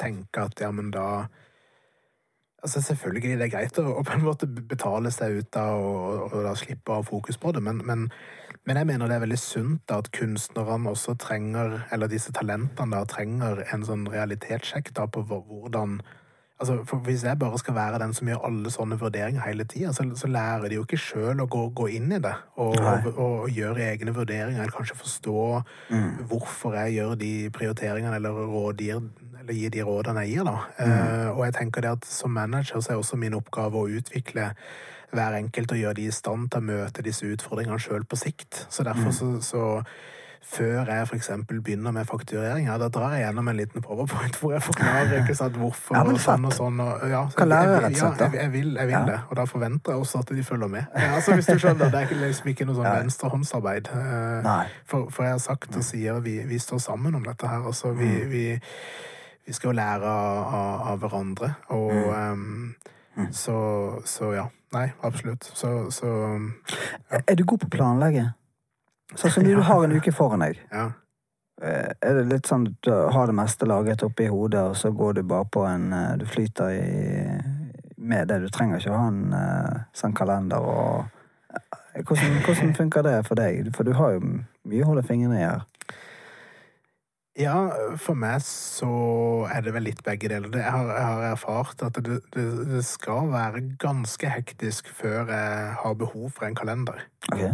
[0.00, 1.28] tenke at ja, men da
[2.58, 6.40] Altså Selvfølgelig det er greit å, på en måte betale seg ut da og, og,
[6.42, 8.08] da slippe å ha fokus på det, men, men,
[8.66, 12.96] men jeg mener det er veldig sunt da at kunstnerne også trenger, eller disse talentene
[12.96, 16.00] da, trenger en sånn realitetssjekk da på hvor- hvordan
[16.58, 19.92] Altså, for Hvis jeg bare skal være den som gjør alle sånne vurderinger hele tida,
[19.94, 23.06] så, så lærer de jo ikke sjøl å gå, gå inn i det og, og,
[23.14, 25.44] og gjøre egne vurderinger, eller kanskje forstå
[26.32, 29.00] hvorfor jeg gjør de prioriteringene eller, rådgir,
[29.40, 30.50] eller gir de rådene jeg gir.
[30.50, 30.56] da.
[30.82, 34.50] Eh, og jeg tenker det at Som manager så er også min oppgave å utvikle
[35.14, 38.66] hver enkelt og gjøre de i stand til å møte disse utfordringene sjøl på sikt.
[38.68, 39.62] Så derfor så, så
[40.42, 44.52] før jeg eksempel begynner med fakturering, ja, da drar jeg gjennom en liten powerpoint hvor
[44.52, 46.80] jeg forklarer ikke sant, hvorfor Ja, og sånn og sånn.
[46.80, 48.38] Og, ja, så Kan lære, rett og slett, Ja, da.
[48.38, 49.04] jeg, vil, jeg vil Ja.
[49.04, 49.20] det.
[49.30, 50.84] Og da forventer jeg også at de følger med.
[50.96, 52.96] Ja, altså, hvis du skjønner, Det er liksom ikke noe sånn Ja.
[53.02, 53.88] venstrehåndsarbeid.
[53.92, 57.62] Eh, For, for jeg har sagt og sier vi, vi står sammen om dette her.
[57.66, 58.30] Altså, vi, Mm.
[58.30, 58.60] vi,
[59.46, 61.54] vi skal jo lære av, av, av hverandre.
[61.70, 62.74] Og Mm.
[63.18, 64.46] em, så, så ja.
[64.72, 65.50] Nei, absolutt.
[65.54, 66.06] Så, så
[67.10, 68.34] Er, er du god på å planlegge?
[69.16, 70.58] Sånn som du, du har en uke foran deg.
[70.72, 70.90] ja.
[71.62, 74.92] Eh, Er det litt sånn at du har det meste laget oppi hodet, og så
[74.94, 77.38] går du bare på en eh, Du flyter i,
[77.98, 78.36] med det.
[78.44, 81.08] Du trenger ikke å ha en eh, sånn kalender og
[81.98, 83.72] hvordan, hvordan funker det for deg?
[83.74, 85.64] For du har jo mye å holde fingrene i her.
[87.38, 87.56] Ja,
[88.02, 88.90] for meg så
[89.50, 90.50] er det vel litt begge deler.
[90.58, 95.74] Jeg har, jeg har erfart at det, det, det skal være ganske hektisk før jeg
[95.82, 97.04] har behov for en kalender.
[97.32, 97.44] Ok?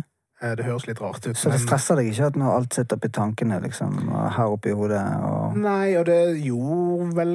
[0.44, 1.36] Eh, Det høres litt rart ut.
[1.38, 3.96] Så det stresser deg ikke at når alt sitter oppi tankene, liksom,
[4.36, 7.34] her oppe i hodet, og Nei, og det gjorde vel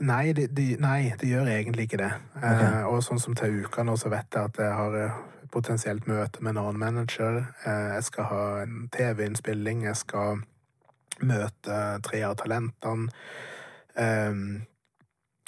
[0.00, 2.12] Nei, det, de, nei, det gjør egentlig ikke det.
[2.42, 5.20] Eh, og sånn som til uka nå, så vet jeg at jeg har eh,
[5.52, 7.42] potensielt møte med en annen manager.
[7.64, 9.84] Eh, jeg skal ha en TV-innspilling.
[9.88, 10.42] Jeg skal
[11.22, 13.12] møte tre av talentene.
[14.00, 14.62] Ehm,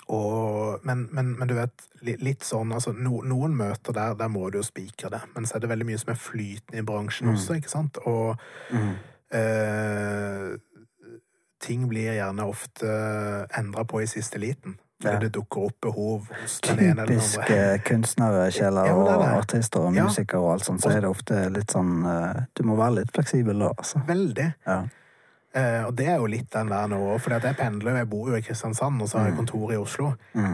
[0.08, 4.50] og, men, men, men du vet, litt sånn altså, no, Noen møter der, der må
[4.52, 5.20] du jo spikre det.
[5.34, 7.98] Men så er det veldig mye som er flytende i bransjen også, ikke sant?
[8.04, 8.36] Og
[9.34, 10.54] eh,
[11.64, 12.88] ting blir gjerne ofte
[13.56, 14.76] endra på i siste liten.
[15.04, 15.20] Eller Ja.
[15.26, 17.78] det dukker opp behov hos den ene eller den typiske andre.
[17.84, 20.04] kunstnere, Kjeller, Ja, er og artister og Ja.
[20.04, 23.10] musikere og alt sånt, så er det ofte litt sånn eh, Du må være litt
[23.12, 24.00] fleksibel da, altså.
[24.06, 24.54] Veldig.
[24.66, 24.82] Ja.
[25.54, 28.34] Eh, og det er jo litt den der nå, for jeg pendler jeg bor jo
[28.34, 30.08] i Kristiansand, og så har jeg kontor i Oslo.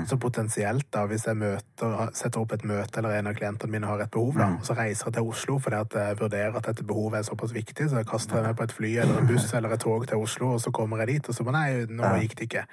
[0.06, 3.88] Så potensielt, da, hvis jeg møter, setter opp et møte, eller en av klientene mine
[3.88, 6.68] har et behov, da, og så reiser jeg til Oslo fordi at jeg vurderer at
[6.68, 9.30] dette behovet er såpass viktig, så jeg kaster jeg meg på et fly eller en
[9.32, 11.86] buss eller et tog til Oslo, og så kommer jeg dit, og så bare nei,
[11.88, 12.66] nå gikk det ikke.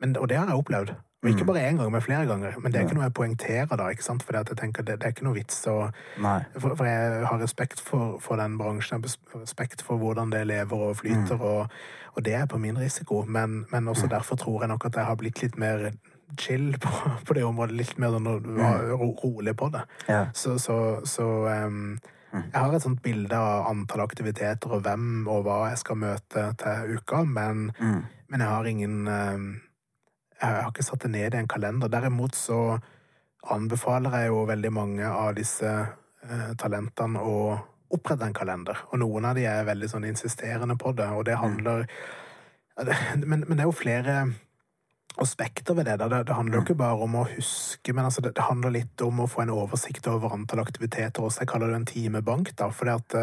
[0.00, 0.94] Men, og det har jeg opplevd.
[1.24, 2.58] Og ikke bare én gang, men flere ganger.
[2.60, 4.22] Men det er ikke noe jeg poengterer da, ikke sant?
[4.22, 5.76] Fordi at jeg tenker det, det er ikke noe vits å
[6.60, 9.04] for, for jeg har respekt for, for den bransjen,
[9.40, 11.72] respekt for hvordan det lever og flyter, og,
[12.12, 13.22] og det er på min risiko.
[13.24, 15.88] Men, men også derfor tror jeg nok at jeg har blitt litt mer
[16.40, 16.92] chill på,
[17.26, 17.78] på det området.
[17.78, 19.84] Litt mer sånn ro, rolig på det.
[20.08, 20.26] Ja.
[20.36, 20.76] Så, så,
[21.08, 21.96] så um,
[22.34, 26.48] jeg har et sånt bilde av antall aktiviteter og hvem og hva jeg skal møte
[26.60, 27.70] til uka, men,
[28.28, 29.46] men jeg har ingen em,
[30.40, 31.90] Jeg har ikke satt det ned i en kalender.
[31.92, 32.78] Derimot så
[33.54, 37.38] anbefaler jeg jo veldig mange av disse eh, talentene å
[37.94, 38.78] opprette en kalender.
[38.90, 41.86] Og noen av de er veldig sånn insisterende på det, og det handler
[42.74, 44.14] ja, men, men det er jo flere
[45.22, 45.98] aspekter ved det.
[45.98, 46.08] da.
[46.08, 49.26] Det, handler jo ikke bare om å huske, men altså det, handler litt om å
[49.30, 51.44] få en oversikt over antall aktiviteter også.
[51.44, 53.16] Jeg kaller det en timebank, da, fordi at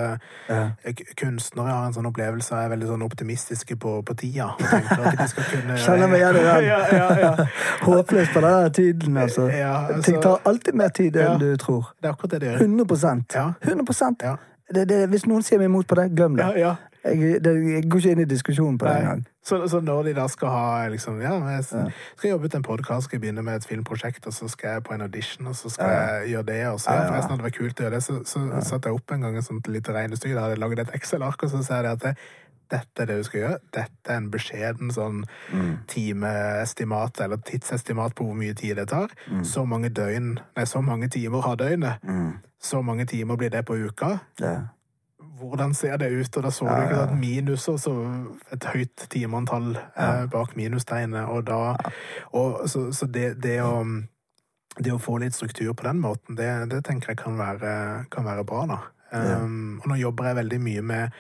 [0.50, 0.94] ja.
[1.20, 4.52] kunstnere har en sånn opplevelse og er veldig sånn optimistiske på, på tida.
[4.60, 6.70] Kunne Kjenner meg igjen i den.
[6.70, 7.48] ja, ja, ja.
[7.88, 9.50] Håpløst på den tiden, altså.
[9.52, 11.38] Ja, altså- Ting tar alltid mer tid enn Ja.
[11.38, 11.92] du tror.
[12.02, 12.60] Det er akkurat det det gjør.
[12.60, 13.54] 100 Ja.
[13.62, 14.38] 100 Ja.
[14.74, 16.78] det, det, Hvis noen sier meg imot på det, glem det.
[17.04, 17.16] Ja, ja.
[17.22, 19.24] Jeg, det, jeg går ikke inn i diskusjonen på det engang.
[19.44, 23.08] Så, så når de da skal ha liksom, ja, jeg skal jobbe ut en podkast,
[23.08, 25.70] skal jeg begynne med et filmprosjekt, og så skal jeg på en audition, og så
[25.70, 28.04] skal jeg gjøre det, og så ja, forresten hadde det vært kult å gjøre det,
[28.06, 30.84] så, så satte jeg opp en gang et sånt lite regnestykke, da hadde jeg laget
[30.86, 32.14] et Excel-ark, og så sa jeg det at det,
[32.72, 35.24] dette er det du skal gjøre, dette er en beskjeden sånn
[35.92, 39.12] timeestimat, eller tidsestimat på hvor mye tid det tar.
[39.44, 42.06] Så mange døgn, nei, så mange timer har døgnet.
[42.62, 44.20] Så mange timer blir det på uka.
[44.40, 44.54] Det.
[45.42, 46.38] Hvordan ser det ut?
[46.38, 47.96] Og da så du ikke sant, minus og så
[48.54, 51.28] et høyt timeantall eh, bak minustegnet.
[51.30, 51.76] Og da
[52.32, 53.84] og, Så, så det, det å
[54.80, 57.72] det å få litt struktur på den måten, det, det tenker jeg kan være,
[58.14, 58.78] kan være bra, da.
[59.12, 61.16] Um, og nå jobber jeg veldig mye med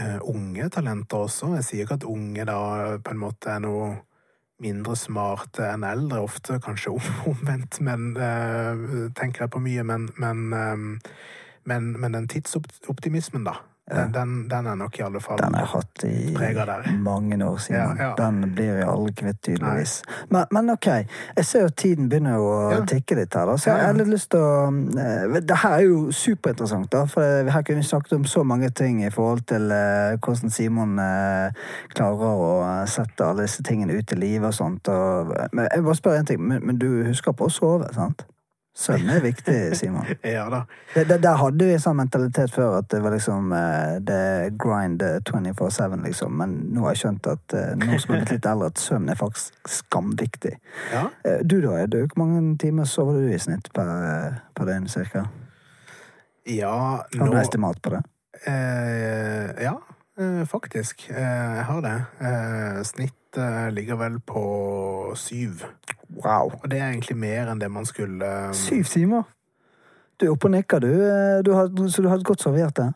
[0.00, 1.52] uh, unge talenter også.
[1.58, 2.60] Jeg sier ikke at unge da
[3.04, 3.90] på en måte er noe
[4.64, 6.94] mindre smarte enn eldre, ofte kanskje
[7.30, 9.84] omvendt, men uh, tenker jeg på mye.
[9.86, 11.12] Men, men, eh,
[11.68, 13.58] men, men den tidsoptimismen, da,
[13.88, 17.56] den, den, den er nok i alle fall Den har jeg hatt i mange år,
[17.64, 17.96] siden.
[17.96, 18.14] Ja, ja.
[18.18, 19.94] Den blir jeg aldri kvitt, tydeligvis.
[20.28, 20.88] Men, men ok,
[21.38, 22.82] jeg ser jo tiden begynner å Ja.
[22.90, 23.54] tikke litt her, da.
[23.56, 23.86] Så jeg Ja, ja.
[23.88, 24.68] har litt lyst til å
[25.00, 27.06] eh, Det her er jo superinteressant, da.
[27.08, 30.98] For her kunne vi snakket om så mange ting i forhold til eh, hvordan Simon
[31.00, 31.56] eh,
[31.96, 34.88] klarer å sette alle disse tingene ut i livet og sånt.
[34.92, 36.44] Og, men jeg bare spør en ting.
[36.44, 38.26] Men, men du husker på å sove, sant?
[38.78, 40.04] Søvn er viktig, Simon.
[40.22, 40.60] Ja da.
[40.94, 44.20] Det, det, der hadde vi en sånn mentalitet før at det var liksom eh, det
[44.62, 46.36] grind eh, 24-7, liksom.
[46.38, 48.78] Men nå har jeg skjønt at eh, nå som jeg er blitt litt eldre, at
[48.84, 50.54] søvn er faktisk skamviktig.
[50.94, 51.02] Ja.
[51.26, 54.70] Eh, Du da, er du, hvor mange timer sover du i snitt per, eh, per
[54.70, 55.26] døgn, cirka?
[56.48, 58.02] ja, Har du estimat på det?
[58.46, 59.74] eh, Ja,
[60.20, 61.08] eh, faktisk.
[61.10, 61.96] Eh, jeg har det.
[62.22, 64.46] Eh, snitt eh, ligger vel på
[65.18, 65.66] syv.
[66.24, 66.52] Wow!
[66.62, 69.22] Og det er egentlig mer enn det man skulle eh, Syv timer?
[70.18, 70.90] Du er oppe og nikker, du.
[70.90, 72.88] Eh, du har, så du har godt servert det?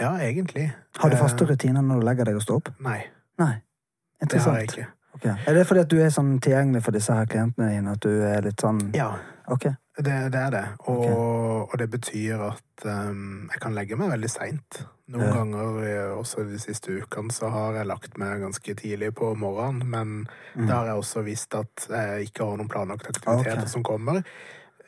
[0.00, 0.72] Ja, egentlig.
[0.98, 2.72] Har du faste Eh, rutiner når du legger deg og står opp?
[2.84, 3.00] Nei,
[3.38, 3.54] Nei.
[4.20, 4.86] det har jeg ikke.
[5.16, 5.24] Ok.
[5.48, 7.96] Er det fordi at du er sånn tilgjengelig for disse her klientene dine?
[7.96, 9.14] At du er litt sånn Ja,
[9.48, 9.70] Okay.
[9.96, 10.64] det, det er det.
[10.90, 14.80] Og, og det betyr at um, jeg kan legge meg veldig seint.
[15.08, 15.32] Noen Ja.
[15.36, 19.86] ganger, eh, også de siste ukene, så har jeg lagt meg ganske tidlig på morgenen.
[19.88, 20.26] Men
[20.56, 20.66] Mm.
[20.66, 24.24] da har jeg også visst at jeg ikke har noen planlagte aktiviteter som kommer.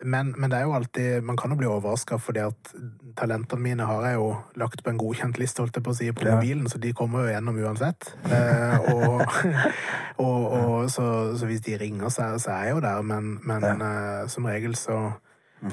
[0.05, 2.71] Men, men det er jo alltid, man kan jo bli overraska, fordi at
[3.19, 4.29] talentene mine har jeg jo
[4.61, 6.37] lagt på en godkjent liste holdt jeg på å si, på Ja.
[6.37, 8.13] mobilen, så de kommer jo gjennom uansett.
[8.31, 9.23] Eh, og
[10.27, 13.63] og, og så, så hvis de ringer, så, så er jeg jo der, men, men
[13.67, 13.75] Ja.
[13.75, 15.01] eh, som regel så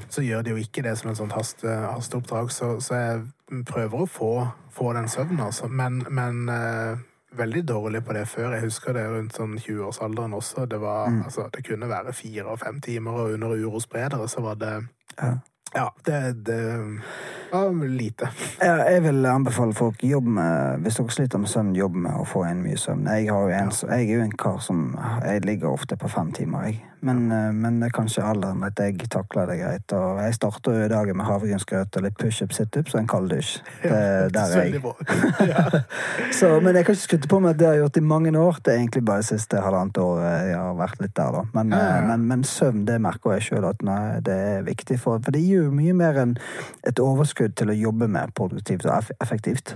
[0.09, 2.47] så gjør de jo ikke det som et sånt haste, hasteoppdrag.
[2.51, 4.29] Så, så jeg prøver å få,
[4.73, 5.67] få den søvnen, altså.
[5.69, 6.97] Men, men eh,
[7.37, 8.53] veldig dårlig på det før.
[8.55, 10.65] Jeg husker det rundt sånn 20-årsalderen også.
[10.71, 14.61] Det, var, altså, det kunne være fire og fem timer, og under urospredere så var
[14.61, 14.75] det
[15.15, 15.37] Ja.
[15.73, 16.59] Ja, det, det
[17.51, 18.29] var lite.
[18.61, 22.45] Jeg vil anbefale folk jobb med Hvis dere sliter med søvn, jobb med å få
[22.49, 23.07] inn mye søvn.
[23.07, 24.87] Jeg, en, jeg er jo en kar som
[25.25, 26.83] Jeg ligger ofte på fem timer, jeg.
[27.05, 29.93] Men, eh, men det er kanskje alderen at jeg takler det greit.
[29.93, 33.59] Og jeg starter dagen med havregrynsgrøt og litt pushup, situps og en kald dusj.
[33.83, 34.81] Det, der er der jeg.
[35.51, 35.81] Ja.
[36.33, 38.33] Så, men jeg kan ikke skryte på meg at det har jeg gjort i mange
[38.39, 38.57] år.
[38.65, 41.43] Det er egentlig bare det siste halvannet året jeg har vært litt der, da.
[41.53, 44.97] Men, eh, men, men søvn, det merker jeg sjøl at nei, det er viktig.
[45.03, 46.35] For, for det gir jo mye mer enn
[46.87, 49.75] et overskudd til å jobbe med produktivt og effektivt.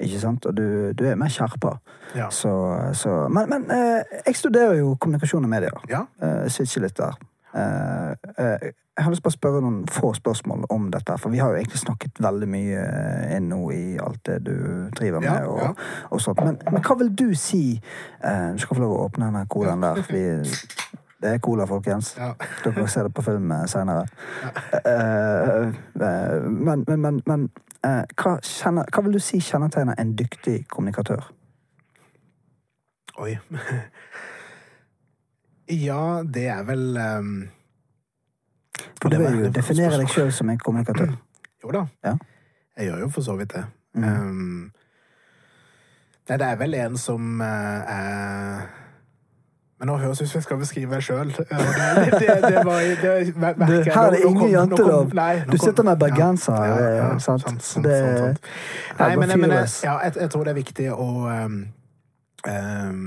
[0.00, 0.46] Ikke sant?
[0.46, 1.78] Og du, du er mer skjerpa.
[2.16, 2.30] Ja.
[2.34, 2.52] Så,
[2.98, 5.82] så Men, men eh, jeg studerer jo kommunikasjon og medier.
[5.90, 6.06] Ja.
[6.22, 7.18] Eh, switcher litt der.
[7.50, 8.70] Uh, uh,
[9.00, 11.58] jeg har lyst til å spørre noen få spørsmål om dette, for vi har jo
[11.58, 12.82] egentlig snakket veldig mye
[13.34, 14.56] inn nå i alt det du
[14.98, 15.30] driver med.
[15.30, 15.70] Ja, og, ja.
[16.10, 16.42] og sånt.
[16.44, 19.86] Men, men hva vil du si uh, Du skal få lov å åpne denne koden
[19.86, 20.02] der.
[20.10, 20.24] Vi,
[21.20, 22.14] det er cola, folkens.
[22.16, 22.32] Ja.
[22.64, 24.06] Dere ser det på film seinere.
[25.94, 27.50] men men, men, men
[27.84, 31.30] eh, hva, kjenner, hva vil du si kjennetegner en dyktig kommunikatør?
[33.20, 33.36] Oi.
[35.70, 37.26] Ja, det er vel um,
[38.98, 41.12] For du vil jo definere deg sjøl som en kommunikatør.
[41.62, 41.84] Jo da.
[42.02, 42.16] Ja.
[42.74, 43.62] Jeg gjør jo for så vidt det.
[43.94, 44.04] Mm.
[44.04, 44.72] Um,
[46.26, 48.79] det er vel en som uh, er
[49.80, 51.30] Men nå høres det ut som jeg skal beskrive meg sjøl.
[51.32, 53.94] Det, det, det var det, merker jeg.
[53.94, 55.06] her er det ingen jantelov.
[55.48, 57.40] Du sitter med bergenser, ja, ja, ja, sant?
[57.46, 58.50] sant, sant, det- sant, sant.
[59.00, 61.56] Nei, men, men jeg, ja, jeg, jeg tror det er viktig å um,
[62.44, 63.00] um,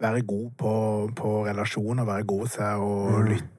[0.00, 0.72] være god på,
[1.20, 3.28] på relasjoner, være god til å Mm.
[3.34, 3.54] lytte,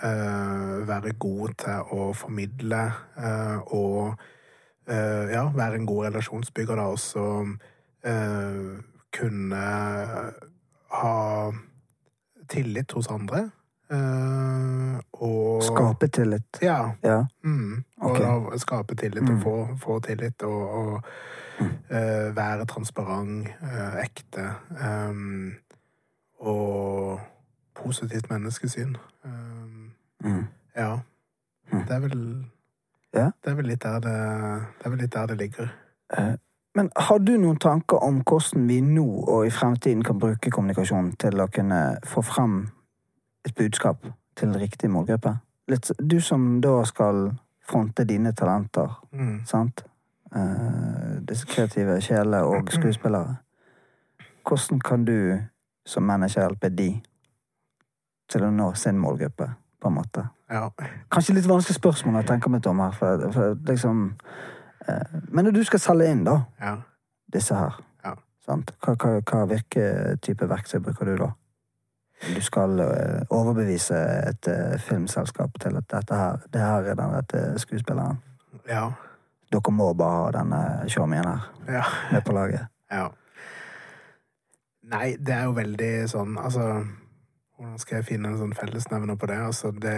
[0.00, 2.78] Uh, være god til å formidle
[3.20, 4.14] uh, og
[4.88, 7.26] uh, ja, være en god relasjonsbygger da, også
[8.08, 8.78] eh,
[9.12, 9.64] kunne
[10.90, 11.12] ha
[12.50, 13.50] tillit hos andre.
[13.92, 16.60] Uh, og Skape tillit.
[16.62, 16.92] Ja.
[17.04, 17.24] Ja.
[17.44, 17.84] Mm.
[18.00, 18.18] Og Ok.
[18.52, 19.40] da skape tillit og Mm.
[19.42, 21.02] få, få tillit og, og
[21.90, 24.46] eh, være transparent, uh, ekte.
[25.10, 25.52] um,
[26.40, 27.20] og
[27.74, 28.96] positivt menneskesyn.
[29.24, 29.92] Um,
[30.24, 30.46] Mm.
[30.76, 30.98] ja.
[31.72, 31.78] Mm.
[31.84, 32.44] Det er vel
[33.14, 33.24] Ja.
[33.44, 35.68] Det er vel litt der det, det, litt der det ligger.
[36.18, 36.34] Eh,
[36.74, 41.12] Men har du noen tanker om hvordan vi nå og i fremtiden kan bruke kommunikasjon
[41.18, 42.60] til å kunne få frem
[43.46, 44.06] et budskap
[44.38, 45.34] til riktig målgruppe?
[45.70, 47.30] Litt, du som da skal
[47.70, 49.46] fronte dine talenter, Mm.
[49.46, 49.84] sant?
[50.36, 53.36] Uh, disse kreative sjelene og skuespillere.
[54.46, 55.38] Hvordan kan du
[55.86, 57.02] som manager hjelpe de
[58.30, 59.48] til å nå sin målgruppe,
[59.80, 60.28] på en måte?
[60.50, 60.68] Ja.
[61.10, 64.14] Kanskje litt vanskelig spørsmål jeg tenker meg om her, for, for liksom
[65.28, 66.76] Men når du skal selge inn, da, ja.
[67.32, 68.14] disse her, Ja.
[68.46, 68.72] sant?
[68.80, 71.30] Hva, hva, hva virketype verktøy bruker du da?
[72.20, 73.96] Du skal eh, overbevise
[74.28, 78.18] et eh, filmselskap til at dette her, det her er den rette skuespilleren.
[78.68, 78.90] Ja.
[79.52, 81.84] Dere må bare ha denne showmien her ja.
[82.12, 82.66] med på laget.
[82.90, 83.04] Ja.
[84.90, 86.64] Nei, det er jo veldig sånn Altså,
[87.54, 89.36] hvordan skal jeg finne en sånn fellesnevner på det?
[89.38, 89.92] Altså, det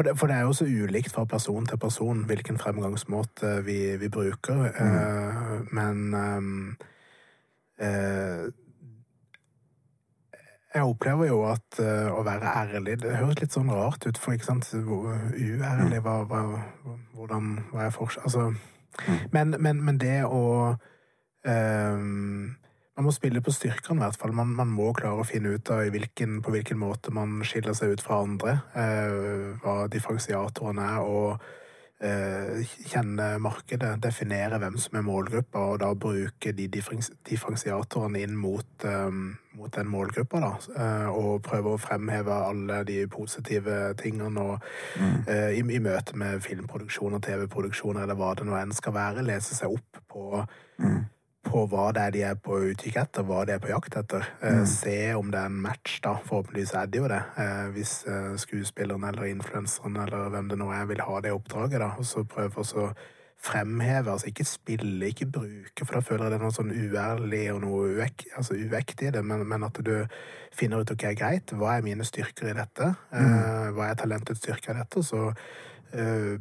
[0.00, 3.96] for det, for det er jo så ulikt fra person til person hvilken fremgangsmåte vi,
[4.00, 4.62] vi bruker.
[4.64, 6.14] Eh, men
[7.80, 8.48] eh,
[10.74, 14.32] jeg opplever jo at eh, å være ærlig Det høres litt sånn rart ut, for
[14.32, 16.42] ikke sant Uærlig, hva, hva,
[17.12, 18.52] hvordan Hva er forskjell Altså
[19.32, 20.76] men, men, men det å
[21.44, 22.54] ehm,
[23.00, 24.34] Man må spille på styrkene, i hvert fall.
[24.36, 27.72] Man, man må klare å finne ut av i hvilken, på hvilken måte man skiller
[27.72, 28.58] seg ut fra andre.
[28.76, 31.46] eh, hva differensiatorene er, og
[32.04, 33.94] eh, kjenne markedet.
[34.04, 39.08] Definere hvem som er målgruppa, og da bruke de differensiatorene inn mot, eh,
[39.56, 40.50] mot den målgruppa, da.
[40.76, 44.44] eh, og prøve å fremheve alle de positive tingene.
[44.44, 44.58] og
[45.24, 49.56] eh, i, i møte med filmproduksjoner, TV-produksjoner eller hva det nå enn skal være, lese
[49.56, 50.44] seg opp på,
[51.46, 54.26] på hva det er de er på utkikk etter, hva de er på jakt etter.
[54.42, 54.64] Mm.
[54.68, 56.16] Se om det er en match, da.
[56.26, 57.22] Forhåpentligvis er det jo det.
[57.40, 61.80] Eh, hvis eh, skuespilleren eller influenseren eller hvem det nå er, vil ha det oppdraget,
[61.80, 61.94] da.
[61.96, 62.90] Og så prøve å
[63.40, 67.44] fremheve, altså ikke spille, ikke bruke, for da føler jeg det er noe sånn uærlig
[67.54, 69.94] og noe uek, altså uvektig i det, men, men at du
[70.52, 72.90] finner ut ok, greit, hva er mine styrker i dette?
[73.14, 73.72] mm.
[73.78, 75.04] hva er talentets styrke i dette?
[75.06, 75.56] Så eh,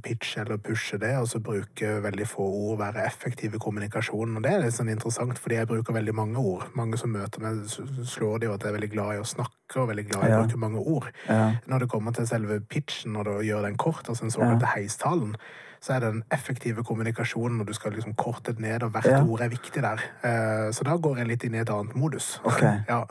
[0.02, 4.38] pitche eller pushe det, og så bruke veldig få ord, være effektiv i kommunikasjonen.
[4.38, 6.68] Og det er litt sånn interessant, fordi jeg bruker veldig mange ord.
[6.76, 7.64] Mange som møter meg,
[8.06, 10.28] slår det jo at jeg er veldig glad i å snakke, og veldig glad i
[10.28, 10.44] å Ja.
[10.44, 11.10] bruke mange ord.
[11.28, 11.52] Ja.
[11.68, 15.36] Når det kommer til selve pitchen, og da gjør den kort, altså den såkalte heistalen,
[15.82, 19.06] så er det den effektive kommunikasjonen når du skal liksom korte det ned, og hvert
[19.06, 19.24] Ja.
[19.24, 20.00] ord er viktig der.
[20.24, 22.40] Eh, Så da går jeg litt inn i et annet modus.
[22.44, 22.62] Ok.
[22.90, 23.06] Ja.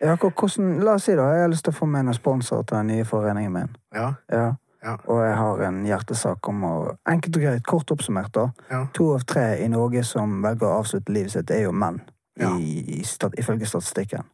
[0.00, 2.62] Ja, hvordan, la oss si da, jeg har lyst til å få med noen sponsor
[2.66, 3.76] til den nye foreningen min.
[3.94, 4.14] Ja.
[4.30, 4.56] Ja.
[4.84, 4.96] Ja.
[5.08, 6.72] Og jeg har en hjertesak om å
[7.08, 8.48] Enkelt og greit, kort oppsummert, da.
[8.70, 8.82] Ja.
[8.94, 12.02] To av tre i Norge som velger å avslutte livet sitt, er jo menn,
[12.36, 12.50] Ja.
[12.58, 14.24] i, i, stat, ifølge statistikken.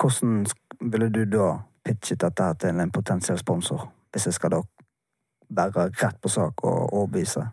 [0.00, 0.46] Hvordan
[0.80, 4.62] ville du da pitchet dette til en potensiell sponsor, hvis jeg skal da
[5.50, 7.46] være rett på sak og overbevise?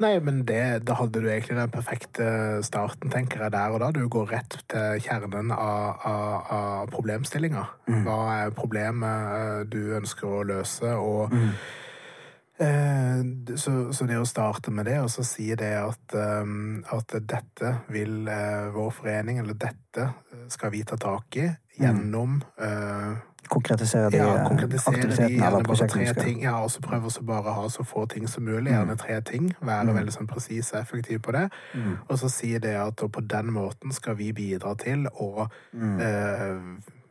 [0.00, 2.26] Nei, men det, da hadde du egentlig den perfekte
[2.64, 3.90] starten, tenker jeg, der og da.
[3.92, 7.66] Du går rett til kjernen av, av, av problemstillinga.
[8.06, 13.20] Hva er problemet eh, du ønsker å løse, og eh,
[13.60, 17.74] så, så det å starte med det, og så si det at, um, at dette
[17.92, 20.08] vil uh, vår forening, eller dette
[20.48, 21.50] skal vi ta tak i
[21.80, 23.12] gjennom eh,
[23.50, 26.24] Konkretisere de ja, eh, konkretisere aktivitetene gjerne eller bare tre prosjektene?
[26.24, 26.42] ting.
[26.42, 28.70] Ja, og så prøve å bare ha så få ting som mulig.
[28.70, 28.76] Mm.
[28.76, 29.54] Gjerne tre ting.
[29.60, 31.48] Være veldig sånn presis og effektiv på det.
[31.74, 31.96] Mm.
[32.08, 36.56] Og så si det at på den måten skal vi bidra til å eh,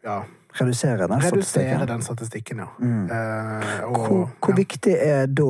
[0.04, 0.22] ja,
[0.60, 1.42] Redusere den redusere Mm.
[1.44, 1.88] statistikken?
[1.88, 2.66] den statistikken, ja.
[2.80, 3.10] Mm.
[3.12, 4.56] Eh, og, Hvor, hvor ja.
[4.56, 5.44] viktig er da,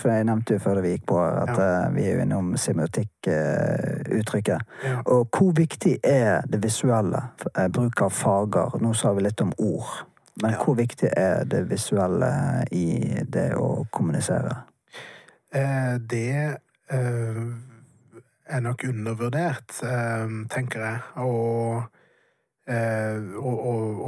[0.00, 4.60] for jeg nevnte jo før vi gikk på at eh, vi er jo innom semiotikkuttrykket.
[4.60, 5.00] Uh, Ja.
[5.06, 7.22] og hvor viktig er det visuelle,
[7.58, 8.70] Uh, bruk av farger?
[8.82, 10.04] Nå sa vi litt om ord,
[10.42, 12.30] men hvor viktig er det visuelle
[12.74, 12.86] i
[13.22, 14.56] det å kommunisere?
[15.54, 16.34] Eh, det
[16.90, 17.44] eh,
[18.44, 21.06] er nok undervurdert, eh, tenker jeg.
[21.22, 21.30] Å,
[22.64, 23.54] å,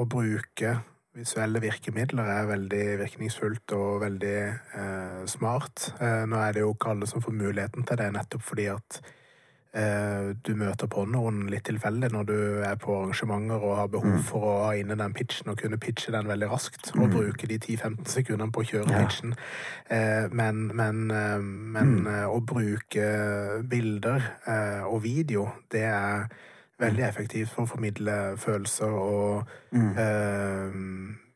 [0.01, 0.77] å bruke
[1.17, 5.91] visuelle virkemidler er veldig virkningsfullt og veldig eh, smart.
[6.01, 9.01] Eh, nå er det jo ikke alle som får muligheten til det, nettopp fordi at
[9.77, 14.47] du møter på noen litt tilfeldig når du er på arrangementer og har behov for
[14.49, 18.07] å ha inne den pitchen og kunne pitche den veldig raskt, og bruke de 10-15
[18.09, 19.03] sekundene på å kjøre Ja.
[19.05, 19.35] pitchen.
[19.91, 21.39] Eh, men men, eh,
[21.77, 26.29] men eh, å bruke bilder eh, og video, det er
[26.81, 29.47] veldig effektivt for å formidle følelser og
[30.01, 30.73] eh,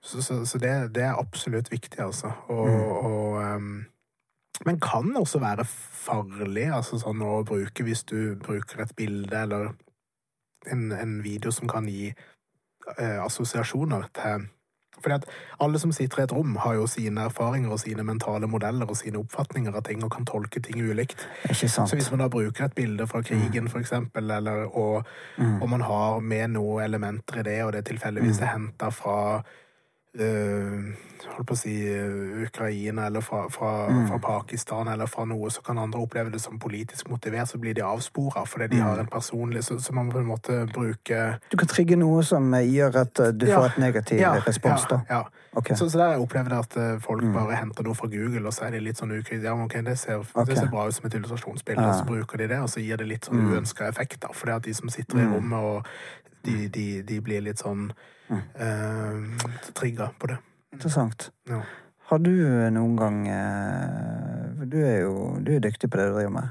[0.03, 2.31] Så, så, så det, det er absolutt viktig, altså.
[2.49, 3.85] Og, og ehm,
[4.67, 9.71] men kan også være farlig altså sånn å bruke hvis du bruker et bilde eller
[10.69, 14.49] en, en video som kan gi eh, assosiasjoner til
[15.01, 15.25] fordi at
[15.65, 18.99] alle som sitter i et rom, har jo sine erfaringer og sine mentale modeller og
[18.99, 21.25] sine oppfatninger av ting og kan tolke ting ulikt.
[21.89, 25.07] Så hvis man da bruker et bilde fra krigen, for eksempel, eller, og,
[25.63, 29.17] og man har med noen elementer i det, og det tilfeldigvis er henta fra
[30.19, 33.71] holdt på å si øh, Ukraina eller fra, fra,
[34.09, 37.75] fra Pakistan eller fra noe, så kan andre oppleve det som politisk motivert, så blir
[37.79, 41.21] de avspora fordi de har en personlig så, så man på en måte bruke
[41.53, 43.61] Du kan trigge noe som eh, gjør at eh, du Ja.
[43.61, 45.01] får et negativ respons, da.
[45.09, 45.47] Ja, ja.
[45.55, 45.75] Okay.
[45.77, 48.55] Så, så der har jeg opplevd at folk folk bare henter noe fra Google, og
[48.55, 49.47] så er de litt sånn ukritiske.
[49.49, 50.47] Ja, okay, ok, det ser, Ok.
[50.47, 52.97] det ser bra ut som et illustrasjonsbilde, og så bruker de det, og så gir
[53.01, 54.31] det litt sånn uønska effekter.
[54.33, 55.91] Fordi at de som sitter i rommet, og
[56.47, 57.91] de, de, de blir litt sånn
[58.31, 60.39] eh, trigga på det.
[60.73, 61.31] Interessant.
[61.49, 61.61] Ja.
[62.11, 62.31] Har du
[62.75, 66.49] noen gang eh, Du er jo du er dyktig på det du driver med.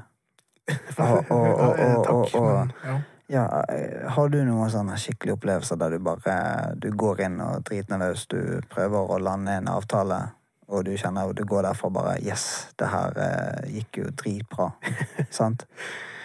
[0.98, 2.34] Og- og- og- Eh, Takk.
[2.34, 2.98] men, ja.
[3.30, 7.64] Ja, eh, har du noen sånne skikkelige opplevelser der du bare du går inn og
[7.64, 10.32] er løs, du prøver å lande en avtale,
[10.68, 14.72] og du kjenner du går derfra bare Yes, det her eh, gikk jo dritbra.
[15.30, 15.66] Sant?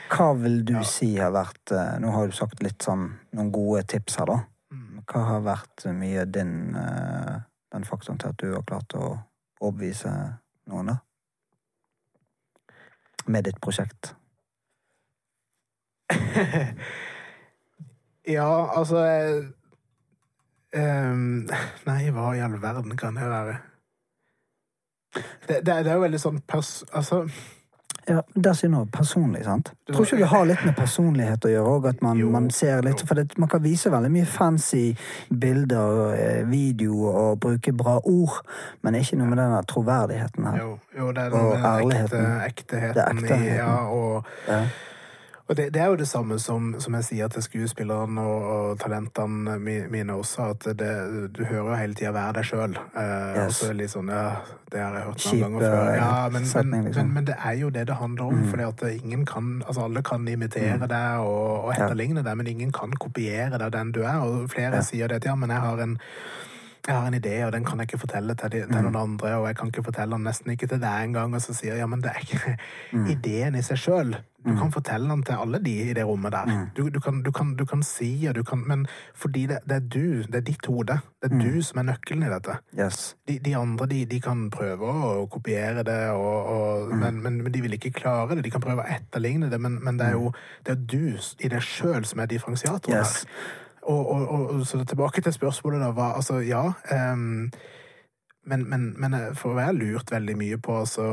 [0.10, 3.84] Hva vil du si har vært eh, Nå har du sagt litt sånn noen gode
[3.88, 4.40] tips her, da.
[5.06, 7.36] Hva har vært mye din eh,
[7.76, 9.18] den faktoren til at du har klart å
[9.60, 10.12] overbevise
[10.72, 10.98] noen, da?
[13.28, 14.14] Med ditt prosjekt.
[18.36, 19.02] ja, altså
[20.78, 21.48] ehm,
[21.90, 23.56] Nei, hva i all verden kan det være?
[25.16, 26.78] Det, det, det er jo veldig sånn pers...
[26.94, 27.26] Altså
[28.08, 28.22] Ja,
[28.62, 29.72] du noe personlig, sant?
[29.90, 31.88] Tror ikke du har litt med personlighet å gjøre òg?
[31.90, 33.02] At man, Jo, man ser litt.
[33.08, 34.96] For det, man kan vise veldig mye fancy
[35.30, 38.42] bilder, eh, video og bruke bra ord,
[38.86, 40.60] men ikke noe med den troverdigheten her.
[40.62, 43.46] Jo, jo det er Og den ekte, ekteheten Det er ekteheten.
[43.46, 44.66] i Ja, og, Ja.
[45.48, 48.80] Og det, det er jo det samme som, som jeg sier til skuespillerne og, og
[48.82, 50.90] talentene mine også, at det,
[51.38, 52.78] du hører jo hele tida 'vær deg sjøl'.
[52.98, 53.46] Eh, Yes.
[53.46, 54.36] Og så det litt sånn Ja,
[54.72, 55.94] det har jeg hørt noen ganger før.
[55.96, 57.06] Ja, men, setning, men, liksom.
[57.06, 58.44] men, men det er jo det det handler om.
[58.50, 62.30] fordi at ingen kan Altså, alle kan imitere deg og, og etterligne Ja.
[62.30, 64.18] deg, men ingen kan kopiere deg den du er.
[64.26, 64.82] Og flere Ja.
[64.82, 66.00] sier det til ja, men jeg har en
[66.88, 69.34] jeg har en idé, og den kan jeg ikke fortelle til, de, til noen andre,
[69.40, 71.84] og jeg kan ikke fortelle den nesten ikke til deg engang, og så sier jeg
[71.86, 72.56] ja, men det er ikke
[73.12, 74.16] ideen i seg sjøl.
[74.46, 76.50] Du kan fortelle den til alle de i det rommet der.
[76.78, 78.84] Du, du, kan, du, kan, du kan si, og du kan Men
[79.18, 82.28] fordi det, det er du, det er ditt hode, det er du som er nøkkelen
[82.28, 82.60] i dette.
[82.78, 83.16] Yes.
[83.28, 87.52] De, de andre de, de kan prøve å kopiere det, og, og, men, men, men
[87.58, 88.46] de vil ikke klare det.
[88.46, 90.30] De kan prøve å etterligne det, men, men det er jo
[90.66, 93.24] det er du i deg sjøl som er differensiatoren Yes.
[93.26, 93.62] her.
[93.86, 97.52] Og, og, og, så tilbake til spørsmålet da var Altså, ja ehm,
[98.46, 101.06] men, men, men for jeg har lurt veldig mye på altså,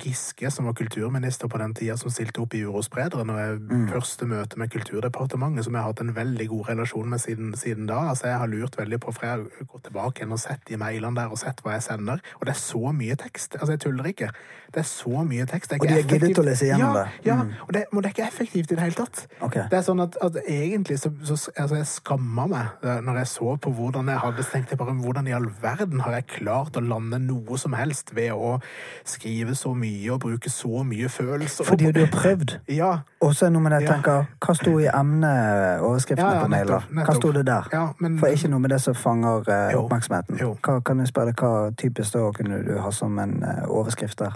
[0.00, 3.88] Giske, som var kulturminister på den tida, som stilte opp i Urospredere når jeg Mm.
[3.92, 7.86] første møte med Kulturdepartementet, som jeg har hatt en veldig god relasjon med siden, siden
[7.86, 7.98] da.
[8.10, 10.76] Altså, jeg har lurt veldig på, for jeg har gått tilbake igjen og sett de
[10.80, 12.20] mailene der og sett hva jeg sender.
[12.40, 13.54] Og det er så mye tekst.
[13.60, 14.30] Altså, jeg tuller ikke.
[14.70, 15.70] Det er så mye tekst.
[15.70, 17.26] Det Og de har giddet å lese gjennom ja, det.
[17.26, 17.52] Ja, Mm.
[17.66, 19.26] og det, men det er ikke effektivt i det hele tatt.
[19.40, 19.62] Okay.
[19.70, 23.26] Det er sånn at, at egentlig så, så altså jeg skamma meg eh, når jeg
[23.32, 26.69] så på hvordan jeg hadde stengt jeg bare hvordan i all verden har jeg klart
[26.76, 28.58] å lande noe som helst ved å
[29.04, 31.64] skrive så mye og bruke så mye følelser.
[31.64, 32.54] Fordi du har prøvd.
[32.68, 32.90] Ja.
[33.20, 36.44] Og så er det noe med det jeg tenker, hva sto i emneoverskriftene Ja, ja,
[36.44, 36.86] på mailer?
[37.06, 37.68] Hva sto det der?
[37.72, 40.38] Ja, men- For ikke noe med det som fanger eh, Jo, oppmerksomheten.
[40.40, 40.56] jo.
[40.62, 44.18] Hva, kan jeg spørre deg, hva typisk da kunne du ha som en eh, overskrift
[44.18, 44.32] der?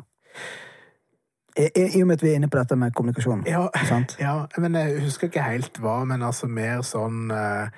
[1.57, 3.45] I, i, og med at vi er inne på dette med kommunikasjon.
[3.47, 4.17] Ja, Sant?
[4.21, 7.69] ja, men jeg husker ikke helt hva, men altså mer sånn eh,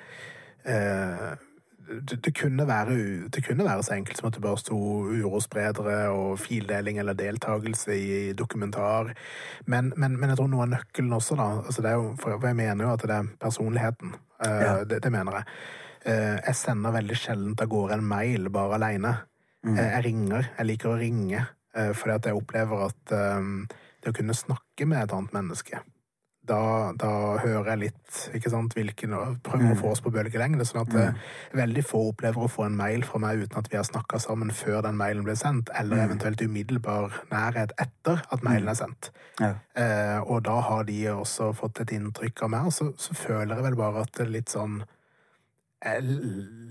[0.65, 1.35] eh,
[1.87, 2.95] det, det, kunne være,
[3.33, 4.77] det kunne være så enkelt som at det bare sto
[5.07, 9.13] urospredere og fildeling eller deltakelse i dokumentar.
[9.65, 12.37] Men, men, men jeg tror noe av nøkkelen også, da altså det er jo, For
[12.47, 14.15] jeg mener jo at det er personligheten.
[14.43, 14.83] Eh, Ja.
[14.83, 15.45] det, det mener jeg.
[16.05, 19.15] Eh, jeg sender veldig sjelden av gårde en mail bare aleine.
[19.63, 19.77] Mm.
[19.77, 20.49] Eh, Jeg ringer.
[20.57, 21.45] Jeg liker å ringe.
[21.77, 23.11] Fordi at jeg opplever at
[24.01, 25.77] det å kunne snakke med et annet menneske
[26.47, 27.11] da, da
[27.43, 29.13] hører jeg litt ikke sant, hvilken,
[29.45, 30.65] Prøver å få oss på bølgelengde.
[30.67, 31.21] sånn at mm.
[31.59, 34.51] veldig få opplever å få en mail fra meg uten at vi har snakka sammen
[34.55, 39.11] før den mailen ble sendt, eller eventuelt umiddelbar nærhet etter at mailen er sendt.
[39.41, 39.53] Ja.
[39.77, 43.55] Eh, og da har de også fått et inntrykk av meg, og så, så føler
[43.55, 44.81] jeg vel bare at det er litt sånn
[45.85, 46.01] Jeg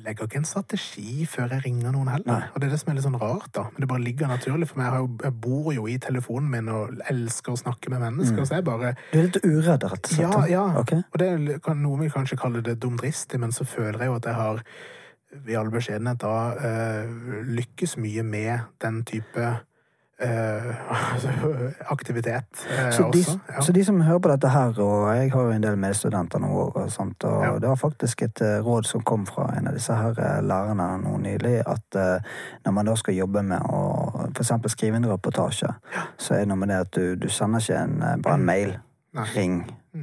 [0.02, 2.26] legger ikke en strategi før jeg ringer noen heller.
[2.26, 2.48] Nei.
[2.50, 3.68] Og det er det som er litt sånn rart, da.
[3.70, 4.96] Men det bare ligger naturlig for meg.
[5.22, 8.96] Jeg, bor jo i telefonen min og elsker å snakke med mennesker, så jeg bare
[9.12, 10.26] Du er litt uredd, rett og slett?
[10.26, 10.66] ja, ja.
[10.82, 11.06] Okay.
[11.06, 14.28] Og det kan, noen vil kanskje kalle det dumdristig, men så føler jeg jo at
[14.30, 14.62] jeg har
[15.36, 17.16] i all beskjedenhet da uh,
[17.46, 19.54] lykkes mye med den type
[21.92, 23.38] aktivitet eh, Så de, også.
[23.54, 23.60] Ja.
[23.62, 26.50] så de som hører på dette her, og jeg har jo en del medstudenter nå
[26.66, 27.52] og, sånt, og Ja.
[27.58, 30.88] det var faktisk et eh, råd som kom fra en av disse her eh, lærerne
[31.04, 32.18] nå nylig, at eh,
[32.64, 35.68] når man da skal jobbe med å eksempel skrive en reportasje,
[36.18, 38.44] så er det noe med det at du, du sender ikke en, eh, bare en
[38.46, 38.76] mail.
[39.16, 39.26] Nei.
[39.34, 39.60] Ring.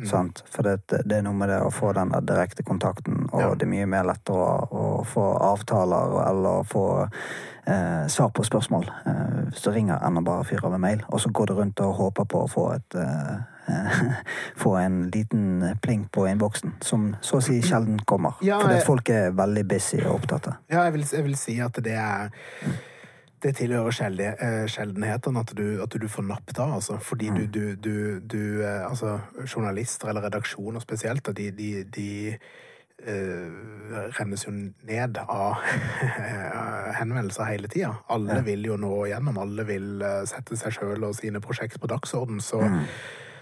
[0.10, 0.40] Sant?
[0.49, 3.49] For det, det er noe med det å få den direkte kontakten, og Ja.
[3.53, 6.85] det er mye mer lettere å, å få avtaler eller få
[7.65, 11.03] eh, svar på spørsmål eh, så ringer, Anna bare fyrer av en mail.
[11.07, 13.41] Og så går det rundt og håper på å få et eh,
[14.60, 18.35] Få en liten pling på innboksen, som så å si sjelden kommer.
[18.44, 20.49] Ja, fordi at folk er veldig busy og opptatt.
[20.68, 22.34] Ja, jeg vil, jeg vil si at det er
[23.44, 26.98] det tilhører eh, sjeldenhetene at du, at du får napp da, altså.
[27.03, 32.07] Fordi du, du, du, du eh, Altså, journalister eller redaksjoner spesielt, de, de, de
[33.07, 33.47] eh,
[34.17, 35.59] rennes jo ned av
[36.99, 37.93] henvendelser hele tida.
[38.13, 41.89] Alle vil jo nå igjennom, alle vil eh, sette seg sjøl og sine prosjekt på
[41.91, 42.41] dagsorden.
[42.43, 42.61] Så,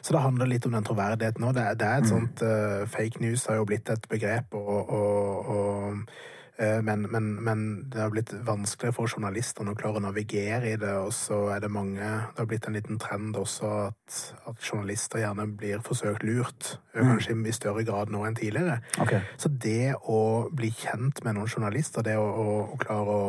[0.01, 1.55] så det handler litt om den troverdigheten òg.
[1.57, 5.51] Det, det er et sånt uh, Fake news har jo blitt et begrep, og, og,
[5.55, 10.77] og men, men, men det har blitt vanskeligere for journalistene å klare å navigere i
[10.79, 14.19] det, og så er det mange Det har blitt en liten trend også at,
[14.49, 18.81] at journalister gjerne blir forsøkt lurt, eh, kanskje i større grad nå enn tidligere.
[19.01, 19.23] Okay.
[19.41, 20.21] Så det å
[20.53, 23.27] bli kjent med noen journalister, det å, å, å klare å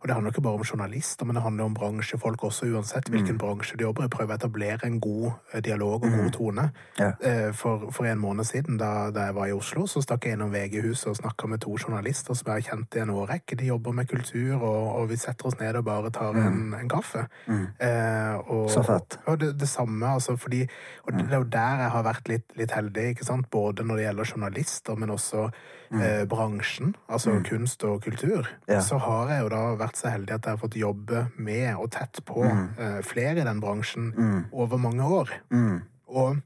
[0.00, 3.36] Og det handler ikke bare om journalister, men det handler om bransjefolk også, uansett hvilken
[3.38, 4.08] bransje de jobber i.
[4.08, 6.64] Prøve å etablere en god eh, dialog og god tone.
[6.98, 7.10] Ja.
[7.20, 10.38] Eh, For, for en måned siden, da, da jeg var i Oslo, så stakk jeg
[10.38, 13.56] innom VG-huset og snakka med to journalister som jeg har kjent i en årrekke.
[13.60, 16.88] De jobber med kultur, og, og vi setter oss ned og bare tar en, en
[16.88, 17.26] kaffe.
[17.50, 19.18] Eh, og, Så fett.
[19.26, 20.62] Og det, det samme, altså, fordi
[21.04, 23.50] Og det er jo der jeg har vært litt, litt heldig, ikke sant?
[23.50, 25.50] Både når det gjelder journalister, men også
[25.92, 28.48] eh, bransjen, altså kunst og kultur.
[28.68, 28.80] Ja.
[28.80, 31.90] Så har jeg jo da vært så heldig at jeg har fått jobbe med og
[31.90, 34.12] tett på eh, flere i den bransjen
[34.52, 35.30] over mange år.
[35.50, 35.80] Mm.
[36.08, 36.36] Og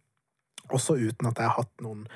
[0.72, 2.06] også uten at jeg har hatt noen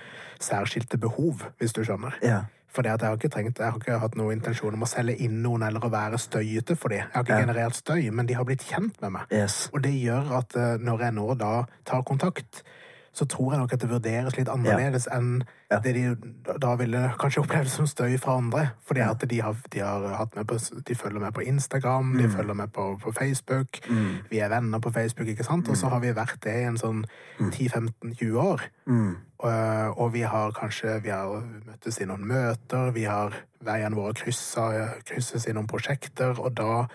[0.40, 2.16] særskilte behov, hvis du skjønner.
[2.24, 2.44] Ja.
[2.68, 5.38] For jeg har ikke trengt, jeg har ikke hatt noen intensjon om å selge inn
[5.42, 6.98] noen eller å være støyete for dem.
[7.00, 7.44] Jeg har ikke Ja.
[7.46, 9.22] generert støy, men de har blitt kjent med meg.
[9.32, 9.70] Yes.
[9.72, 12.62] Og det gjør at eh, når jeg nå da tar kontakt,
[13.18, 15.40] så tror jeg nok at det vurderes litt annerledes enn
[15.70, 15.78] Ja.
[15.84, 16.04] det de
[16.62, 18.62] da ville kanskje opplevd som støy fra andre.
[18.86, 19.10] Fordi Ja.
[19.10, 22.18] at de, har, de, har på, de følger med på Instagram, Mm.
[22.22, 23.80] de følger med på, på Facebook.
[24.30, 25.68] Vi er venner på Facebook, ikke sant?
[25.68, 27.04] Og så har vi vært det i en sånn
[27.40, 28.62] 10-15-20 år.
[28.86, 29.16] Mm.
[29.38, 33.34] Og, og vi har kanskje vi har møttes i noen møter, vi har
[33.64, 34.68] veiene våre kryssa,
[35.06, 36.86] krysses i noen prosjekter, og da,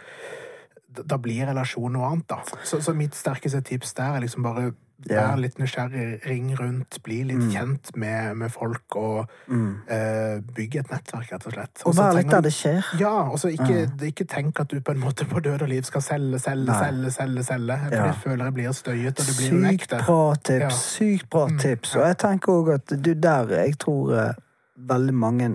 [1.03, 2.41] da blir relasjonen noe annet, da.
[2.67, 4.73] Så, så mitt sterkeste tips der er liksom bare
[5.09, 5.27] Ja.
[5.33, 10.91] Vær litt nysgjerrig, ring rundt, bli litt kjent med, med folk og eh, bygge et
[10.93, 11.81] nettverk, rett og slett.
[11.85, 12.85] Og vær litt der det skjer.
[12.99, 15.83] ja, og så ikke, ikke tenk at du på en måte på død og liv
[15.83, 16.79] skal selge, selge, Nei.
[16.85, 17.77] selge, selge, selge.
[17.83, 18.05] For Ja.
[18.07, 20.59] det føler jeg blir støyet, og det blir Sykt bra tips.
[20.61, 20.69] Ja.
[20.69, 21.95] Sykt bra Mm, tips.
[21.95, 24.33] Og jeg tenker òg at du der Jeg tror eh,
[24.77, 25.51] veldig mange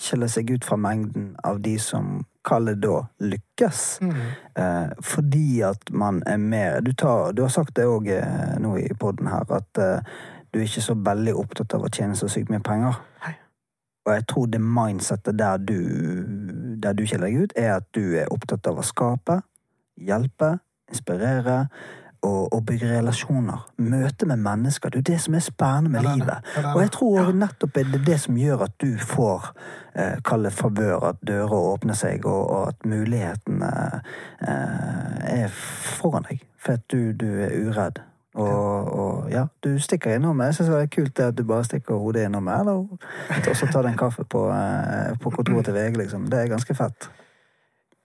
[0.00, 3.82] skiller seg ut fra mengden av de som kaller det da lykkes.
[4.04, 4.14] Mm.
[4.62, 8.76] Eh, fordi at man er mer Du, tar, du har sagt det òg eh, nå
[8.80, 10.16] i poden her, at eh,
[10.50, 12.96] du er ikke så veldig opptatt av å tjene så sykt mye penger.
[13.24, 13.34] Hei.
[14.08, 15.78] Og jeg tror det mindsettet der du,
[16.80, 19.42] der du skiller deg ut, er at du er opptatt av å skape,
[20.00, 20.54] hjelpe,
[20.88, 21.66] inspirere
[22.22, 23.66] og, å, bygge relasjoner.
[23.76, 24.90] Møte med mennesker.
[24.90, 26.50] Det er jo det som er spennende med livet.
[26.74, 29.52] Og jeg tror nettopp er det det som gjør at du får
[29.94, 33.72] eh, kalle favør, at dører åpner seg, og, og at mulighetene
[34.42, 35.48] eh, er
[35.98, 36.44] foran deg.
[36.58, 38.02] For at du, du er uredd.
[38.38, 40.40] Og, og ja, du stikker innom.
[40.46, 42.50] Jeg syns det er kult at du bare stikker hodet innom.
[42.54, 42.84] Eller
[43.50, 46.28] også tar du en kaffe på, eh, på kontoret til VG, liksom.
[46.30, 47.08] Det er ganske fett.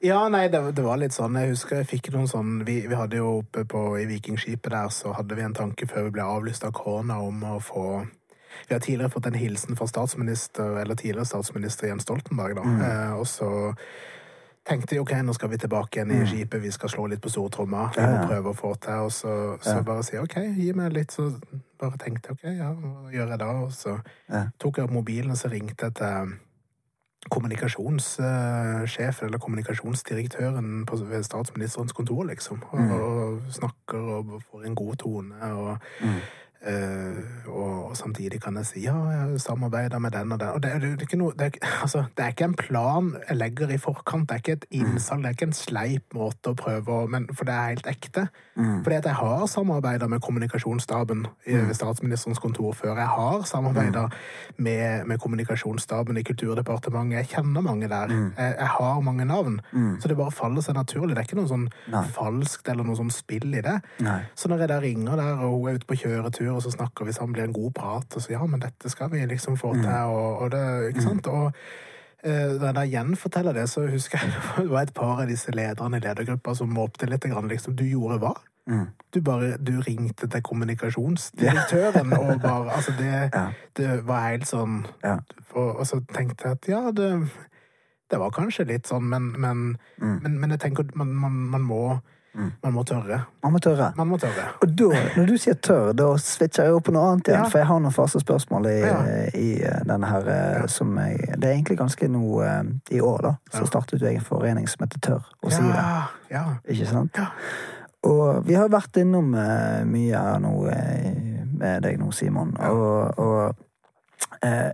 [0.04, 1.38] Ja, nei, det, det var litt sånn.
[1.40, 4.90] Jeg husker jeg fikk noen sånn Vi, vi hadde jo oppe på, i Vikingskipet der,
[4.92, 7.86] så hadde vi en tanke før vi ble avlyst av korona om å få
[8.68, 12.66] Vi har tidligere fått en hilsen fra statsminister, eller tidligere statsminister Jens Stoltenberg, da.
[12.86, 13.48] Eh, og så
[14.68, 17.32] tenkte jeg ok, nå skal vi tilbake igjen i skipet, vi skal slå litt på
[17.34, 17.88] stortromma.
[17.98, 19.08] Vi må prøve å få til.
[19.08, 19.82] Og så, så Ja.
[19.88, 21.12] bare si ok, gi meg litt.
[21.12, 21.32] Så
[21.82, 23.50] bare tenkte jeg ok, ja, hva gjør jeg da?
[23.66, 23.98] Og så
[24.30, 24.44] Ja.
[24.60, 26.36] tok jeg opp mobilen, og så ringte jeg til
[27.30, 32.64] kommunikasjonssjefen eller kommunikasjonsdirektøren på, ved statsministerens kontor, liksom.
[32.72, 35.52] Og, og snakker og får en god tone.
[35.54, 36.24] Og, eh,
[36.64, 40.48] og, og samtidig kan jeg si ja, jeg samarbeider med den og den.
[40.56, 43.10] Og det, er- det, er ikke noe, det, er, altså, det er ikke en plan
[43.30, 44.30] jeg legger i forkant.
[44.30, 47.28] Det er ikke et innsalg, det er ikke en sleip måte å prøve å men,
[47.36, 48.28] For det er helt ekte.
[48.56, 52.96] Fordi at jeg har samarbeida med kommunikasjonsstaben i, ved statsministerens kontor før.
[53.02, 54.04] Jeg har samarbeida
[54.62, 57.18] med, med kommunikasjonsstaben i Kulturdepartementet.
[57.18, 58.14] Jeg kjenner mange der.
[58.38, 59.60] Jeg, jeg har mange navn.
[60.00, 61.16] Så det bare faller seg naturlig.
[61.18, 62.04] Det er ikke noe sånn Nei.
[62.16, 63.76] falskt eller noe sånn spill i det.
[64.06, 64.20] Nei.
[64.38, 67.06] Så når jeg da ringer der, og hun er ute på kjøretur, og så snakker
[67.06, 69.74] vi sammen, blir en god prat, og så ja, men dette skal vi liksom få
[69.80, 70.64] til, og, og det,
[70.94, 71.28] ikke sant?
[71.28, 71.52] Og
[72.24, 74.32] da jeg gjenforteller det, så husker jeg
[74.64, 78.20] det var et par av disse lederne i ledergruppa som måpte litt, liksom, du gjorde
[78.24, 78.34] hva?
[78.70, 78.86] Mm.
[79.12, 83.48] Du bare, du ringte til kommunikasjonsdirektøren, og bare, altså det, Ja.
[83.78, 85.18] det var helt sånn, Ja.
[85.54, 87.10] og, og så tenkte jeg at ja, det,
[88.12, 90.20] det var kanskje litt sånn, men, men, Mm.
[90.24, 92.00] men, men jeg tenker man, man, man må,
[92.34, 93.20] man må tørre.
[93.44, 93.92] Man må tørre.
[93.98, 94.48] Man må tørre.
[94.62, 94.88] Og da,
[95.18, 97.44] når du sier tørr, da switcher jeg over på noe annet igjen.
[97.44, 97.50] Ja.
[97.52, 98.98] For jeg har noen faste spørsmål i, Ja.
[99.38, 100.66] i eh, denne her ja.
[100.68, 103.36] som jeg Det er egentlig ganske noe eh, i år, da.
[103.54, 106.44] Så startet du en forening som heter Tørr å si det.
[106.74, 107.22] Ikke sant?
[108.04, 112.52] Og vi har vært innom eh, mye her nå eh, med deg nå, Simon.
[112.68, 114.74] Og, og eh,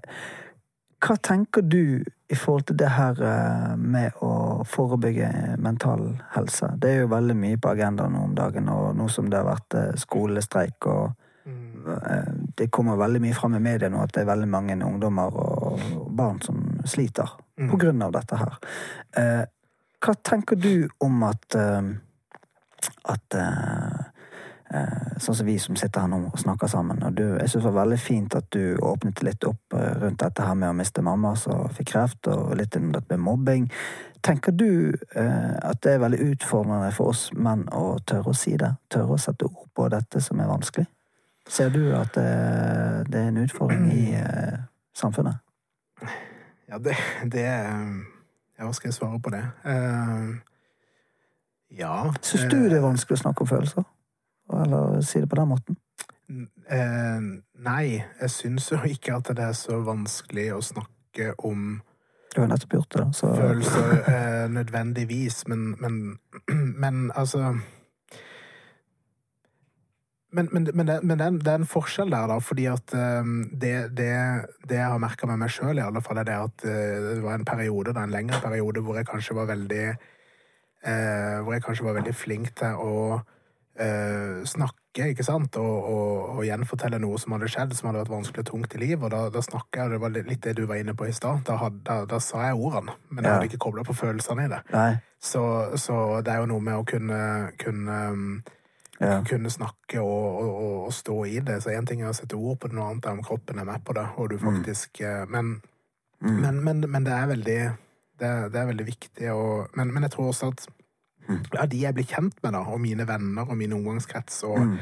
[1.00, 6.04] hva tenker du i forhold til det her eh, med å forebygge mental
[6.36, 6.68] helse?
[6.78, 9.48] Det er jo veldig mye på agendaen nå om dagen, og nå som det har
[9.50, 11.10] vært eh, skolestreik og
[11.50, 11.88] Mm.
[11.88, 15.34] eh, Det kommer veldig mye fram i media nå at det er veldig mange ungdommer
[15.34, 15.80] og
[16.14, 17.70] barn som sliter Mm.
[17.72, 18.58] på grunn av dette her.
[20.00, 23.36] Hva tenker du om at at
[24.70, 27.02] Sånn som vi som sitter her nå og snakker sammen.
[27.04, 30.22] Og du, jeg syns det var veldig fint at du åpnet litt opp eh, rundt
[30.22, 33.66] dette her med å miste mamma som fikk kreft, og litt om dette med mobbing.
[34.26, 38.56] Tenker du eh, at det er veldig utfordrende for oss menn å tørre å si
[38.62, 38.72] det?
[38.94, 40.86] Tørre å sette ord på dette som er vanskelig?
[41.50, 42.30] Ser du at det,
[43.10, 44.60] det er en utfordring i eh,
[44.94, 45.42] samfunnet?
[46.70, 49.42] Ja, det, det Ja, hva skal jeg svare på det?
[49.66, 50.30] Eh,
[51.80, 53.88] ja Syns du det er vanskelig å snakke om følelser?
[54.54, 55.78] Eller si det på den måten?
[56.70, 57.22] Eh,
[57.66, 57.86] nei,
[58.22, 61.80] jeg syns jo ikke at det er så vanskelig å snakke om
[62.36, 63.18] Du har nettopp gjort det, da.
[63.18, 66.20] Så følelser eh, nødvendigvis, men, men,
[66.84, 67.56] men altså
[70.32, 72.68] men, men, men, det, men det, er en, det er en forskjell der, da, fordi
[72.70, 74.14] at eh, det, det,
[74.70, 77.24] det jeg har merka med meg sjøl, i alle fall, er det at eh, det
[77.26, 81.66] var en periode, da, en lengre periode, hvor jeg kanskje var veldig eh, Hvor jeg
[81.66, 82.94] kanskje var veldig flink til å
[83.80, 88.14] eh, snakke, ikke sant, og, og, og gjenfortelle noe som hadde skjedd, som hadde vært
[88.14, 89.06] vanskelig og tungt i livet.
[89.08, 91.42] Og da, da snakka jeg, det var litt det du var inne på i stad,
[91.48, 91.58] da,
[91.88, 94.62] da, da sa jeg ordene, men jeg hadde ikke kobla på følelsene i det.
[95.20, 95.44] Så,
[95.80, 97.20] så det er jo noe med å kunne,
[97.60, 98.30] kunne um,
[99.00, 99.22] Ja.
[99.24, 101.62] kunne snakke og, og, og, og stå i det.
[101.64, 103.68] Så én ting er å sette ord på det, noe annet er om kroppen er
[103.68, 104.04] med på det.
[104.20, 105.30] Og du faktisk mm.
[105.32, 105.60] men,
[106.20, 106.42] Mm.
[106.44, 107.60] men, men, men det er veldig
[108.20, 109.44] det, det er veldig viktig å
[109.80, 110.66] men, men jeg tror også at
[111.54, 114.78] ja, de jeg blir kjent med, da, og mine venner og min omgangskrets, og Mm.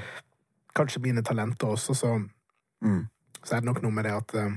[0.75, 2.11] kanskje mine talenter også, så,
[2.81, 3.07] Mm.
[3.43, 4.51] så er det nok noe med det at uh,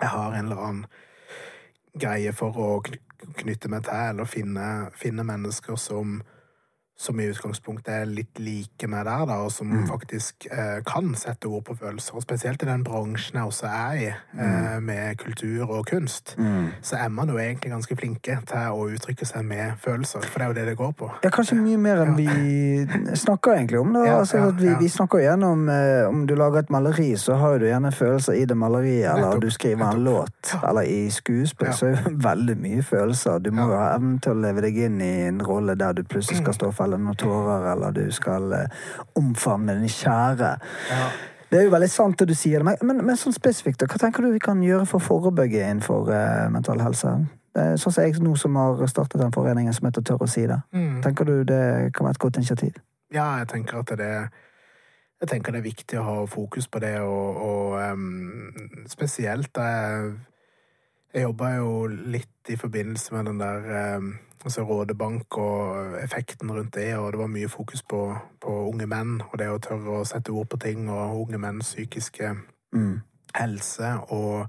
[0.00, 0.86] jeg har en eller annen
[1.98, 2.82] greie for å
[3.36, 6.22] knytte meg til, eller finne, finne mennesker som
[6.96, 9.86] som i utgangspunktet er litt like meg der, da, og som Mm.
[9.88, 12.14] faktisk eh, kan sette ord på følelser.
[12.16, 14.06] Og spesielt i den bransjen jeg også er i,
[14.38, 16.68] eh, med kultur og kunst, Mm.
[16.82, 20.42] så er man jo egentlig ganske flinke til å uttrykke seg med følelser, for det
[20.44, 21.10] er jo det det går på.
[21.22, 22.26] Ja, kanskje mye mer enn vi
[23.16, 23.92] snakker egentlig om.
[23.92, 24.04] Da.
[24.04, 24.78] Ja, altså, ja, vi, ja.
[24.78, 28.44] vi snakker gjennom eh, Om du lager et maleri, så har du gjerne følelser i
[28.44, 30.68] det maleriet, eller du skriver en låt, Ja.
[30.70, 31.72] eller i skuespill, Ja.
[31.72, 33.38] så er det veldig mye følelser.
[33.42, 36.02] Du må jo ha evnen til å leve deg inn i en rolle der du
[36.02, 38.84] plutselig skal stå og felle noen tårer, eller du skal eh,
[39.18, 40.52] omfavne din kjære.
[40.90, 41.08] Ja.
[41.50, 44.32] Det er jo veldig sant det du sier, men, men, sånn spesifikt, hva tenker du
[44.34, 47.12] vi kan gjøre for å forebygge innenfor eh, mental helse?
[47.56, 50.42] Er sånn som jeg nå som har startet den foreningen som heter Tør å si
[50.48, 50.58] det.
[50.76, 50.98] Mm.
[51.04, 51.62] Tenker du det
[51.96, 52.74] kan være et godt initiativ?
[53.14, 54.10] Ja, jeg tenker at det
[55.16, 59.68] jeg tenker det er viktig å ha fokus på det, og, og um, spesielt da
[59.72, 60.16] jeg
[61.16, 64.08] Jeg jobba jo litt i forbindelse med den der em,
[64.46, 68.00] altså Rådebank og effekten rundt det, og det var mye fokus på,
[68.40, 71.74] på unge menn og det å tørre å sette ord på ting, og unge menns
[71.74, 72.34] psykiske
[72.74, 73.00] Mm.
[73.34, 73.88] helse.
[74.12, 74.48] Og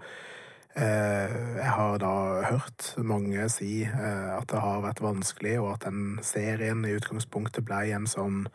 [0.76, 2.14] eh, jeg har da
[2.50, 7.66] hørt mange si eh, at det har vært vanskelig, og at den serien i utgangspunktet
[7.66, 8.48] ble en sånn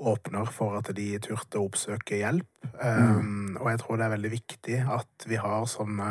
[0.00, 2.48] åpner for at de turte å oppsøke hjelp.
[2.82, 6.08] Um, og jeg tror det er veldig viktig at vi har sånne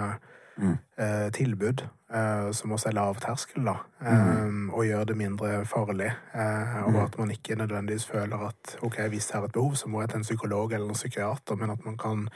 [0.57, 0.77] Mm.
[0.97, 1.81] eh, tilbud
[2.13, 3.73] eh, som også er lavterskel, da,
[4.05, 4.69] mm.
[4.69, 6.11] og gjør det mindre farlig.
[6.33, 9.89] eh, og at man ikke nødvendigvis føler at ok, hvis jeg har et behov, så
[9.89, 12.27] må jeg til en psykolog eller en psykiater, men at man kan,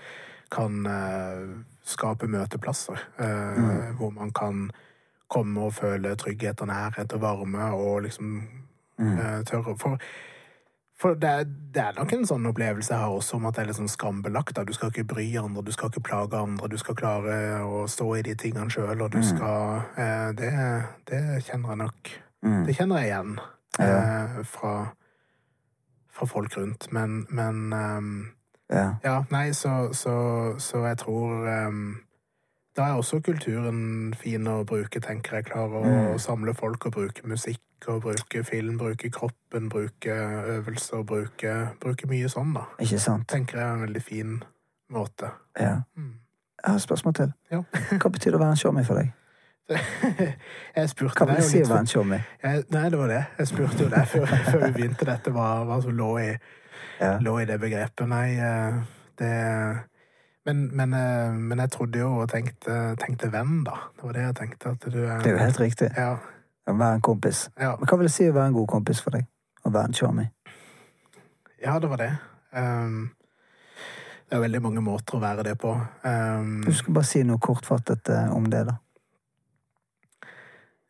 [0.52, 1.48] kan eh,
[1.84, 4.72] skape møteplasser eh, hvor man kan
[5.30, 8.42] komme og føle trygghet og nærhet og varme og liksom
[9.00, 9.98] eh, tørre For,
[10.98, 11.44] for det, er,
[11.74, 14.56] det er nok en sånn opplevelse her også om at det er litt sånn skambelagt.
[14.58, 14.64] Da.
[14.66, 18.08] Du skal ikke bry andre, du skal ikke plage andre, du skal klare å stå
[18.18, 20.50] i de tingene sjøl, og du skal eh, det,
[21.12, 22.16] det kjenner jeg nok
[22.46, 22.66] Mm.
[22.68, 23.32] Det kjenner jeg igjen
[23.82, 24.74] eh, fra,
[26.14, 26.86] fra folk rundt.
[26.94, 28.10] Men, men um,
[28.70, 28.92] Ja.
[29.04, 30.14] ja, nei, så, så,
[30.62, 31.98] så jeg tror um,
[32.78, 35.48] Da er også kulturen fin å bruke, tenker jeg.
[35.50, 36.20] Klare å Mm.
[36.22, 40.14] samle folk og bruke musikk og bruke film, bruke kroppen, bruke
[40.58, 42.66] øvelser, bruke, bruke mye sånn, da.
[42.84, 43.28] Ikke sant?
[43.30, 44.38] Tenker jeg er en veldig fin
[44.94, 45.30] måte.
[45.60, 45.82] Ja.
[45.96, 46.16] Mm.
[46.58, 47.34] Jeg har et spørsmål til.
[47.52, 47.62] Ja.
[48.02, 49.14] Hva betyr det å være en showmy for deg?
[50.78, 52.22] jeg spurte Hva du si å være en showmy?
[52.44, 53.24] Nei, det var det.
[53.42, 56.32] Jeg spurte jo det før, før vi begynte dette, hva, hva som lå i,
[56.98, 57.18] Ja.
[57.22, 58.08] lå i det begrepet.
[58.10, 58.80] Nei, eh,
[59.20, 59.34] det
[60.48, 63.76] men, men, eh, men jeg trodde jo og tenkte, tenkte venn, da.
[63.98, 64.72] Det var det jeg tenkte.
[64.72, 65.90] At du er Det er jo helt riktig.
[65.98, 66.16] Ja.
[66.68, 67.48] Å være en kompis.
[67.60, 69.28] Ja, Men hva vil det si å være en god kompis for deg?
[69.64, 70.28] Å være en charmy?
[71.64, 72.12] ja det var det.
[72.54, 73.10] Um,
[74.30, 75.72] det er veldig mange måter å være det på.
[76.04, 78.78] Um, Du skal bare si noe kortfattet uh, om det, da.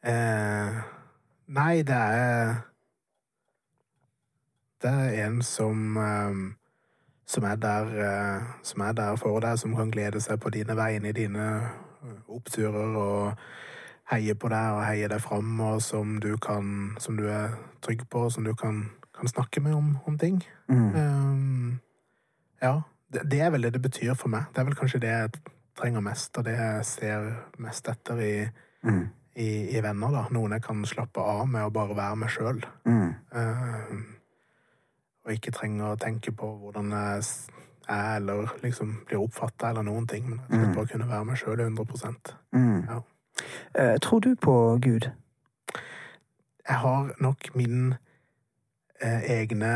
[0.08, 0.82] Uh,
[1.48, 2.56] nei, det er
[4.82, 6.58] Det er en som um,
[7.28, 10.76] som er der eh, Som er der for deg, som kan glede seg på dine
[10.78, 11.48] vegne i dine
[12.28, 13.34] oppturer og
[14.12, 18.06] heie på deg og heie deg fram, og som du kan Som du er trygg
[18.10, 20.44] på, og som du kan, kan snakke med om, om ting.
[20.70, 20.96] Mm.
[20.96, 21.80] Um,
[22.62, 22.82] ja.
[23.14, 24.44] Det, det er vel det det betyr for meg.
[24.54, 25.30] Det er vel kanskje det jeg
[25.78, 27.28] trenger mest, og det jeg ser
[27.58, 28.34] mest etter i
[28.84, 29.08] Mm.
[29.36, 30.22] i, i venner, da.
[30.32, 32.62] Noen jeg kan slappe av med og bare være meg sjøl.
[32.86, 33.14] Mm.
[35.26, 37.24] og ikke trenger å tenke på hvordan jeg
[37.90, 40.30] er eller liksom blir oppfatta eller noen ting.
[40.30, 42.84] Men jeg slipper bare kunne være meg sjøl 100 Mm.
[42.88, 43.02] Ja.
[43.76, 45.10] Eh, tror du på Gud?
[46.68, 47.94] Jeg har nok min
[49.02, 49.74] eh, egne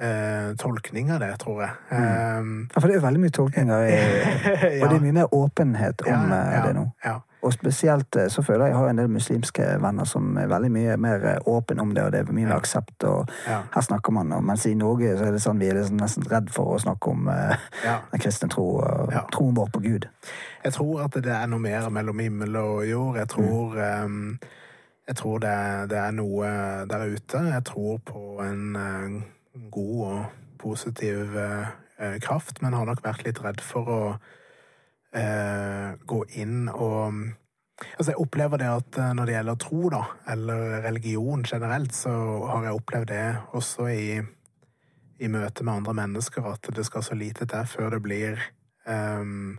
[0.00, 1.70] eh, tolkning av det, tror jeg.
[1.90, 3.96] Um, Ja, for det er veldig mye tolkninger, i,
[4.82, 6.84] og det er mye mer åpenhet om Ja, eh, ja, det nå.
[7.04, 7.16] Ja.
[7.44, 10.70] Og spesielt eh, så føler jeg jeg har en del muslimske venner som er veldig
[10.72, 13.60] mye mer åpne om det, og det er mye mer aksept, og Ja.
[13.74, 16.24] her snakker man om Mens i Norge så er det sånn vi er liksom nesten
[16.30, 17.98] redd for å snakke om eh, ja.
[18.12, 19.26] den kristne tro og Ja.
[19.32, 20.08] troen vår på Gud.
[20.64, 23.16] Jeg tror at det er noe mer mellom himmel og jord.
[23.16, 24.08] Jeg tror, eh,
[25.08, 25.56] jeg tror det,
[25.90, 27.38] det er noe der ute.
[27.52, 29.22] Jeg tror på en, uh,
[29.70, 30.24] god og
[30.58, 31.66] positiv eh,
[31.98, 34.32] eh, kraft, men har nok vært litt redd for å eh,
[35.14, 37.18] gå inn og
[37.82, 42.12] Altså, jeg opplever det at eh, når det gjelder tro, da, eller religion generelt, så
[42.46, 43.24] har jeg opplevd det
[43.58, 44.08] også i,
[45.18, 48.38] i møte med andre mennesker, at det skal så lite til før det blir
[48.86, 49.56] um,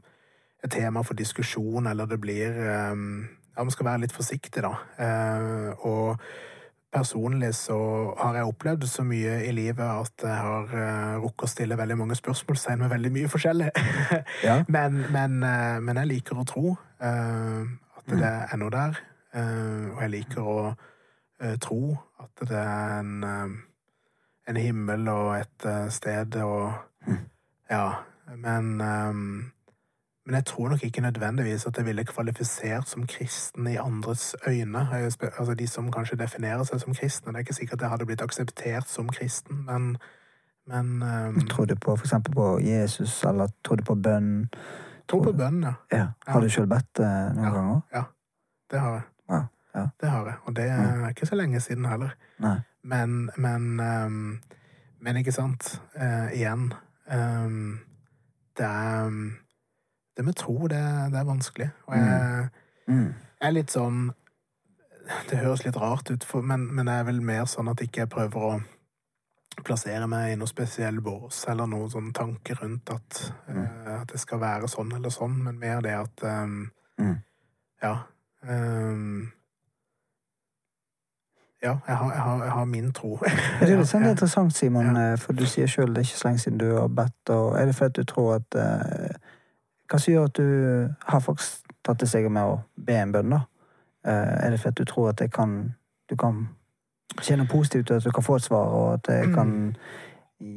[0.64, 2.62] et tema for diskusjon, eller det blir
[2.92, 3.26] um,
[3.56, 4.74] Ja, man skal være litt forsiktig, da.
[5.00, 6.24] Uh, og
[6.96, 7.78] personlig så
[8.20, 11.98] har jeg opplevd så mye i livet at jeg har uh, rukket å stille veldig
[12.00, 13.70] mange spørsmålstegn med veldig mye forskjellig.
[14.48, 14.62] Ja.
[14.76, 17.62] men, men, uh, men jeg liker å tro uh,
[18.00, 19.04] at det er noe der.
[19.36, 20.60] Og jeg liker å
[21.60, 21.80] tro
[22.24, 23.26] at det er en,
[24.48, 26.72] en himmel og et sted og
[27.68, 28.06] Ja.
[28.40, 29.52] Men um,
[30.26, 34.88] men jeg tror nok ikke nødvendigvis at jeg ville kvalifisert som kristen i andres øyne.
[35.38, 37.32] Altså De som kanskje definerer seg som kristne.
[37.32, 39.98] Det er ikke sikkert jeg hadde blitt akseptert som kristen, men,
[40.68, 44.50] men um, Tror du på for eksempel på Jesus, eller tror du på bønn?
[45.08, 45.74] Tror på bønn, ja.
[45.94, 46.08] Ja.
[46.28, 47.52] Har du sjøl bedt noen Ja.
[47.54, 48.10] ganger?
[48.72, 49.04] Det har jeg.
[49.30, 49.42] Ja,
[49.76, 49.88] ja.
[50.02, 50.36] Det har jeg.
[50.46, 52.16] Og det er ikke så lenge siden heller.
[52.42, 52.56] Nei.
[52.84, 54.40] Men, men, um,
[55.02, 56.74] men ikke sant, Uh, igjen
[57.14, 57.80] um,
[58.58, 59.06] Det er
[60.18, 60.80] Det med tro, det,
[61.12, 61.70] det er vanskelig.
[61.88, 62.50] Og jeg,
[62.88, 63.08] Mm.
[63.42, 64.12] jeg er litt sånn
[65.30, 68.04] Det høres litt rart ut, for, men, men jeg er vel mer sånn at ikke
[68.04, 68.60] jeg prøver å
[69.64, 73.20] plassere meg i noe spesiell bås, eller noen sånn tanke rundt at,
[73.50, 77.16] eh, at det skal være sånn eller sånn, men mer det at um, Mm.
[77.84, 77.94] Ja.
[78.48, 79.32] Um,
[81.64, 83.18] ja, jeg har, jeg, har, jeg har min tro.
[83.22, 85.16] Det er litt sånn interessant, Simon, ja.
[85.22, 87.32] for du sier sjøl det er ikke så lenge siden du har bedt.
[87.34, 89.16] Og er det fordi du tror at eh,
[89.90, 90.48] Hva som gjør at du
[91.06, 93.44] har faktisk tatt til seg med å be en bønn, da?
[94.06, 95.76] Eh, er det fordi du tror at det kan
[96.10, 96.48] du kan
[97.22, 99.54] skje noe positivt, at du kan få et svar, og at det kan
[100.40, 100.54] gi,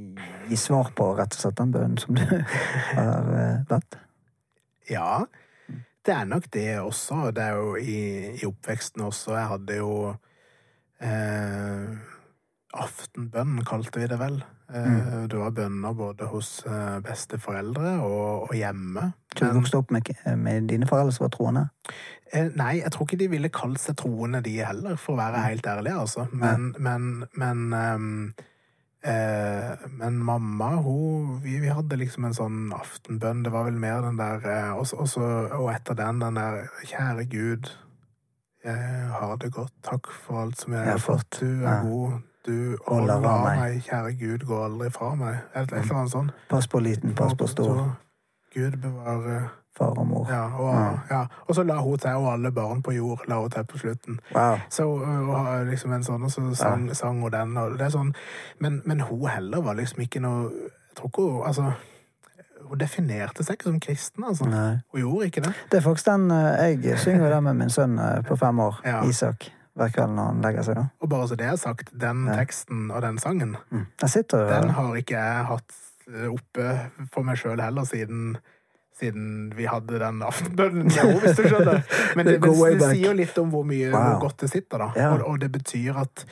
[0.51, 2.25] gi svar på rett og slett den bønnen som du
[2.99, 3.99] har eh, bedt?
[4.89, 5.25] Ja,
[6.07, 7.31] det er nok det også.
[7.37, 7.99] Det er jo i,
[8.41, 9.35] i oppveksten også.
[9.37, 9.93] Jeg hadde jo
[11.05, 11.99] eh,
[12.85, 14.41] aftenbønn, kalte vi det vel.
[14.75, 19.13] Eh, Du har bønner både hos eh, besteforeldre og, og hjemme.
[19.39, 21.63] Du vokste opp med, med dine foreldre som var troende?
[22.33, 25.47] Eh, Nei, jeg tror ikke de ville kalt seg troende, de heller, for å være
[25.47, 26.27] helt ærlig, altså.
[26.33, 28.35] Men, men, men um,
[29.09, 33.43] eh, Men mamma, hun vi, vi hadde liksom en sånn aftenbønn.
[33.47, 37.25] Det var vel mer den der eh, Og, så- og, etter den den der Kjære
[37.33, 37.73] Gud,
[38.65, 39.73] jeg har det godt.
[39.87, 41.39] Takk for alt som jeg jeg har fått.
[41.41, 41.83] Du er Ja.
[41.83, 42.21] god.
[42.49, 43.61] Du av av meg.
[43.61, 43.79] meg.
[43.87, 45.41] Kjære Gud, gå aldri fra meg.
[45.55, 46.37] Et, et eller annet sånt.
[46.49, 47.83] Pass på liten, pass på stor.
[48.55, 49.49] Gud bevare
[49.79, 50.27] Far og mor.
[50.31, 51.27] ja, og, ja.
[51.47, 54.17] og så la hun til, og alle barn på jord la hun til på slutten.
[54.35, 54.57] Wow.
[54.71, 57.93] Så og, har liksom en sånn, og så sang, sang hun den, og det er
[57.95, 58.11] sånn
[58.59, 61.69] men, men hun heller var liksom ikke noe Jeg tror ikke hun Altså,
[62.69, 64.49] hun definerte seg ikke som kristen, altså.
[64.51, 64.81] Nei.
[64.93, 65.53] Hun gjorde ikke det.
[65.71, 68.81] Det er faktisk den eh, Jeg synger det med min sønn eh, på fem år,
[68.85, 69.05] Ja.
[69.07, 70.79] Isak, hver kveld når han legger seg.
[70.81, 70.87] da.
[71.01, 73.57] Og bare så det er sagt, den teksten og den sangen,
[74.03, 75.77] Jeg sitter den har ikke jeg hatt
[76.13, 76.71] eh, oppe
[77.15, 78.39] for meg sjøl heller siden
[78.99, 81.85] siden vi hadde den aftenbønnen med henne, hvis du skjønner.
[82.19, 82.51] Men det, Det
[82.81, 84.01] det sier jo litt om hvor mye Wow.
[84.09, 84.89] hvor godt det sitter, da.
[84.99, 85.13] Ja.
[85.15, 86.25] Og, og det betyr at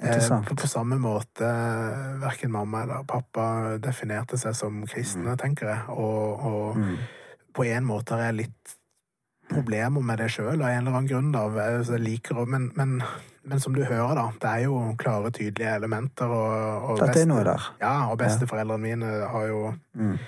[0.00, 1.50] eh, på, på samme måte
[2.22, 5.84] verken mamma eller pappa definerte seg som kristne, tenker jeg.
[6.00, 6.80] Og, og
[7.58, 8.77] på en måte har jeg litt
[9.48, 11.32] problemer med det sjøl, av en eller annen grunn.
[11.32, 11.46] da.
[11.88, 13.02] Jeg liker men, men,
[13.44, 16.26] men som du hører, da, det er jo klare, tydelige elementer.
[16.26, 17.68] Og, og er der.
[17.80, 20.18] Ja, og besteforeldrene mine har jo Mm.